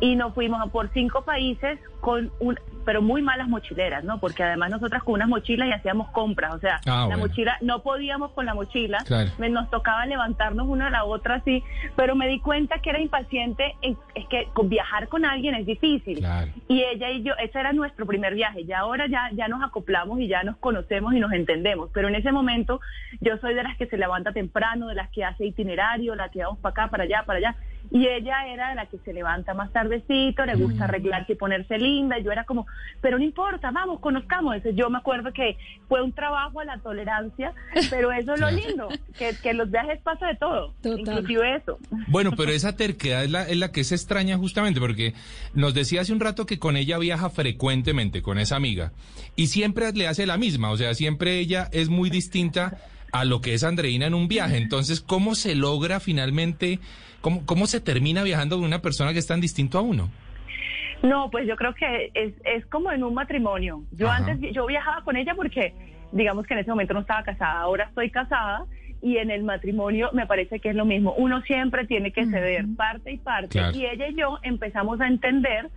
Y 0.00 0.14
nos 0.16 0.34
fuimos 0.34 0.60
a 0.60 0.66
por 0.66 0.90
cinco 0.92 1.22
países 1.22 1.78
con 2.02 2.32
un, 2.40 2.58
pero 2.84 3.00
muy 3.00 3.22
malas 3.22 3.46
mochileras, 3.48 4.02
¿no? 4.02 4.18
Porque 4.18 4.42
además 4.42 4.70
nosotras 4.72 5.04
con 5.04 5.14
unas 5.14 5.28
mochilas 5.28 5.68
y 5.68 5.72
hacíamos 5.72 6.10
compras, 6.10 6.52
o 6.52 6.58
sea, 6.58 6.80
Ah, 6.84 7.06
la 7.08 7.14
bueno. 7.14 7.18
mochila, 7.28 7.56
no 7.60 7.80
podíamos 7.84 8.32
con 8.32 8.44
la 8.44 8.54
mochila, 8.54 8.98
Claro. 9.06 9.30
me- 9.38 9.48
nos 9.50 9.70
tocaba 9.70 10.04
levantarnos 10.06 10.66
una 10.66 10.88
a 10.88 10.90
la 10.90 11.04
otra 11.04 11.36
así, 11.36 11.62
pero 11.94 12.16
me 12.16 12.26
di 12.26 12.40
cuenta 12.40 12.80
que 12.80 12.90
era 12.90 13.00
impaciente, 13.00 13.76
en- 13.82 13.96
es 14.16 14.26
que 14.26 14.48
con 14.52 14.68
viajar 14.68 15.06
con 15.06 15.24
alguien 15.24 15.54
es 15.54 15.64
difícil. 15.64 16.18
Claro. 16.18 16.50
Y 16.66 16.82
ella 16.82 17.08
y 17.10 17.22
yo, 17.22 17.34
ese 17.40 17.60
era 17.60 17.72
nuestro 17.72 18.04
primer 18.04 18.34
viaje, 18.34 18.64
ya 18.64 18.80
ahora 18.80 19.06
ya, 19.06 19.30
ya 19.32 19.46
nos 19.46 19.62
acoplamos 19.62 20.18
y 20.18 20.26
ya 20.26 20.42
nos 20.42 20.56
conocemos 20.56 21.14
y 21.14 21.20
nos 21.20 21.30
entendemos, 21.32 21.88
pero 21.94 22.08
en 22.08 22.16
ese 22.16 22.32
momento 22.32 22.80
yo 23.20 23.36
soy 23.38 23.54
de 23.54 23.62
las 23.62 23.76
que 23.76 23.86
se 23.86 23.96
levanta 23.96 24.32
temprano, 24.32 24.88
de 24.88 24.96
las 24.96 25.08
que 25.10 25.24
hace 25.24 25.46
itinerario, 25.46 26.16
las 26.16 26.32
que 26.32 26.40
vamos 26.42 26.58
para 26.58 26.72
acá, 26.72 26.88
para 26.90 27.04
allá, 27.04 27.22
para 27.24 27.38
allá, 27.38 27.54
y 27.92 28.06
ella 28.06 28.46
era 28.48 28.70
de 28.70 28.74
la 28.74 28.86
que 28.86 28.96
se 29.04 29.12
levanta 29.12 29.52
más 29.52 29.70
tardecito, 29.70 30.46
le 30.46 30.54
gusta 30.54 30.84
arreglarse 30.84 31.34
y 31.34 31.36
ponerse 31.36 31.76
linda, 31.76 32.18
y 32.18 32.24
yo 32.24 32.32
era 32.32 32.44
como, 32.44 32.66
pero 33.02 33.18
no 33.18 33.24
importa, 33.24 33.70
vamos, 33.70 34.00
conozcamos. 34.00 34.56
Entonces 34.56 34.78
yo 34.78 34.88
me 34.88 34.96
acuerdo 34.96 35.30
que 35.32 35.58
fue 35.88 36.00
un 36.02 36.12
trabajo 36.12 36.60
a 36.60 36.64
la 36.64 36.78
tolerancia, 36.78 37.52
pero 37.90 38.10
eso 38.10 38.32
es 38.32 38.40
lo 38.40 38.50
lindo, 38.50 38.88
que, 39.18 39.36
que 39.42 39.50
en 39.50 39.58
los 39.58 39.70
viajes 39.70 40.00
pasa 40.02 40.26
de 40.26 40.36
todo, 40.36 40.72
inclusive 40.82 41.56
eso. 41.56 41.78
Bueno, 42.08 42.32
pero 42.34 42.50
esa 42.52 42.74
terquedad 42.76 43.24
es 43.24 43.30
la, 43.30 43.42
es 43.42 43.58
la 43.58 43.72
que 43.72 43.82
es 43.82 43.92
extraña 43.92 44.38
justamente 44.38 44.80
porque 44.80 45.12
nos 45.52 45.74
decía 45.74 46.00
hace 46.00 46.14
un 46.14 46.20
rato 46.20 46.46
que 46.46 46.58
con 46.58 46.78
ella 46.78 46.96
viaja 46.96 47.28
frecuentemente, 47.28 48.22
con 48.22 48.38
esa 48.38 48.56
amiga, 48.56 48.92
y 49.36 49.48
siempre 49.48 49.92
le 49.92 50.08
hace 50.08 50.24
la 50.24 50.38
misma, 50.38 50.70
o 50.70 50.78
sea, 50.78 50.94
siempre 50.94 51.38
ella 51.40 51.68
es 51.72 51.90
muy 51.90 52.08
distinta 52.08 52.78
a 53.12 53.26
lo 53.26 53.42
que 53.42 53.52
es 53.52 53.62
Andreina 53.62 54.06
en 54.06 54.14
un 54.14 54.26
viaje. 54.26 54.56
Entonces, 54.56 55.02
¿cómo 55.02 55.34
se 55.34 55.54
logra 55.54 56.00
finalmente, 56.00 56.80
cómo, 57.22 57.46
cómo 57.46 57.66
se 57.66 57.80
termina 57.80 58.22
viajando 58.22 58.56
con 58.56 58.66
una 58.66 58.82
persona 58.82 59.14
que 59.14 59.18
es 59.20 59.26
tan 59.26 59.40
distinto 59.40 59.78
a 59.78 59.80
uno? 59.80 60.10
No, 61.02 61.30
pues 61.30 61.46
yo 61.48 61.56
creo 61.56 61.74
que 61.74 62.10
es, 62.14 62.34
es 62.44 62.66
como 62.66 62.92
en 62.92 63.02
un 63.02 63.14
matrimonio. 63.14 63.82
Yo 63.92 64.08
Ajá. 64.10 64.26
antes, 64.26 64.52
yo 64.52 64.66
viajaba 64.66 65.02
con 65.02 65.16
ella 65.16 65.34
porque, 65.34 65.74
digamos 66.12 66.46
que 66.46 66.54
en 66.54 66.60
ese 66.60 66.70
momento 66.70 66.94
no 66.94 67.00
estaba 67.00 67.22
casada, 67.24 67.60
ahora 67.60 67.84
estoy 67.84 68.10
casada 68.10 68.66
y 69.02 69.16
en 69.16 69.30
el 69.32 69.42
matrimonio 69.42 70.10
me 70.12 70.26
parece 70.26 70.60
que 70.60 70.68
es 70.68 70.76
lo 70.76 70.84
mismo. 70.84 71.12
Uno 71.14 71.40
siempre 71.42 71.86
tiene 71.86 72.12
que 72.12 72.24
ceder 72.26 72.66
parte 72.76 73.10
y 73.12 73.18
parte 73.18 73.48
Claro. 73.48 73.76
y 73.76 73.84
ella 73.86 74.08
y 74.08 74.14
yo 74.14 74.38
empezamos 74.42 75.00
a 75.00 75.08
entender 75.08 75.70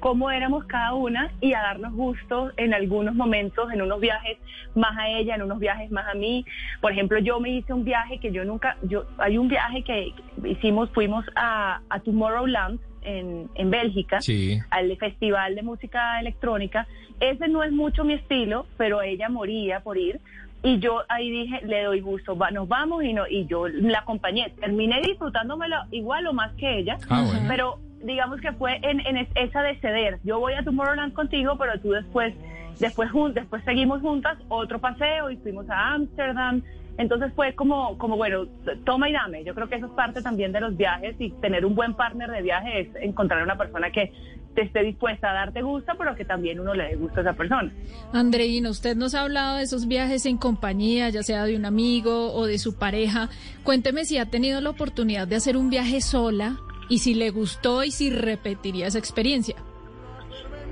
cómo 0.00 0.30
éramos 0.30 0.64
cada 0.64 0.94
una 0.94 1.30
y 1.40 1.52
a 1.52 1.60
darnos 1.60 1.92
gusto 1.92 2.50
en 2.56 2.74
algunos 2.74 3.14
momentos, 3.14 3.72
en 3.72 3.82
unos 3.82 4.00
viajes 4.00 4.38
más 4.74 4.96
a 4.98 5.08
ella, 5.08 5.34
en 5.36 5.42
unos 5.42 5.58
viajes 5.58 5.90
más 5.90 6.06
a 6.08 6.14
mí. 6.14 6.44
Por 6.80 6.92
ejemplo, 6.92 7.18
yo 7.18 7.38
me 7.40 7.50
hice 7.50 7.72
un 7.72 7.84
viaje 7.84 8.18
que 8.18 8.32
yo 8.32 8.44
nunca, 8.44 8.76
yo 8.82 9.04
hay 9.18 9.38
un 9.38 9.48
viaje 9.48 9.82
que 9.84 10.12
hicimos, 10.44 10.90
fuimos 10.90 11.24
a, 11.36 11.80
a 11.90 12.00
Tomorrowland 12.00 12.80
en, 13.02 13.48
en 13.54 13.70
Bélgica 13.70 14.20
Sí. 14.20 14.58
al 14.70 14.96
Festival 14.96 15.54
de 15.54 15.62
Música 15.62 16.18
Electrónica. 16.20 16.86
Ese 17.20 17.48
no 17.48 17.62
es 17.62 17.70
mucho 17.72 18.02
mi 18.04 18.14
estilo, 18.14 18.66
pero 18.76 19.02
ella 19.02 19.28
moría 19.28 19.80
por 19.80 19.98
ir. 19.98 20.20
Y 20.62 20.78
yo 20.78 21.02
ahí 21.08 21.30
dije, 21.30 21.60
le 21.64 21.84
doy 21.84 22.00
gusto, 22.00 22.36
va, 22.36 22.50
nos 22.50 22.68
vamos 22.68 23.02
y 23.02 23.14
no 23.14 23.26
y 23.26 23.46
yo 23.46 23.66
la 23.68 24.00
acompañé. 24.00 24.50
Terminé 24.60 25.00
disfrutándomelo 25.00 25.76
igual 25.90 26.26
o 26.26 26.32
más 26.34 26.52
que 26.56 26.78
ella, 26.78 26.98
Ah, 27.08 27.22
bueno. 27.26 27.44
pero 27.48 27.78
digamos 28.02 28.40
que 28.40 28.52
fue 28.52 28.76
en, 28.82 29.00
en 29.00 29.16
es- 29.18 29.28
esa 29.34 29.62
de 29.62 29.76
ceder. 29.80 30.18
Yo 30.24 30.38
voy 30.40 30.54
a 30.54 30.62
Tomorrowland 30.64 31.12
contigo, 31.12 31.56
pero 31.58 31.78
tú 31.80 31.90
después, 31.90 32.34
después, 32.78 33.10
después 33.34 33.62
seguimos 33.64 34.00
juntas 34.00 34.38
otro 34.48 34.78
paseo 34.80 35.30
y 35.30 35.36
fuimos 35.36 35.68
a 35.70 35.94
Ámsterdam. 35.94 36.62
Entonces 36.98 37.32
fue 37.34 37.54
como, 37.54 37.96
como, 37.96 38.16
bueno, 38.16 38.46
toma 38.84 39.08
y 39.08 39.12
dame. 39.12 39.42
Yo 39.44 39.54
creo 39.54 39.68
que 39.68 39.76
eso 39.76 39.86
es 39.86 39.92
parte 39.92 40.20
también 40.22 40.52
de 40.52 40.60
los 40.60 40.76
viajes 40.76 41.16
y 41.18 41.30
tener 41.40 41.64
un 41.64 41.74
buen 41.74 41.94
partner 41.94 42.30
de 42.30 42.42
viaje 42.42 42.80
es 42.80 42.88
encontrar 43.00 43.42
una 43.42 43.56
persona 43.56 43.90
que 43.90 44.12
te 44.54 44.62
esté 44.62 44.82
dispuesta 44.82 45.30
a 45.30 45.32
darte 45.32 45.62
gusto, 45.62 45.92
pero 45.96 46.14
que 46.16 46.24
también 46.24 46.58
uno 46.60 46.74
le 46.74 46.88
dé 46.88 46.96
gusto 46.96 47.20
a 47.20 47.22
esa 47.22 47.32
persona. 47.34 47.72
Andreina, 48.12 48.68
usted 48.68 48.96
nos 48.96 49.14
ha 49.14 49.22
hablado 49.22 49.56
de 49.58 49.62
esos 49.62 49.86
viajes 49.86 50.26
en 50.26 50.36
compañía, 50.36 51.08
ya 51.08 51.22
sea 51.22 51.44
de 51.44 51.56
un 51.56 51.64
amigo 51.64 52.34
o 52.34 52.46
de 52.46 52.58
su 52.58 52.76
pareja. 52.76 53.28
Cuénteme 53.62 54.04
si 54.04 54.18
ha 54.18 54.26
tenido 54.26 54.60
la 54.60 54.70
oportunidad 54.70 55.28
de 55.28 55.36
hacer 55.36 55.56
un 55.56 55.70
viaje 55.70 56.00
sola 56.00 56.56
y 56.90 56.98
si 56.98 57.14
le 57.14 57.30
gustó 57.30 57.82
y 57.84 57.90
si 57.92 58.10
repetiría 58.10 58.88
esa 58.88 58.98
experiencia. 58.98 59.56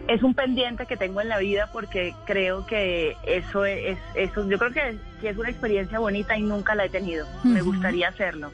es 0.08 0.22
un 0.22 0.34
pendiente 0.34 0.86
que 0.86 0.96
tengo 0.96 1.20
en 1.20 1.28
la 1.28 1.38
vida 1.38 1.70
porque 1.72 2.14
creo 2.26 2.66
que 2.66 3.16
eso 3.24 3.64
es, 3.64 3.98
eso, 4.14 4.48
yo 4.48 4.58
creo 4.58 4.72
que, 4.72 4.98
que 5.20 5.28
es 5.30 5.36
una 5.38 5.48
experiencia 5.48 5.98
bonita 5.98 6.36
y 6.36 6.42
nunca 6.42 6.74
la 6.74 6.86
he 6.86 6.88
tenido. 6.88 7.26
Me 7.44 7.62
gustaría 7.62 8.08
hacerlo. 8.08 8.50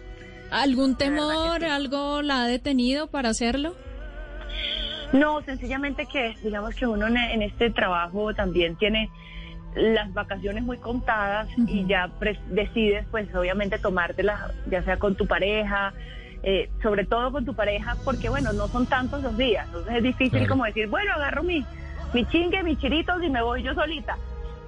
¿Algún 0.51 0.97
temor, 0.97 1.65
algo 1.65 2.23
la 2.23 2.43
ha 2.43 2.47
detenido 2.47 3.07
para 3.07 3.31
hacerlo? 3.31 3.75
No, 5.13 5.43
sencillamente 5.43 6.07
que 6.07 6.35
digamos 6.43 6.75
que 6.75 6.87
uno 6.87 7.07
en, 7.07 7.17
en 7.17 7.43
este 7.43 7.71
trabajo 7.71 8.35
también 8.35 8.77
tiene 8.77 9.11
las 9.77 10.13
vacaciones 10.13 10.63
muy 10.65 10.79
contadas 10.79 11.49
y 11.67 11.87
ya 11.87 12.11
decides 12.51 13.07
pues 13.11 13.33
obviamente 13.35 13.79
tomártelas 13.79 14.53
ya 14.71 14.83
sea 14.83 14.99
con 14.99 15.17
tu 15.17 15.27
pareja, 15.27 15.95
eh, 16.47 16.69
sobre 16.83 17.07
todo 17.07 17.33
con 17.33 17.45
tu 17.45 17.55
pareja, 17.55 17.97
porque 18.05 18.29
bueno, 18.29 18.53
no 18.53 18.69
son 18.69 18.87
tantos 18.87 19.23
los 19.23 19.37
días, 19.37 19.67
entonces 19.67 19.97
es 19.97 20.03
difícil 20.03 20.47
como 20.47 20.65
decir, 20.65 20.89
bueno, 20.89 21.13
agarro 21.15 21.43
mi, 21.43 21.65
mi 22.13 22.27
chingue, 22.27 22.63
mis 22.63 22.79
chiritos 22.79 23.23
y 23.23 23.31
me 23.31 23.43
voy 23.43 23.63
yo 23.63 23.73
solita. 23.75 24.19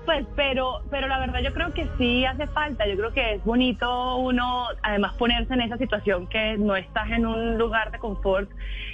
Pues, 0.07 0.25
pero, 0.37 0.83
pero 0.89 1.09
la 1.09 1.19
verdad 1.19 1.41
yo 1.43 1.53
creo 1.53 1.75
que 1.75 1.89
sí 1.99 2.25
hace 2.25 2.47
falta. 2.47 2.87
Yo 2.87 2.97
creo 2.97 3.13
que 3.13 3.35
es 3.35 3.45
bonito 3.45 4.17
uno, 4.19 4.69
además, 4.83 5.15
ponerse 5.15 5.53
en 5.53 5.63
esa 5.63 5.77
situación 5.79 6.29
que 6.29 6.57
no 6.57 6.77
estás 6.77 7.11
en 7.11 7.27
un 7.27 7.59
lugar 7.59 7.91
de 7.91 7.99
confort 7.99 8.49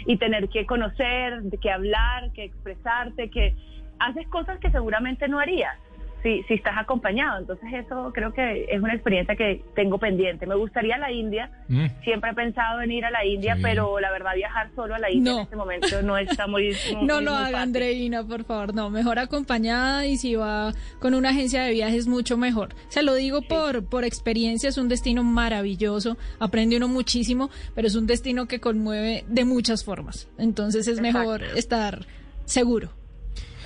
y 0.07 0.16
tener 0.16 0.49
que 0.49 0.64
conocer, 0.64 1.43
que 1.61 1.70
hablar, 1.70 2.33
que 2.33 2.45
expresarte, 2.45 3.28
que 3.28 3.55
haces 3.99 4.26
cosas 4.28 4.59
que 4.59 4.70
seguramente 4.70 5.28
no 5.28 5.39
harías 5.39 5.76
si, 6.23 6.43
si 6.45 6.55
estás 6.55 6.77
acompañado. 6.79 7.41
Entonces 7.41 7.68
eso 7.73 8.12
creo 8.12 8.33
que 8.33 8.66
es 8.70 8.81
una 8.81 8.95
experiencia 8.95 9.37
que 9.37 9.62
tengo 9.75 9.99
pendiente. 9.99 10.47
Me 10.47 10.55
gustaría 10.55 10.99
la 10.99 11.11
India. 11.11 11.51
Mm. 11.68 11.87
Siempre 12.05 12.31
he 12.31 12.35
pensado 12.35 12.81
en 12.83 12.93
ir 12.93 13.05
a 13.05 13.11
la 13.11 13.25
India, 13.25 13.57
pero 13.61 13.99
la 14.01 14.11
verdad 14.11 14.35
viajar 14.35 14.70
solo 14.75 14.95
a 14.95 14.99
la 14.99 15.11
India 15.11 15.33
en 15.33 15.41
este 15.41 15.57
momento 15.57 16.03
no 16.03 16.16
está 16.16 16.47
muy... 16.47 16.75
no 17.03 17.20
lo 17.20 17.35
haga, 17.35 17.62
Andreina, 17.62 18.25
por 18.25 18.45
favor. 18.45 18.75
No, 18.75 18.91
mejor 18.91 19.18
acompañada 19.18 20.07
y 20.07 20.16
si 20.16 20.35
va 20.35 20.73
con 20.99 21.14
una 21.14 21.31
agencia 21.31 21.62
de 21.64 21.73
viajes 21.73 22.07
mucho 22.07 22.37
mejor. 22.37 22.75
Se 22.89 23.03
lo 23.03 23.14
digo 23.14 23.43
por, 23.43 23.85
por 23.85 24.05
experiencia, 24.05 24.68
es 24.68 24.79
un 24.79 24.89
destino 24.89 25.25
maravilloso, 25.25 26.16
aprende 26.39 26.77
uno 26.77 26.89
muchísimo, 26.89 27.51
pero 27.75 27.89
es 27.89 27.95
un 27.95 28.07
destino 28.07 28.47
que 28.47 28.61
conmueve 28.61 29.25
de 29.29 29.45
muchas 29.45 29.85
formas. 29.85 30.29
Entonces 30.39 30.87
es 30.89 31.01
mejor 31.01 31.43
estar 31.57 32.07
seguro. 32.45 33.01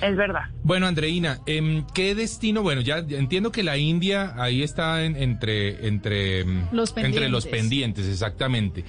Es 0.01 0.15
verdad. 0.15 0.43
Bueno, 0.63 0.85
Andreina, 0.85 1.39
em, 1.45 1.85
¿qué 1.93 2.13
destino? 2.13 2.61
Bueno, 2.61 2.81
ya 2.81 2.97
entiendo 2.97 3.51
que 3.51 3.63
la 3.63 3.77
India 3.77 4.33
ahí 4.37 4.61
está 4.61 5.03
entre, 5.03 5.87
entre, 5.87 6.41
em, 6.41 6.67
los 6.71 6.95
entre 6.97 7.29
los 7.29 7.47
pendientes, 7.47 8.07
exactamente. 8.07 8.83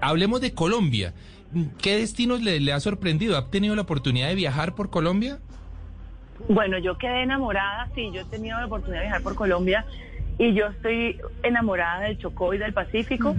Hablemos 0.00 0.40
de 0.40 0.54
Colombia. 0.54 1.12
¿Qué 1.80 1.98
destinos 1.98 2.42
le, 2.42 2.72
ha 2.72 2.80
sorprendido? 2.80 3.36
¿Ha 3.36 3.50
tenido 3.50 3.76
la 3.76 3.82
oportunidad 3.82 4.28
de 4.28 4.34
viajar 4.34 4.74
por 4.74 4.90
Colombia? 4.90 5.38
Bueno, 6.48 6.78
yo 6.78 6.98
quedé 6.98 7.22
enamorada, 7.22 7.88
sí, 7.94 8.10
yo 8.12 8.22
he 8.22 8.24
tenido 8.24 8.58
la 8.58 8.66
oportunidad 8.66 9.00
de 9.00 9.06
viajar 9.06 9.22
por 9.22 9.34
Colombia 9.34 9.84
y 10.38 10.52
yo 10.54 10.66
estoy 10.66 11.20
enamorada 11.42 12.00
del 12.00 12.18
Chocó 12.18 12.54
y 12.54 12.58
del 12.58 12.72
Pacífico. 12.72 13.36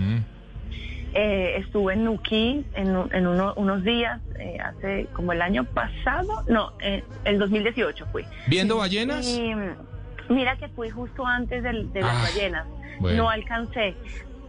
Eh, 1.17 1.59
estuve 1.59 1.93
en 1.93 2.03
Nuquí 2.03 2.65
en, 2.73 2.93
en 3.13 3.25
unos 3.25 3.83
días, 3.85 4.19
eh, 4.37 4.57
hace 4.59 5.07
como 5.13 5.31
el 5.31 5.41
año 5.41 5.63
pasado, 5.63 6.43
no, 6.49 6.73
eh, 6.81 7.05
el 7.23 7.39
2018 7.39 8.05
fui. 8.11 8.25
¿Viendo 8.47 8.75
ballenas? 8.75 9.25
Y 9.25 9.53
mira 10.27 10.57
que 10.57 10.67
fui 10.67 10.89
justo 10.89 11.25
antes 11.25 11.63
de 11.63 12.01
las 12.01 12.17
ah, 12.17 12.21
ballenas, 12.21 12.67
no 12.99 13.29
alcancé, 13.29 13.95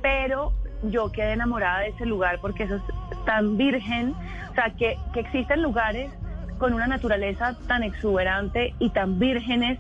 pero 0.03 0.53
yo 0.83 1.13
quedé 1.13 1.35
enamorada 1.35 1.83
de 1.83 1.91
ese 1.91 2.05
lugar 2.05 2.41
porque 2.41 2.65
eso 2.65 2.75
es 2.75 3.25
tan 3.25 3.57
virgen, 3.57 4.17
o 4.51 4.55
sea, 4.55 4.71
que, 4.71 4.99
que 5.15 5.21
existen 5.21 5.63
lugares 5.63 6.11
con 6.59 6.75
una 6.75 6.89
naturaleza 6.89 7.57
tan 7.69 7.85
exuberante 7.85 8.75
y 8.81 8.91
tan 8.91 9.21
vírgenes 9.21 9.79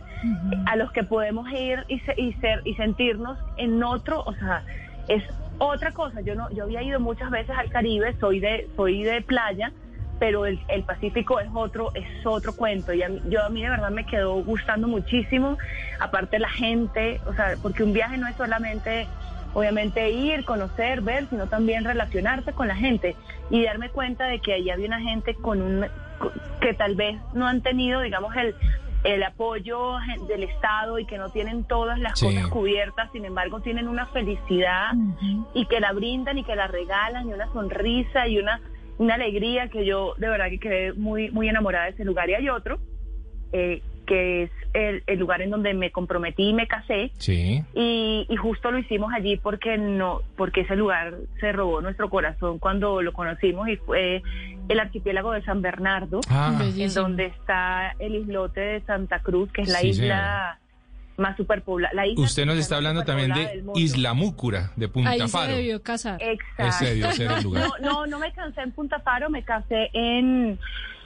a 0.66 0.76
los 0.76 0.92
que 0.92 1.02
podemos 1.02 1.50
ir 1.50 1.84
y, 1.88 2.00
y, 2.16 2.32
ser 2.34 2.62
y 2.64 2.74
sentirnos 2.74 3.38
en 3.56 3.82
otro, 3.82 4.22
o 4.24 4.34
sea, 4.34 4.62
es 5.08 5.24
otra 5.58 5.92
cosa, 5.92 6.20
yo 6.20 6.34
no, 6.34 6.50
yo 6.50 6.64
había 6.64 6.82
ido 6.82 7.00
muchas 7.00 7.30
veces 7.30 7.56
al 7.56 7.70
Caribe, 7.70 8.14
soy 8.20 8.40
de, 8.40 8.68
soy 8.76 9.02
de 9.02 9.22
playa, 9.22 9.72
pero 10.18 10.46
el, 10.46 10.58
el 10.68 10.82
Pacífico 10.82 11.40
es 11.40 11.48
otro, 11.52 11.92
es 11.94 12.24
otro 12.24 12.54
cuento. 12.54 12.92
Y 12.92 13.02
a 13.02 13.08
mí, 13.08 13.20
yo 13.28 13.42
a 13.44 13.48
mí 13.48 13.62
de 13.62 13.70
verdad 13.70 13.90
me 13.90 14.06
quedó 14.06 14.34
gustando 14.42 14.88
muchísimo, 14.88 15.58
aparte 16.00 16.38
la 16.38 16.50
gente, 16.50 17.20
o 17.26 17.34
sea, 17.34 17.54
porque 17.62 17.82
un 17.82 17.92
viaje 17.92 18.16
no 18.16 18.26
es 18.26 18.36
solamente 18.36 19.06
obviamente 19.56 20.10
ir, 20.10 20.44
conocer, 20.44 21.00
ver, 21.00 21.26
sino 21.30 21.46
también 21.46 21.84
relacionarse 21.84 22.52
con 22.52 22.68
la 22.68 22.76
gente 22.76 23.16
y 23.48 23.64
darme 23.64 23.88
cuenta 23.88 24.26
de 24.26 24.38
que 24.38 24.52
ahí 24.52 24.68
había 24.68 24.86
una 24.86 25.00
gente 25.00 25.34
con 25.34 25.62
un 25.62 25.86
que 26.60 26.74
tal 26.74 26.94
vez 26.94 27.16
no 27.32 27.46
han 27.46 27.62
tenido, 27.62 28.02
digamos, 28.02 28.36
el 28.36 28.54
el 29.04 29.22
apoyo 29.22 29.94
del 30.28 30.44
Estado 30.44 30.98
y 30.98 31.06
que 31.06 31.18
no 31.18 31.30
tienen 31.30 31.64
todas 31.64 31.98
las 31.98 32.20
cosas 32.20 32.48
cubiertas, 32.48 33.10
sin 33.12 33.24
embargo 33.24 33.60
tienen 33.60 33.88
una 33.88 34.06
felicidad 34.06 34.92
y 35.54 35.66
que 35.66 35.80
la 35.80 35.92
brindan 35.92 36.38
y 36.38 36.44
que 36.44 36.56
la 36.56 36.66
regalan 36.66 37.28
y 37.28 37.32
una 37.32 37.52
sonrisa 37.52 38.26
y 38.26 38.38
una, 38.38 38.60
una 38.98 39.14
alegría 39.14 39.68
que 39.68 39.84
yo 39.84 40.14
de 40.18 40.28
verdad 40.28 40.46
que 40.50 40.58
quedé 40.58 40.92
muy, 40.92 41.30
muy 41.30 41.48
enamorada 41.48 41.84
de 41.86 41.90
ese 41.92 42.04
lugar. 42.04 42.28
Y 42.30 42.34
hay 42.34 42.48
otro 42.48 42.78
eh, 43.52 43.82
que 44.06 44.44
es 44.44 44.50
el, 44.72 45.18
lugar 45.18 45.42
en 45.42 45.50
donde 45.50 45.74
me 45.74 45.90
comprometí 45.90 46.50
y 46.50 46.52
me 46.52 46.66
casé. 46.66 47.10
Sí. 47.18 47.62
Y, 47.74 48.26
justo 48.40 48.70
lo 48.70 48.78
hicimos 48.78 49.12
allí 49.12 49.36
porque 49.36 49.76
no, 49.76 50.22
porque 50.36 50.62
ese 50.62 50.76
lugar 50.76 51.14
se 51.40 51.52
robó 51.52 51.80
nuestro 51.80 52.08
corazón 52.08 52.58
cuando 52.58 53.02
lo 53.02 53.12
conocimos 53.12 53.68
y 53.68 53.76
fue 53.76 54.22
el 54.68 54.80
archipiélago 54.80 55.32
de 55.32 55.42
San 55.42 55.62
Bernardo, 55.62 56.20
ah. 56.28 56.58
en 56.76 56.94
donde 56.94 57.26
está 57.26 57.94
el 57.98 58.14
islote 58.14 58.60
de 58.60 58.80
Santa 58.82 59.20
Cruz, 59.20 59.50
que 59.52 59.62
es 59.62 59.68
la 59.68 59.82
isla 59.82 60.58
más 61.16 61.36
superpoblada. 61.36 62.02
Usted 62.16 62.46
nos 62.46 62.58
está 62.58 62.76
hablando 62.76 63.02
también 63.04 63.32
de 63.32 63.62
Isla 63.74 64.14
Múcura, 64.14 64.72
de 64.76 64.88
Punta 64.88 65.10
Ahí 65.10 65.20
Faro. 65.28 65.50
se 65.50 65.56
debió 65.56 65.82
casar. 65.82 66.20
Exacto. 66.22 67.16
No, 67.56 67.70
no, 67.80 68.06
no 68.06 68.18
me 68.18 68.32
casé 68.32 68.60
en 68.60 68.72
Punta 68.72 69.00
Faro, 69.00 69.30
me 69.30 69.42
casé 69.42 69.90
en 69.92 70.58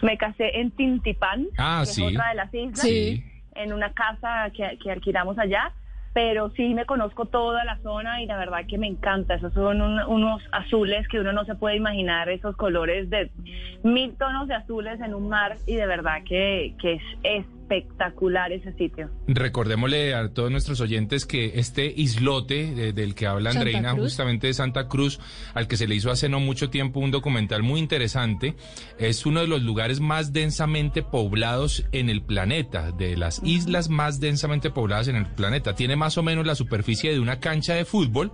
me 0.02 0.16
casé 0.18 0.60
en 0.60 0.70
Tintipán, 0.70 1.46
ah, 1.58 1.82
que 1.84 1.90
es 1.90 1.98
otra 2.00 2.30
de 2.30 2.34
las 2.34 2.54
islas, 2.54 2.86
en 3.54 3.72
una 3.72 3.92
casa 3.92 4.50
que, 4.54 4.78
que 4.82 4.90
alquilamos 4.90 5.38
allá 5.38 5.72
pero 6.12 6.50
sí 6.50 6.74
me 6.74 6.86
conozco 6.86 7.26
toda 7.26 7.64
la 7.64 7.78
zona 7.82 8.20
y 8.20 8.26
la 8.26 8.36
verdad 8.36 8.66
que 8.68 8.78
me 8.78 8.86
encanta. 8.86 9.34
Esos 9.34 9.52
son 9.54 9.80
unos 9.80 10.42
azules 10.52 11.06
que 11.08 11.20
uno 11.20 11.32
no 11.32 11.44
se 11.44 11.54
puede 11.54 11.76
imaginar, 11.76 12.28
esos 12.28 12.56
colores 12.56 13.08
de 13.10 13.30
mil 13.84 14.16
tonos 14.16 14.48
de 14.48 14.54
azules 14.54 15.00
en 15.00 15.14
un 15.14 15.28
mar 15.28 15.56
y 15.66 15.76
de 15.76 15.86
verdad 15.86 16.22
que, 16.26 16.74
que 16.80 17.00
es 17.22 17.46
espectacular 17.70 18.52
ese 18.52 18.72
sitio. 18.72 19.10
Recordémosle 19.28 20.14
a 20.14 20.28
todos 20.32 20.50
nuestros 20.50 20.80
oyentes 20.80 21.24
que 21.24 21.52
este 21.54 21.86
islote 21.86 22.92
del 22.92 23.14
que 23.14 23.26
habla 23.26 23.50
Andreina, 23.50 23.92
justamente 23.92 24.48
de 24.48 24.54
Santa 24.54 24.88
Cruz, 24.88 25.20
al 25.54 25.68
que 25.68 25.76
se 25.76 25.86
le 25.86 25.94
hizo 25.94 26.10
hace 26.10 26.28
no 26.28 26.40
mucho 26.40 26.68
tiempo 26.70 27.00
un 27.00 27.10
documental 27.10 27.62
muy 27.62 27.78
interesante, 27.78 28.56
es 28.98 29.24
uno 29.24 29.40
de 29.40 29.46
los 29.46 29.62
lugares 29.62 30.00
más 30.00 30.32
densamente 30.32 31.02
poblados 31.02 31.84
en 31.92 32.10
el 32.10 32.22
planeta, 32.22 32.90
de 32.90 33.16
las 33.16 33.40
islas 33.44 33.88
más 33.88 34.20
densamente 34.20 34.70
pobladas 34.70 35.08
en 35.08 35.16
el 35.16 35.26
planeta. 35.26 35.74
Tiene 35.74 35.96
más 35.96 36.18
o 36.18 36.22
menos 36.22 36.46
la 36.46 36.56
superficie 36.56 37.12
de 37.12 37.20
una 37.20 37.38
cancha 37.38 37.74
de 37.74 37.84
fútbol 37.84 38.32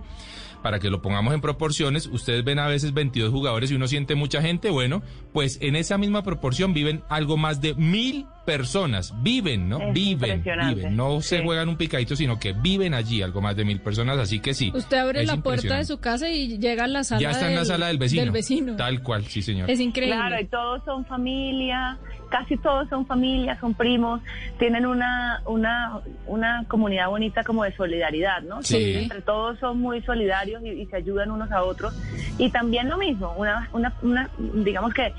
para 0.63 0.79
que 0.79 0.89
lo 0.89 1.03
pongamos 1.03 1.35
en 1.35 1.41
proporciones, 1.41 2.07
ustedes 2.07 2.43
ven 2.43 2.57
a 2.57 2.67
veces 2.67 2.93
22 2.93 3.31
jugadores 3.31 3.69
y 3.69 3.75
uno 3.75 3.87
siente 3.87 4.15
mucha 4.15 4.41
gente, 4.41 4.71
bueno, 4.71 5.03
pues 5.31 5.59
en 5.61 5.75
esa 5.75 5.99
misma 5.99 6.23
proporción 6.23 6.73
viven 6.73 7.03
algo 7.09 7.37
más 7.37 7.61
de 7.61 7.75
mil 7.75 8.25
personas, 8.47 9.13
viven, 9.21 9.67
¿no? 9.67 9.91
viven, 9.91 10.41
viven, 10.41 10.95
no 10.95 11.19
se 11.19 11.43
juegan 11.43 11.67
un 11.67 11.75
picadito, 11.75 12.15
sino 12.15 12.39
que 12.39 12.53
viven 12.53 12.93
allí 12.93 13.21
algo 13.21 13.41
más 13.41 13.57
de 13.57 13.65
mil 13.65 13.81
personas, 13.81 14.17
así 14.17 14.39
que 14.39 14.53
sí. 14.53 14.71
Usted 14.73 14.99
abre 14.99 15.25
la 15.25 15.35
puerta 15.35 15.75
de 15.75 15.83
su 15.83 15.99
casa 15.99 16.29
y 16.29 16.57
llega 16.57 16.85
a 16.85 16.87
la 16.87 17.03
sala 17.03 17.19
Ya 17.19 17.31
está 17.31 17.49
en 17.49 17.55
la 17.55 17.65
sala 17.65 17.87
del 17.87 17.97
vecino. 17.97 18.21
Del 18.21 18.31
vecino. 18.31 18.77
Tal 18.77 19.03
cual, 19.03 19.25
sí, 19.25 19.41
señor. 19.41 19.69
Es 19.69 19.81
increíble. 19.81 20.15
Claro, 20.15 20.39
y 20.39 20.45
todos 20.45 20.81
son 20.85 21.03
familia, 21.03 21.97
casi 22.29 22.55
todos 22.55 22.87
son 22.87 23.05
familia, 23.05 23.59
son 23.59 23.73
primos, 23.73 24.21
tienen 24.57 24.85
una, 24.85 25.41
una, 25.45 25.99
una 26.25 26.63
comunidad 26.69 27.09
bonita 27.09 27.43
como 27.43 27.65
de 27.65 27.75
solidaridad, 27.75 28.43
¿no? 28.43 28.63
Sí. 28.63 28.93
Entre 28.93 29.23
todos 29.23 29.59
son 29.59 29.81
muy 29.81 30.01
solidarios 30.03 30.63
y, 30.63 30.85
se 30.85 30.95
ayudan 30.95 31.31
unos 31.31 31.51
a 31.51 31.63
otros. 31.63 31.93
Y 32.37 32.49
también 32.49 32.87
lo 32.87 32.97
mismo, 32.97 33.33
una, 33.35 33.69
una, 33.73 33.93
una 34.01 34.29
digamos 34.63 34.93
que 34.93 35.11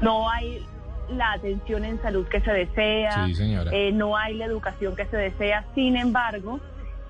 no 0.00 0.30
hay 0.30 0.62
la 1.10 1.32
atención 1.32 1.84
en 1.84 2.00
salud 2.02 2.26
que 2.28 2.40
se 2.40 2.52
desea, 2.52 3.26
eh, 3.72 3.92
no 3.92 4.16
hay 4.16 4.34
la 4.34 4.46
educación 4.46 4.96
que 4.96 5.06
se 5.06 5.16
desea, 5.16 5.64
sin 5.74 5.96
embargo, 5.96 6.60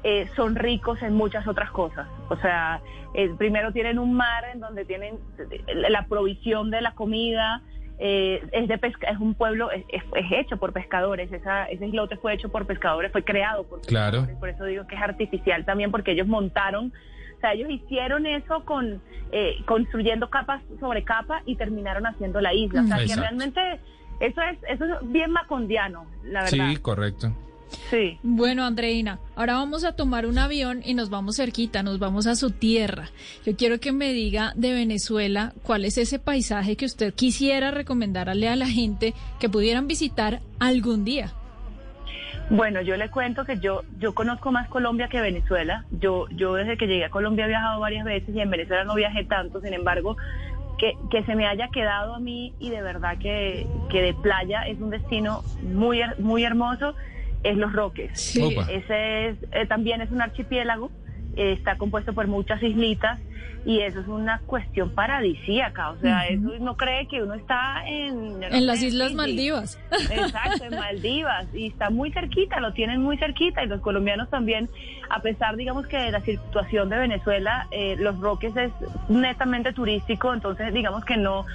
eh, 0.02 0.28
son 0.34 0.56
ricos 0.56 1.00
en 1.02 1.14
muchas 1.14 1.46
otras 1.46 1.70
cosas. 1.70 2.08
O 2.28 2.36
sea, 2.36 2.80
eh, 3.14 3.30
primero 3.38 3.72
tienen 3.72 3.98
un 3.98 4.14
mar 4.14 4.44
en 4.52 4.60
donde 4.60 4.84
tienen 4.84 5.18
la 5.88 6.06
provisión 6.06 6.70
de 6.70 6.80
la 6.80 6.94
comida, 6.94 7.62
es 7.98 8.66
de 8.66 8.78
pesca, 8.78 9.10
es 9.10 9.18
un 9.20 9.34
pueblo, 9.34 9.70
es, 9.70 9.84
hecho 10.32 10.56
por 10.56 10.72
pescadores, 10.72 11.30
Esa, 11.32 11.66
ese 11.66 11.86
islote 11.86 12.16
fue 12.16 12.34
hecho 12.34 12.48
por 12.48 12.66
pescadores, 12.66 13.12
fue 13.12 13.22
creado 13.22 13.62
por 13.62 13.80
pescadores, 13.80 14.22
claro. 14.24 14.40
por 14.40 14.48
eso 14.48 14.64
digo 14.64 14.88
que 14.88 14.96
es 14.96 15.02
artificial 15.02 15.64
también, 15.64 15.92
porque 15.92 16.10
ellos 16.10 16.26
montaron 16.26 16.92
sea, 17.42 17.52
ellos 17.52 17.68
hicieron 17.70 18.26
eso 18.26 18.64
con 18.64 19.02
construyendo 19.66 20.28
capas 20.30 20.62
sobre 20.78 21.04
capa 21.04 21.42
y 21.46 21.56
terminaron 21.56 22.06
haciendo 22.06 22.40
la 22.40 22.54
isla. 22.54 22.82
O 22.82 22.86
sea, 22.86 22.98
que 22.98 23.16
realmente 23.16 23.60
eso 24.20 24.40
es, 24.42 24.58
eso 24.68 24.84
es 24.84 25.10
bien 25.10 25.30
macondiano, 25.30 26.06
la 26.24 26.44
verdad. 26.44 26.70
Sí, 26.70 26.76
correcto. 26.76 27.34
Sí. 27.90 28.18
Bueno, 28.22 28.64
Andreina, 28.64 29.18
ahora 29.34 29.54
vamos 29.54 29.84
a 29.84 29.96
tomar 29.96 30.26
un 30.26 30.38
avión 30.38 30.82
y 30.84 30.92
nos 30.92 31.08
vamos 31.08 31.36
cerquita, 31.36 31.82
nos 31.82 31.98
vamos 31.98 32.26
a 32.26 32.36
su 32.36 32.50
tierra. 32.50 33.08
Yo 33.46 33.56
quiero 33.56 33.80
que 33.80 33.92
me 33.92 34.12
diga 34.12 34.52
de 34.54 34.74
Venezuela 34.74 35.54
cuál 35.62 35.86
es 35.86 35.96
ese 35.96 36.18
paisaje 36.18 36.76
que 36.76 36.84
usted 36.84 37.14
quisiera 37.14 37.70
recomendarle 37.70 38.48
a 38.48 38.56
la 38.56 38.68
gente 38.68 39.14
que 39.40 39.48
pudieran 39.48 39.88
visitar 39.88 40.42
algún 40.58 41.04
día. 41.04 41.32
Bueno, 42.52 42.82
yo 42.82 42.98
le 42.98 43.08
cuento 43.08 43.46
que 43.46 43.58
yo 43.58 43.82
yo 43.98 44.14
conozco 44.14 44.52
más 44.52 44.68
Colombia 44.68 45.08
que 45.08 45.22
Venezuela. 45.22 45.86
Yo 45.90 46.26
yo 46.28 46.52
desde 46.52 46.76
que 46.76 46.86
llegué 46.86 47.06
a 47.06 47.10
Colombia 47.10 47.46
he 47.46 47.48
viajado 47.48 47.80
varias 47.80 48.04
veces 48.04 48.34
y 48.34 48.40
en 48.40 48.50
Venezuela 48.50 48.84
no 48.84 48.94
viajé 48.94 49.24
tanto. 49.24 49.62
Sin 49.62 49.72
embargo, 49.72 50.18
que, 50.76 50.92
que 51.10 51.24
se 51.24 51.34
me 51.34 51.46
haya 51.46 51.68
quedado 51.68 52.14
a 52.14 52.20
mí 52.20 52.52
y 52.58 52.68
de 52.68 52.82
verdad 52.82 53.16
que, 53.18 53.66
que 53.88 54.02
de 54.02 54.12
playa 54.12 54.66
es 54.66 54.78
un 54.80 54.90
destino 54.90 55.42
muy 55.62 56.02
muy 56.18 56.44
hermoso 56.44 56.94
es 57.42 57.56
Los 57.56 57.72
Roques. 57.72 58.20
Sí. 58.20 58.54
Ese 58.68 59.28
es, 59.28 59.36
eh, 59.52 59.66
también 59.66 60.02
es 60.02 60.10
un 60.10 60.20
archipiélago, 60.20 60.90
está 61.36 61.76
compuesto 61.76 62.12
por 62.12 62.26
muchas 62.26 62.62
islitas 62.62 63.18
y 63.64 63.78
eso 63.78 64.00
es 64.00 64.08
una 64.08 64.40
cuestión 64.46 64.90
paradisíaca. 64.90 65.90
O 65.90 65.96
sea, 65.98 66.24
Ujú. 66.36 66.52
eso 66.54 66.64
no 66.64 66.76
cree 66.76 67.06
que 67.06 67.22
uno 67.22 67.34
está 67.34 67.86
en... 67.86 68.40
no 68.40 68.46
En 68.48 68.66
las 68.66 68.82
Islas. 68.82 69.14
Maldivas. 69.14 69.78
Exacto, 70.10 70.64
en 70.64 70.74
Maldivas. 70.74 71.46
Y 71.54 71.68
está 71.68 71.88
muy 71.90 72.10
cerquita, 72.10 72.58
lo 72.58 72.72
tienen 72.72 73.00
muy 73.00 73.18
cerquita. 73.18 73.62
Y 73.62 73.68
los 73.68 73.80
colombianos 73.80 74.28
también, 74.30 74.68
a 75.08 75.20
pesar, 75.20 75.54
digamos, 75.56 75.86
que 75.86 75.96
de 75.96 76.10
la 76.10 76.20
situación 76.22 76.88
de 76.88 76.98
Venezuela, 76.98 77.68
eh, 77.70 77.94
Los 78.00 78.18
Roques 78.18 78.56
es 78.56 78.72
netamente 79.08 79.72
turístico, 79.72 80.34
entonces 80.34 80.74
digamos 80.74 81.04
que 81.04 81.16
no 81.16 81.46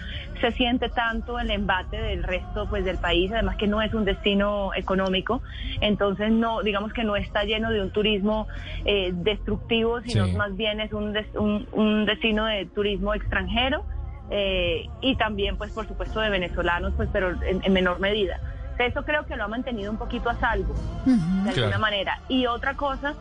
se 0.41 0.51
siente 0.53 0.89
tanto 0.89 1.39
el 1.39 1.49
embate 1.51 1.97
del 1.97 2.23
resto 2.23 2.67
pues 2.67 2.83
del 2.85 2.97
país, 2.97 3.31
además 3.31 3.57
que 3.57 3.67
no 3.67 3.81
es 3.81 3.93
un 3.93 4.05
destino 4.05 4.71
económico, 4.75 5.41
entonces 5.81 6.31
no, 6.31 6.61
digamos 6.61 6.93
que 6.93 7.03
no 7.03 7.15
está 7.15 7.43
lleno 7.43 7.71
de 7.71 7.81
un 7.81 7.91
turismo 7.91 8.47
eh, 8.85 9.11
destructivo, 9.13 10.01
sino 10.01 10.25
Sí. 10.25 10.35
más 10.35 10.55
bien 10.55 10.79
es 10.81 10.91
un, 10.93 11.13
des- 11.13 11.33
un, 11.35 11.67
un 11.71 12.05
destino 12.05 12.45
de 12.45 12.65
turismo 12.67 13.13
extranjero 13.13 13.83
eh, 14.29 14.87
y 15.01 15.15
también 15.15 15.57
pues 15.57 15.71
por 15.71 15.87
supuesto 15.87 16.19
de 16.19 16.29
venezolanos, 16.29 16.93
pues 16.95 17.09
pero 17.11 17.31
en, 17.43 17.61
en 17.63 17.73
menor 17.73 17.99
medida. 17.99 18.39
Eso 18.77 19.03
creo 19.03 19.25
que 19.25 19.35
lo 19.35 19.45
ha 19.45 19.47
mantenido 19.47 19.89
un 19.91 19.97
poquito 19.97 20.29
a 20.29 20.35
salvo, 20.35 20.75
de 21.05 21.49
alguna 21.49 21.53
Claro. 21.53 21.79
manera. 21.79 22.19
Y 22.27 22.45
otra 22.45 22.75
cosa 22.75 23.15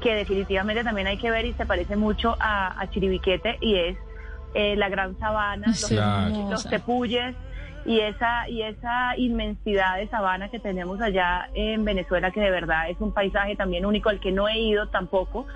que 0.00 0.14
definitivamente 0.14 0.84
también 0.84 1.06
hay 1.08 1.18
que 1.18 1.30
ver 1.30 1.44
y 1.46 1.52
se 1.54 1.66
parece 1.66 1.96
mucho 1.96 2.36
a, 2.38 2.80
a 2.80 2.86
Chiribiquete 2.88 3.58
y 3.60 3.74
es 3.76 3.98
eh, 4.54 4.76
la 4.76 4.88
gran 4.88 5.18
sabana, 5.18 5.66
los, 5.68 5.88
Claro. 5.88 6.56
tepuyes 6.70 7.34
y 7.86 8.00
esa 8.00 8.48
y 8.48 8.62
esa 8.62 9.16
inmensidad 9.16 9.96
de 9.96 10.06
sabana 10.08 10.48
que 10.50 10.58
tenemos 10.58 11.00
allá 11.00 11.48
en 11.54 11.84
Venezuela 11.84 12.30
que 12.30 12.40
de 12.40 12.50
verdad 12.50 12.90
es 12.90 13.00
un 13.00 13.12
paisaje 13.12 13.56
también 13.56 13.86
único 13.86 14.10
al 14.10 14.20
que 14.20 14.32
no 14.32 14.48
he 14.48 14.58
ido 14.58 14.88
tampoco 14.88 15.46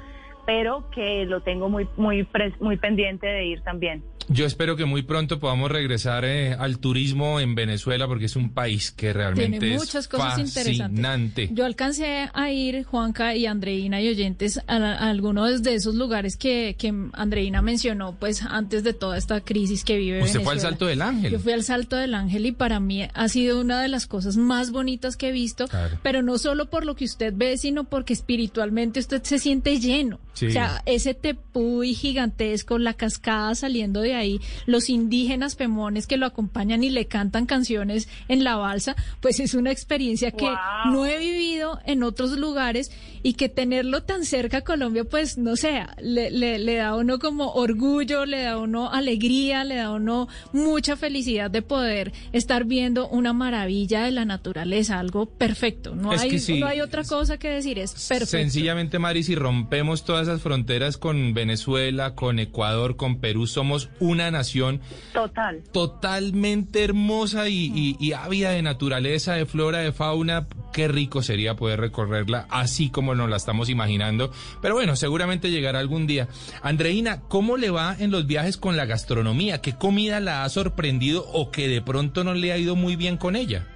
pero 0.47 0.88
que 0.90 1.26
lo 1.26 1.40
tengo 1.40 1.68
muy 1.68 1.86
muy 1.99 2.22
pres- 2.24 2.59
muy 2.61 2.76
pendiente 2.78 3.26
de 3.26 3.45
ir 3.45 3.61
también 3.62 4.03
Yo 4.29 4.47
espero 4.47 4.77
que 4.77 4.85
muy 4.85 5.03
pronto 5.03 5.39
podamos 5.39 5.70
regresar 5.70 6.25
eh, 6.25 6.55
al 6.55 6.79
turismo 6.79 7.41
en 7.41 7.55
Venezuela 7.55 8.07
porque 8.07 8.25
es 8.27 8.37
un 8.37 8.51
país 8.55 8.91
que 8.91 9.12
realmente 9.12 9.59
Tiene 9.59 9.75
es 9.75 9.81
muchas 9.81 10.09
cosas 10.09 10.41
fascinante. 10.41 10.61
interesantes. 10.70 11.51
Yo 11.53 11.64
alcancé 11.66 12.29
a 12.33 12.51
ir, 12.51 12.85
Juanca 12.85 13.35
y 13.37 13.47
Andreina 13.47 14.01
y 14.01 14.09
oyentes, 14.09 14.59
a, 14.66 14.77
a 14.77 15.11
algunos 15.11 15.62
de 15.62 15.75
esos 15.75 15.95
lugares 15.95 16.37
que, 16.37 16.75
que 16.79 16.93
Andreina 17.12 17.61
mencionó, 17.62 18.16
pues 18.18 18.43
antes 18.43 18.83
de 18.83 18.95
toda 18.95 19.18
esta 19.18 19.41
crisis 19.43 19.85
que 19.85 19.97
vive 19.99 20.22
Usted 20.22 20.41
fue 20.41 20.53
al 20.55 20.59
Venezuela. 20.59 20.70
Salto 20.70 20.87
del 20.87 21.03
Ángel. 21.03 21.33
Yo 21.33 21.39
fui 21.39 21.53
al 21.53 21.62
Salto 21.62 21.97
del 21.97 22.14
Ángel 22.14 22.47
y 22.47 22.53
para 22.53 22.81
mí 22.81 23.03
ha 23.12 23.29
sido 23.29 23.61
una 23.61 23.81
de 23.83 23.89
las 23.89 24.07
cosas 24.07 24.37
más 24.37 24.70
bonitas 24.70 25.16
que 25.16 25.29
he 25.29 25.33
visto, 25.33 25.68
Claro. 25.68 25.99
pero 26.03 26.22
no 26.22 26.39
solo 26.39 26.70
por 26.70 26.87
lo 26.87 26.95
que 26.97 27.05
usted 27.05 27.33
ve, 27.37 27.57
sino 27.59 27.85
porque 27.85 28.12
espiritualmente 28.14 29.01
usted 29.01 29.22
se 29.22 29.39
siente 29.39 29.79
lleno. 29.81 30.18
Sí. 30.33 30.47
O 30.47 30.51
sea, 30.51 30.83
ese 30.87 31.14
tepuy 31.14 31.95
gigantesco, 31.95 32.79
la 32.79 32.95
cascada 32.95 33.55
saliendo 33.55 34.01
de 34.01 34.14
ahí, 34.15 34.41
los 34.67 34.89
indígenas 34.91 35.57
pemones 35.57 36.07
que 36.07 36.17
lo 36.17 36.27
acompañan 36.27 36.83
y 36.85 36.91
le 36.91 37.07
cantan 37.07 37.47
canciones 37.47 38.09
en 38.29 38.45
la 38.45 38.57
balsa, 38.57 38.97
pues 39.21 39.41
es 39.41 39.55
una 39.55 39.71
experiencia 39.71 40.31
que 40.31 40.45
Wow. 40.45 40.93
no 40.93 41.07
he 41.07 41.19
vivido 41.19 41.79
en 41.87 42.03
otros 42.03 42.33
lugares 42.39 42.91
y 43.23 43.35
que 43.35 43.49
tenerlo 43.49 44.03
tan 44.03 44.25
cerca 44.25 44.59
a 44.59 44.61
Colombia, 44.62 45.05
pues 45.05 45.39
no 45.39 45.57
sé, 45.57 45.83
le, 46.03 46.31
le, 46.31 46.59
le 46.59 46.75
da 46.77 46.89
a 46.89 46.97
uno 46.97 47.19
como 47.19 47.53
orgullo, 47.53 48.27
le 48.27 48.43
da 48.43 48.53
a 48.53 48.59
uno 48.59 48.91
alegría, 48.93 49.65
le 49.65 49.77
da 49.77 49.87
a 49.87 49.91
uno 49.93 50.29
mucha 50.53 50.97
felicidad 50.97 51.51
de 51.51 51.62
poder 51.62 52.12
estar 52.33 52.65
viendo 52.65 53.09
una 53.09 53.33
maravilla 53.33 54.05
de 54.05 54.11
la 54.11 54.25
naturaleza, 54.25 54.99
algo 54.99 55.27
perfecto. 55.27 55.95
No, 55.95 56.12
Es 56.12 56.23
hay, 56.23 56.31
que 56.31 56.39
sí. 56.39 56.61
no 56.61 56.67
hay 56.67 56.81
otra 56.81 57.03
cosa 57.05 57.39
que 57.39 57.49
decir, 57.49 57.79
es 57.79 57.93
perfecto. 57.93 58.27
Sencillamente, 58.27 58.99
Mari, 58.99 59.23
si 59.23 59.35
rompemos 59.35 60.05
todas 60.05 60.29
esas 60.29 60.43
fronteras 60.43 60.99
con 60.99 61.33
Venezuela, 61.35 62.15
con 62.15 62.39
Ecuador, 62.39 62.97
con 62.97 63.21
Perú, 63.21 63.47
somos 63.47 63.89
una 64.05 64.31
nación 64.31 64.81
total 65.13 65.63
totalmente 65.73 66.85
hermosa 66.85 67.49
y, 67.49 67.73
y- 67.75 67.97
y 67.99 68.13
ávida 68.13 68.51
de 68.51 68.63
naturaleza, 68.63 69.35
de 69.35 69.47
flora, 69.47 69.79
de 69.79 69.93
fauna. 69.93 70.47
Qué 70.73 70.89
rico 70.89 71.23
sería 71.23 71.55
poder 71.55 71.81
recorrerla 71.81 72.47
así 72.51 72.91
como 72.91 73.15
nos 73.15 73.31
la 73.31 73.37
estamos 73.37 73.69
imaginando. 73.71 74.31
Pero 74.61 74.75
bueno, 74.75 74.97
seguramente 74.97 75.51
llegará 75.51 75.79
algún 75.79 76.07
día. 76.07 76.27
Andreina, 76.63 77.21
¿cómo 77.29 77.57
le 77.57 77.71
va 77.71 77.95
en 77.99 78.11
los 78.11 78.27
viajes 78.27 78.57
con 78.57 78.77
la 78.77 78.85
gastronomía? 78.85 79.61
¿Qué 79.61 79.73
comida 79.75 80.19
la 80.21 80.43
ha 80.45 80.49
sorprendido 80.49 81.25
o 81.33 81.51
que 81.51 81.69
de 81.69 81.81
pronto 81.81 82.25
no 82.25 82.35
le 82.35 82.53
ha 82.53 82.59
ido 82.59 82.75
muy 82.77 82.97
bien 82.97 83.17
con 83.17 83.37
ella? 83.37 83.67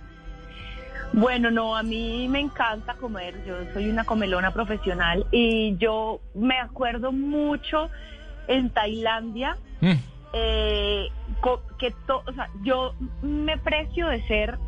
Bueno, 1.13 1.51
no, 1.51 1.75
a 1.77 1.83
mí 1.83 2.29
me 2.29 2.41
encanta 2.41 2.95
comer, 2.95 3.35
yo 3.47 3.55
soy 3.73 3.89
una 3.89 4.05
comelona 4.05 4.53
profesional 4.53 5.25
y 5.33 5.75
yo 5.79 6.21
me 6.35 6.59
acuerdo 6.59 7.13
mucho 7.13 7.89
en 8.47 8.71
Tailandia 8.71 9.57
Mm. 9.81 9.93
Eh, 10.33 11.07
co- 11.41 11.63
que 11.79 11.91
to- 12.07 12.23
o 12.27 12.33
sea, 12.33 12.49
yo 12.63 12.95
me 13.23 13.57
precio 13.59 14.09
de 14.09 14.27
ser 14.27 14.59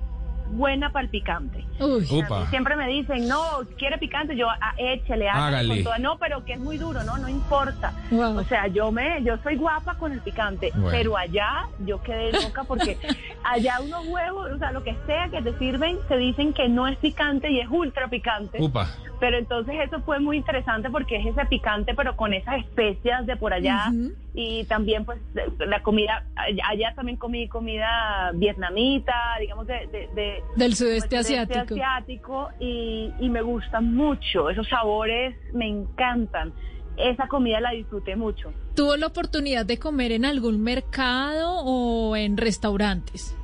buena 0.53 0.91
para 0.91 1.05
el 1.05 1.11
picante. 1.11 1.65
Uy. 1.79 2.05
Siempre 2.51 2.75
me 2.75 2.89
dicen, 2.89 3.29
no, 3.29 3.41
quiere 3.79 3.99
picante, 3.99 4.35
yo, 4.37 4.49
ah, 4.51 4.75
échele, 4.79 5.29
hágale 5.29 5.57
Hágale. 5.59 5.69
con 5.77 5.85
toda". 5.85 5.99
No, 5.99 6.19
pero 6.19 6.45
que 6.45 6.55
es 6.55 6.59
muy 6.61 6.77
duro, 6.77 7.05
no, 7.05 7.19
no 7.19 7.29
importa. 7.29 7.93
Wow. 8.11 8.39
O 8.39 8.45
sea, 8.45 8.67
yo 8.67 8.91
me, 8.91 9.23
yo 9.23 9.37
soy 9.45 9.55
guapa 9.57 9.95
con 9.95 10.11
el 10.13 10.21
picante, 10.21 10.73
Bueno. 10.75 10.89
pero 10.91 11.17
allá 11.17 11.67
yo 11.87 12.03
quedé 12.03 12.33
loca 12.33 12.65
porque 12.65 12.99
allá 13.45 13.79
unos 13.81 14.05
huevos, 14.09 14.51
o 14.51 14.59
sea, 14.59 14.73
lo 14.73 14.83
que 14.83 14.97
sea 15.07 15.29
que 15.29 15.41
te 15.41 15.57
sirven, 15.59 15.99
te 16.09 16.17
dicen 16.17 16.53
que 16.53 16.69
no 16.69 16.89
es 16.89 16.97
picante 16.99 17.49
y 17.53 17.61
es 17.61 17.69
ultra 17.71 18.09
picante. 18.09 18.59
Upa. 18.61 18.89
Pero 19.21 19.37
entonces 19.37 19.75
eso 19.87 20.01
fue 20.01 20.18
muy 20.18 20.39
interesante 20.39 20.89
porque 20.91 21.16
es 21.16 21.27
ese 21.27 21.45
picante, 21.47 21.95
pero 21.95 22.16
con 22.16 22.33
esas 22.33 22.61
especias 22.61 23.27
de 23.27 23.37
por 23.37 23.53
allá. 23.53 23.93
Y 24.35 24.64
también, 24.64 25.05
pues, 25.05 25.21
la 25.59 25.83
comida, 25.83 26.25
allá 26.37 26.95
también 26.95 27.18
comí 27.18 27.47
comida 27.49 28.31
vietnamita, 28.35 29.14
digamos, 29.41 29.66
de... 29.66 29.87
de- 29.89 30.09
de- 30.14 30.43
Del 30.57 30.75
sudeste 30.75 31.16
pues, 31.16 31.27
sudeste 31.27 31.59
asiático. 31.59 31.75
asiático, 31.75 32.49
y, 32.61 33.12
y 33.21 33.29
me 33.29 33.43
gusta 33.43 33.81
mucho, 33.83 34.49
esos 34.51 34.66
sabores 34.68 35.37
me 35.53 35.68
encantan. 35.68 36.53
Esa 36.97 37.29
comida 37.29 37.61
la 37.61 37.71
disfruté 37.73 38.16
mucho. 38.16 38.53
¿Tuvo 38.75 38.97
la 38.97 39.07
oportunidad 39.07 39.64
de 39.66 39.79
comer 39.79 40.12
en 40.12 40.25
algún 40.25 40.62
mercado 40.62 41.61
o 41.64 42.16
en 42.16 42.37
restaurantes? 42.37 43.37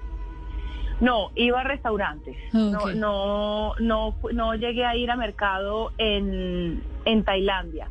No, 1.01 1.30
iba 1.34 1.61
a 1.61 1.64
restaurantes. 1.64 2.36
Ok. 2.55 2.94
No, 2.94 3.74
no, 3.80 4.14
no, 4.32 4.55
llegué 4.55 4.84
a 4.84 4.97
ir 4.97 5.11
a 5.11 5.16
mercado 5.16 5.92
en, 5.99 6.82
en 7.05 7.24
Tailandia. 7.24 7.88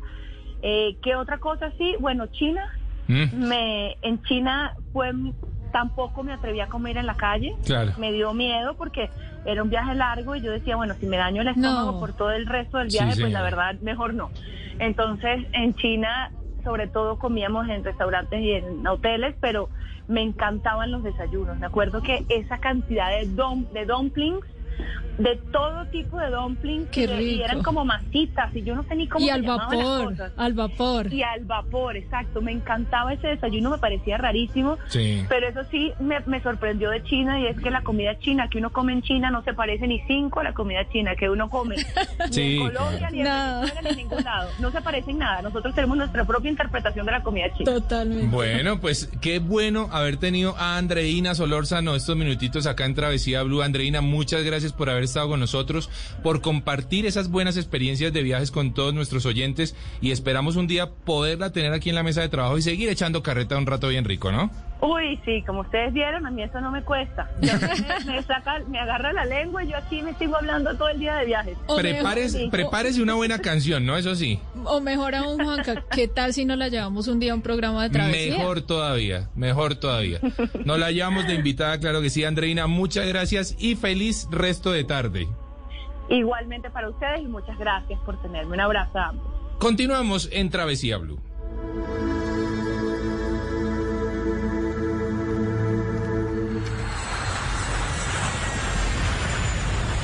Eh, 0.62 0.96
¿Qué 1.02 1.14
otra 1.14 1.38
cosa 1.38 1.70
sí? 1.78 1.94
Bueno, 2.00 2.26
China. 2.28 2.66
Mm. 3.08 3.46
Me, 3.46 3.96
en 4.02 4.20
China 4.24 4.74
fue 4.92 5.12
tampoco 5.72 6.22
me 6.24 6.32
atreví 6.32 6.60
a 6.60 6.66
comer 6.68 6.96
en 6.96 7.06
la 7.06 7.16
calle. 7.16 7.54
Claro. 7.64 7.92
Me 7.98 8.10
dio 8.12 8.32
miedo 8.34 8.74
porque 8.76 9.10
era 9.44 9.62
un 9.62 9.68
viaje 9.70 9.94
largo 9.94 10.34
y 10.34 10.40
yo 10.40 10.50
decía, 10.50 10.74
bueno, 10.74 10.94
si 10.98 11.06
me 11.06 11.16
daño 11.16 11.42
el 11.42 11.48
estómago 11.48 11.92
No. 11.92 12.00
por 12.00 12.12
todo 12.14 12.30
el 12.32 12.46
resto 12.46 12.78
del 12.78 12.90
Sí, 12.90 12.98
viaje, 12.98 13.20
pues 13.20 13.32
la 13.32 13.42
verdad, 13.42 13.74
mejor 13.82 14.14
no. 14.14 14.30
Entonces, 14.78 15.46
en 15.52 15.74
China, 15.76 16.30
sobre 16.66 16.88
todo 16.88 17.16
comíamos 17.16 17.68
en 17.68 17.84
restaurantes 17.84 18.40
y 18.40 18.50
en 18.54 18.84
hoteles, 18.84 19.36
pero 19.40 19.68
me 20.08 20.20
encantaban 20.20 20.90
los 20.90 21.04
desayunos. 21.04 21.56
Me 21.58 21.66
acuerdo 21.66 22.02
que 22.02 22.26
esa 22.28 22.58
cantidad 22.58 23.08
de, 23.08 23.28
de 23.72 23.86
dumplings, 23.86 24.44
de 25.18 25.36
todo 25.50 25.86
tipo 25.86 26.18
de 26.18 26.28
dumplings, 26.28 26.90
Qué 26.90 27.04
y, 27.22 27.40
eran 27.40 27.62
como 27.62 27.86
masitas, 27.86 28.54
y 28.54 28.62
yo 28.62 28.74
no 28.74 28.82
sé 28.82 28.94
ni 28.96 29.08
cómo 29.08 29.24
Y 29.24 29.28
se 29.28 29.32
al 29.34 29.42
las 29.42 29.56
vapor, 29.56 30.04
cosas. 30.10 30.32
al 30.36 30.52
vapor. 30.52 31.12
Y 31.12 31.22
al 31.22 31.44
vapor, 31.44 31.96
exacto. 31.96 32.42
Me 32.42 32.52
encantaba 32.52 33.14
ese 33.14 33.28
desayuno, 33.28 33.70
me 33.70 33.78
parecía 33.78 34.18
rarísimo. 34.18 34.76
Sí. 34.88 35.24
Pero 35.28 35.48
eso 35.48 35.60
sí 35.70 35.92
me, 36.00 36.20
me 36.26 36.42
sorprendió 36.42 36.90
de 36.90 37.02
China 37.04 37.40
y 37.40 37.46
es 37.46 37.58
que 37.58 37.70
la 37.70 37.82
comida 37.82 38.18
china 38.18 38.48
que 38.50 38.58
uno 38.58 38.70
come 38.70 38.92
en 38.92 39.00
China 39.02 39.30
no 39.30 39.42
se 39.42 39.54
parece 39.54 39.86
ni 39.86 40.00
cinco 40.06 40.40
a 40.40 40.44
la 40.44 40.52
comida 40.52 40.86
china 40.92 41.16
que 41.16 41.30
uno 41.30 41.48
come 41.48 41.76
ni 42.26 42.32
Sí, 42.32 42.56
en 42.58 42.66
Colombia, 42.72 43.10
ni 43.10 43.20
en 43.20 43.24
No. 43.24 43.60
Venezuela, 43.60 43.80
ni 43.82 43.88
en 43.88 43.96
ningún 43.96 44.22
lado. 44.24 44.50
No 44.60 44.70
se 44.70 44.82
parece 44.82 45.10
en 45.12 45.18
nada. 45.18 45.40
Nosotros 45.40 45.74
tenemos 45.74 45.96
nuestra 45.96 46.24
propia 46.26 46.50
interpretación 46.50 47.06
de 47.06 47.12
la 47.12 47.22
comida 47.22 47.46
china. 47.56 47.72
Totalmente. 47.72 48.26
Bueno, 48.36 48.80
pues 48.82 49.08
qué 49.22 49.38
bueno 49.38 49.88
haber 49.92 50.18
tenido 50.18 50.54
a 50.58 50.76
Andreina 50.76 51.34
Solórzano 51.34 51.94
estos 51.94 52.16
minutitos 52.16 52.66
acá 52.66 52.84
en 52.84 52.94
Travesía 52.94 53.42
Blue. 53.44 53.62
Andreina, 53.62 54.02
muchas 54.02 54.44
gracias 54.44 54.65
por 54.72 54.90
haber 54.90 55.04
estado 55.04 55.28
con 55.28 55.40
nosotros, 55.40 55.90
por 56.22 56.40
compartir 56.40 57.06
esas 57.06 57.30
buenas 57.30 57.56
experiencias 57.56 58.12
de 58.12 58.22
viajes 58.22 58.50
con 58.50 58.74
todos 58.74 58.94
nuestros 58.94 59.26
oyentes 59.26 59.74
y 60.00 60.10
esperamos 60.10 60.56
un 60.56 60.66
día 60.66 60.90
poderla 60.90 61.52
tener 61.52 61.72
aquí 61.72 61.88
en 61.88 61.94
la 61.94 62.02
mesa 62.02 62.20
de 62.20 62.28
trabajo 62.28 62.58
y 62.58 62.62
seguir 62.62 62.88
echando 62.88 63.22
carreta 63.22 63.58
un 63.58 63.66
rato 63.66 63.88
bien 63.88 64.04
rico, 64.04 64.32
¿no? 64.32 64.50
Uy, 64.80 65.18
sí, 65.24 65.42
como 65.46 65.60
ustedes 65.60 65.92
vieron, 65.92 66.26
a 66.26 66.30
mí 66.30 66.42
eso 66.42 66.60
no 66.60 66.70
me 66.70 66.82
cuesta. 66.82 67.30
Yo 67.40 67.52
me, 67.54 68.04
me 68.12 68.22
saca, 68.22 68.60
me 68.68 68.78
agarra 68.78 69.12
la 69.12 69.24
lengua 69.24 69.64
y 69.64 69.68
yo 69.68 69.76
aquí 69.76 70.02
me 70.02 70.14
sigo 70.14 70.36
hablando 70.36 70.76
todo 70.76 70.88
el 70.88 70.98
día 70.98 71.16
de 71.16 71.26
viajes. 71.26 71.56
Prepárese, 71.76 72.48
prepárese 72.50 73.02
una 73.02 73.14
buena 73.14 73.38
canción, 73.38 73.86
¿no? 73.86 73.96
Eso 73.96 74.14
sí. 74.14 74.38
O 74.64 74.80
mejor 74.80 75.14
aún, 75.14 75.42
Juanca, 75.42 75.82
¿qué 75.90 76.08
tal 76.08 76.34
si 76.34 76.44
nos 76.44 76.58
la 76.58 76.68
llevamos 76.68 77.08
un 77.08 77.18
día 77.20 77.32
a 77.32 77.34
un 77.34 77.42
programa 77.42 77.84
de 77.84 77.90
travesía? 77.90 78.38
Mejor 78.38 78.60
todavía, 78.62 79.30
mejor 79.34 79.76
todavía. 79.76 80.20
Nos 80.64 80.78
la 80.78 80.90
llevamos 80.90 81.26
de 81.26 81.34
invitada, 81.34 81.78
claro 81.80 82.02
que 82.02 82.10
sí, 82.10 82.24
Andreina. 82.24 82.66
Muchas 82.66 83.06
gracias 83.06 83.56
y 83.58 83.76
feliz 83.76 84.28
resto 84.30 84.72
de 84.72 84.84
tarde. 84.84 85.26
Igualmente 86.10 86.70
para 86.70 86.88
ustedes 86.88 87.22
y 87.22 87.26
muchas 87.26 87.58
gracias 87.58 87.98
por 88.00 88.20
tenerme. 88.20 88.54
Un 88.54 88.60
abrazo 88.60 88.98
a 88.98 89.08
ambos. 89.08 89.26
Continuamos 89.58 90.28
en 90.32 90.50
Travesía 90.50 90.98
Blue. 90.98 91.18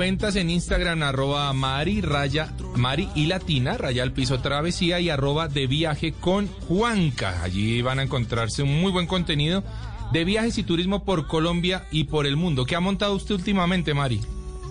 Cuentas 0.00 0.36
en 0.36 0.48
Instagram, 0.48 1.02
arroba 1.02 1.52
Mari, 1.52 2.00
raya, 2.00 2.54
Mari 2.74 3.10
y 3.14 3.26
Latina, 3.26 3.76
raya 3.76 4.02
al 4.02 4.12
piso 4.12 4.40
travesía 4.40 4.98
y 4.98 5.10
arroba 5.10 5.46
de 5.46 5.66
viaje 5.66 6.12
con 6.12 6.46
Juanca. 6.46 7.42
Allí 7.42 7.82
van 7.82 7.98
a 7.98 8.04
encontrarse 8.04 8.62
un 8.62 8.80
muy 8.80 8.92
buen 8.92 9.06
contenido 9.06 9.62
de 10.10 10.24
viajes 10.24 10.56
y 10.56 10.62
turismo 10.62 11.04
por 11.04 11.26
Colombia 11.26 11.84
y 11.90 12.04
por 12.04 12.24
el 12.24 12.36
mundo. 12.36 12.64
¿Qué 12.64 12.76
ha 12.76 12.80
montado 12.80 13.14
usted 13.14 13.34
últimamente, 13.34 13.92
Mari? 13.92 14.22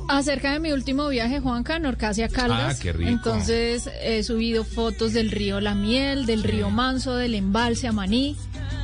Acerca 0.08 0.52
de 0.52 0.60
mi 0.60 0.72
último 0.72 1.08
viaje, 1.10 1.40
Juanca, 1.40 1.76
en 1.76 1.86
Orcasia 1.86 2.28
Caldas. 2.28 2.78
Ah, 2.78 2.82
qué 2.82 2.92
rico. 2.92 3.12
Entonces 3.12 3.88
he 4.02 4.24
subido 4.24 4.64
fotos 4.64 5.14
del 5.14 5.30
río 5.30 5.62
La 5.62 5.76
Miel, 5.76 6.26
del 6.26 6.42
río 6.42 6.72
Manso, 6.72 7.14
del 7.14 7.36
embalse 7.36 7.88
Amaní, 7.88 8.36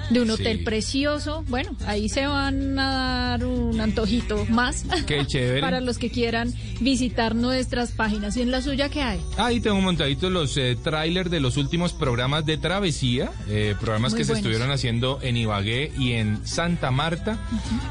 de 0.09 0.21
un 0.21 0.29
hotel 0.29 0.59
Sí. 0.59 0.63
precioso. 0.63 1.43
Bueno, 1.47 1.75
ahí 1.85 2.09
se 2.09 2.27
van 2.27 2.77
a 2.79 2.91
dar 2.91 3.45
un 3.45 3.79
antojito 3.81 4.45
más. 4.49 4.85
Qué 5.07 5.25
chévere. 5.27 5.61
Para 5.61 5.81
los 5.81 5.97
que 5.97 6.09
quieran 6.09 6.53
visitar 6.79 7.35
nuestras 7.35 7.91
páginas. 7.91 8.37
¿Y 8.37 8.41
en 8.41 8.51
la 8.51 8.61
suya 8.61 8.89
qué 8.89 9.01
hay? 9.01 9.19
Ahí 9.37 9.59
tengo 9.59 9.79
montaditos 9.81 10.31
los 10.31 10.55
eh, 10.57 10.77
trailers 10.81 11.29
de 11.31 11.39
los 11.39 11.57
últimos 11.57 11.93
programas 11.93 12.45
de 12.45 12.57
Travesía, 12.57 13.31
eh, 13.49 13.75
programas 13.79 14.11
Muy 14.13 14.19
que 14.19 14.25
se 14.25 14.33
estuvieron 14.33 14.71
haciendo 14.71 15.19
en 15.21 15.37
Ibagué 15.37 15.91
y 15.97 16.13
en 16.13 16.45
Santa 16.45 16.91
Marta, 16.91 17.37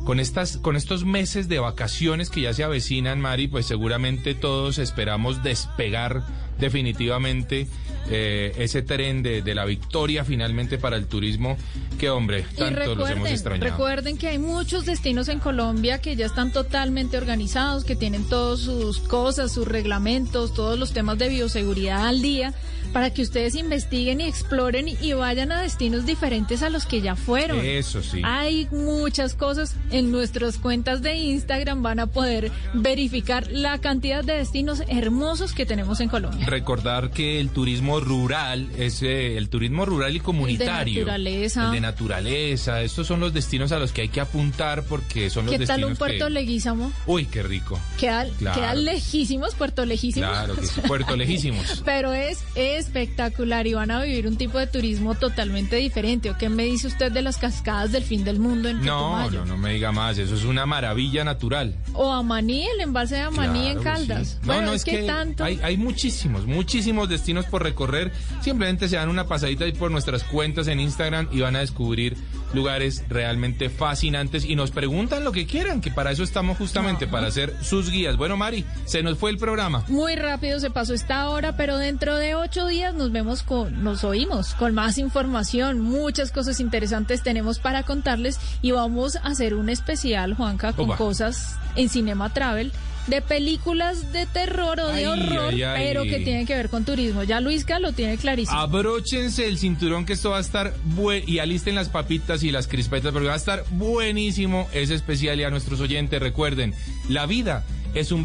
Con, 0.04 0.20
estas, 0.20 0.58
con 0.58 0.76
estos 0.76 1.06
meses 1.06 1.48
de 1.48 1.60
vacaciones 1.60 2.30
que 2.30 2.42
ya 2.42 2.54
se 2.54 2.64
avecinan, 2.64 3.22
Mari, 3.22 3.48
pues 3.48 3.66
seguramente 3.66 4.34
todos 4.34 4.80
esperamos 4.80 5.44
despegar 5.44 6.24
definitivamente 6.60 7.68
eh, 8.10 8.54
ese 8.58 8.82
tren 8.82 9.22
de, 9.22 9.42
de 9.42 9.56
la 9.56 9.66
victoria 9.66 10.26
finalmente 10.26 10.78
para 10.78 10.98
el 10.98 11.06
turismo 11.08 11.58
que, 12.00 12.10
hombre, 12.10 12.46
tanto 12.58 12.96
los 12.96 13.10
hemos 13.10 13.30
extrañado. 13.30 13.70
recuerden 13.70 14.18
que 14.18 14.28
hay 14.28 14.40
muchos 14.40 14.86
destinos 14.86 15.28
en 15.28 15.40
Colombia 15.40 16.00
que 16.00 16.16
ya 16.16 16.26
están 16.26 16.52
totalmente 16.52 17.18
organizados, 17.18 17.84
que 17.84 17.96
tienen 17.96 18.28
todas 18.28 18.60
sus 18.60 19.00
cosas, 19.00 19.52
sus 19.52 19.68
reglamentos, 19.68 20.54
todos 20.54 20.80
los 20.80 20.94
temas 20.94 21.20
de 21.20 21.30
bioseguridad 21.30 22.08
al 22.08 22.22
día, 22.24 22.54
para 22.92 23.12
que 23.12 23.22
ustedes 23.22 23.56
investiguen 23.56 24.20
y 24.20 24.26
exploren 24.26 24.88
y 24.88 25.14
vayan 25.14 25.52
a 25.52 25.62
destinos 25.62 26.06
diferentes 26.06 26.64
a 26.64 26.70
los 26.70 26.86
que 26.86 27.02
ya 27.02 27.16
fueron. 27.16 27.64
Eso 27.64 28.02
sí. 28.02 28.22
Hay 28.26 28.68
muchas 28.72 29.36
cosas 29.36 29.76
en 29.92 30.12
nuestras 30.12 30.58
cuentas 30.58 31.02
de 31.02 31.16
Instagram, 31.16 31.82
van 31.84 32.00
a 32.00 32.08
poder 32.08 32.52
verificar 32.74 33.48
la 33.52 33.78
cantidad 33.80 34.24
de 34.24 34.34
destinos 34.34 34.84
hermosos 34.88 35.54
que 35.54 35.66
tenemos 35.66 36.00
en 36.00 36.10
Colombia. 36.10 36.46
Recordar 36.48 37.12
que 37.12 37.40
el 37.40 37.50
turismo 37.50 38.00
rural 38.00 38.70
es 38.78 39.02
eh, 39.04 39.38
el 39.38 39.50
turismo 39.50 39.86
rural 39.86 40.16
y 40.16 40.20
comunitario. 40.20 41.02
naturaleza. 41.02 41.66
El 41.68 41.72
de 41.74 41.82
naturaleza. 41.82 42.82
Estos 42.82 43.08
son 43.08 43.20
los 43.20 43.34
destinos 43.34 43.72
a 43.72 43.80
los 43.80 43.92
que 43.92 44.02
hay 44.02 44.10
que 44.10 44.22
apuntar 44.22 44.84
porque 44.84 45.30
son 45.30 45.46
los 45.46 45.52
¿Qué 45.54 45.60
tal 45.60 45.68
destinos 45.68 45.92
un 45.92 45.98
Puerto 45.98 46.26
que... 46.26 46.32
Leguízamo? 46.32 46.92
Uy, 47.06 47.26
qué 47.26 47.44
rico. 47.44 47.80
Queda, 48.00 48.26
Claro. 48.40 48.60
queda 48.60 48.74
lejísimos, 48.76 49.56
Puerto 49.56 49.86
Lejísimos. 49.86 50.30
Claro 50.30 50.56
que 50.56 50.66
sí. 50.68 50.82
Puerto 50.88 51.16
lejísimos. 51.16 51.82
Pero 51.86 52.14
es 52.14 52.40
espectacular 52.56 53.68
y 53.68 53.74
van 53.74 53.92
a 53.92 54.02
vivir 54.04 54.28
un 54.28 54.38
tipo 54.38 54.58
de 54.58 54.68
turismo 54.68 55.16
totalmente 55.16 55.76
diferente. 55.78 56.30
¿O 56.32 56.38
qué 56.38 56.50
me 56.50 56.64
dice 56.64 56.88
usted 56.88 57.12
de 57.12 57.22
las 57.22 57.38
cascadas 57.38 57.92
del 57.92 58.04
fin 58.04 58.24
del 58.24 58.40
mundo 58.40 58.70
en 58.70 58.82
No, 58.84 59.00
Putumayo? 59.24 59.40
no, 59.42 59.46
no 59.46 59.58
me 59.58 59.80
más, 59.90 60.18
eso 60.18 60.36
es 60.36 60.44
una 60.44 60.66
maravilla 60.66 61.24
natural. 61.24 61.76
O 61.94 62.12
Amaní, 62.12 62.68
el 62.68 62.82
embalse 62.82 63.16
de 63.16 63.22
Amaní 63.22 63.70
en 63.70 63.82
Caldas. 63.82 64.40
No, 64.44 64.62
no, 64.62 64.74
es, 64.74 64.84
que, 64.84 65.04
tanto... 65.04 65.44
hay, 65.44 65.60
hay 65.64 65.78
muchísimos, 65.78 66.46
muchísimos 66.46 67.10
destinos 67.10 67.46
por 67.46 67.64
recorrer. 67.64 68.12
Simplemente 68.42 68.88
se 68.88 68.98
dan 68.98 69.10
una 69.10 69.26
pasadita 69.26 69.66
ahí 69.66 69.72
por 69.72 69.90
nuestras 69.90 70.24
cuentas 70.24 70.68
en 70.68 70.80
Instagram 70.80 71.30
y 71.32 71.40
van 71.40 71.56
a 71.56 71.60
descubrir 71.60 72.18
lugares 72.54 73.04
realmente 73.10 73.70
fascinantes 73.70 74.46
y 74.46 74.56
nos 74.56 74.72
preguntan 74.72 75.24
lo 75.24 75.32
que 75.32 75.46
quieran, 75.46 75.82
que 75.82 75.92
para 75.92 76.12
eso 76.12 76.24
estamos 76.24 76.58
justamente, 76.58 77.08
para 77.08 77.28
hacer 77.28 77.56
sus 77.62 77.90
guías. 77.90 78.18
Bueno, 78.18 78.38
Mari, 78.38 78.66
se 78.86 79.04
nos 79.04 79.18
fue 79.18 79.32
el 79.32 79.38
programa. 79.38 79.84
Muy 79.88 80.16
rápido 80.16 80.60
se 80.60 80.70
pasó 80.70 80.94
esta 80.94 81.30
hora, 81.30 81.56
pero 81.56 81.78
dentro 81.78 82.16
de 82.16 82.36
ocho 82.36 82.68
días 82.68 82.94
nos 82.94 83.12
vemos 83.12 83.44
con, 83.44 83.84
nos 83.84 84.04
oímos 84.04 84.54
con 84.56 84.74
más 84.74 84.98
información, 84.98 85.80
muchas 85.80 86.32
cosas 86.32 86.60
interesantes 86.60 87.24
tenemos 87.24 87.60
para 87.60 87.84
contarles 87.84 88.40
y 88.62 88.72
vamos 88.72 89.16
a 89.16 89.28
hacer 89.28 89.54
un 89.54 89.70
especial, 89.70 90.34
Juanca, 90.34 90.74
con 90.74 90.90
cosas 90.90 91.56
en 91.76 91.90
Cinema 91.90 92.34
Travel 92.34 92.72
de 93.08 93.22
películas 93.22 94.12
de 94.12 94.26
terror 94.26 94.80
o 94.80 94.88
de 94.90 95.08
horror, 95.08 95.54
pero 95.76 96.04
que 96.04 96.20
tienen 96.20 96.46
que 96.46 96.56
ver 96.56 96.70
con 96.70 96.86
turismo. 96.86 97.24
Ya 97.24 97.40
Luisca 97.40 97.80
lo 97.80 97.94
tiene 97.94 98.18
clarísimo. 98.18 98.58
Abróchense 98.60 99.48
el 99.48 99.58
cinturón 99.58 100.06
que 100.06 100.14
esto 100.14 100.32
va 100.32 100.38
a 100.38 100.42
estar 100.42 100.74
bueno 100.84 101.26
y 101.28 101.40
alisten 101.40 101.76
las 101.76 101.90
papitas 101.90 102.44
y 102.44 102.52
las 102.52 102.68
crispetas 102.68 103.12
porque 103.12 103.28
va 103.28 103.34
a 103.34 103.38
estar 103.38 103.64
buenísimo 103.72 104.68
ese 104.74 104.96
especial 104.96 105.40
y 105.40 105.44
a 105.44 105.50
nuestros 105.50 105.80
oyentes 105.80 106.20
recuerden, 106.20 106.74
la 107.10 107.26
vida 107.26 107.66
es 107.94 108.12
un 108.12 108.20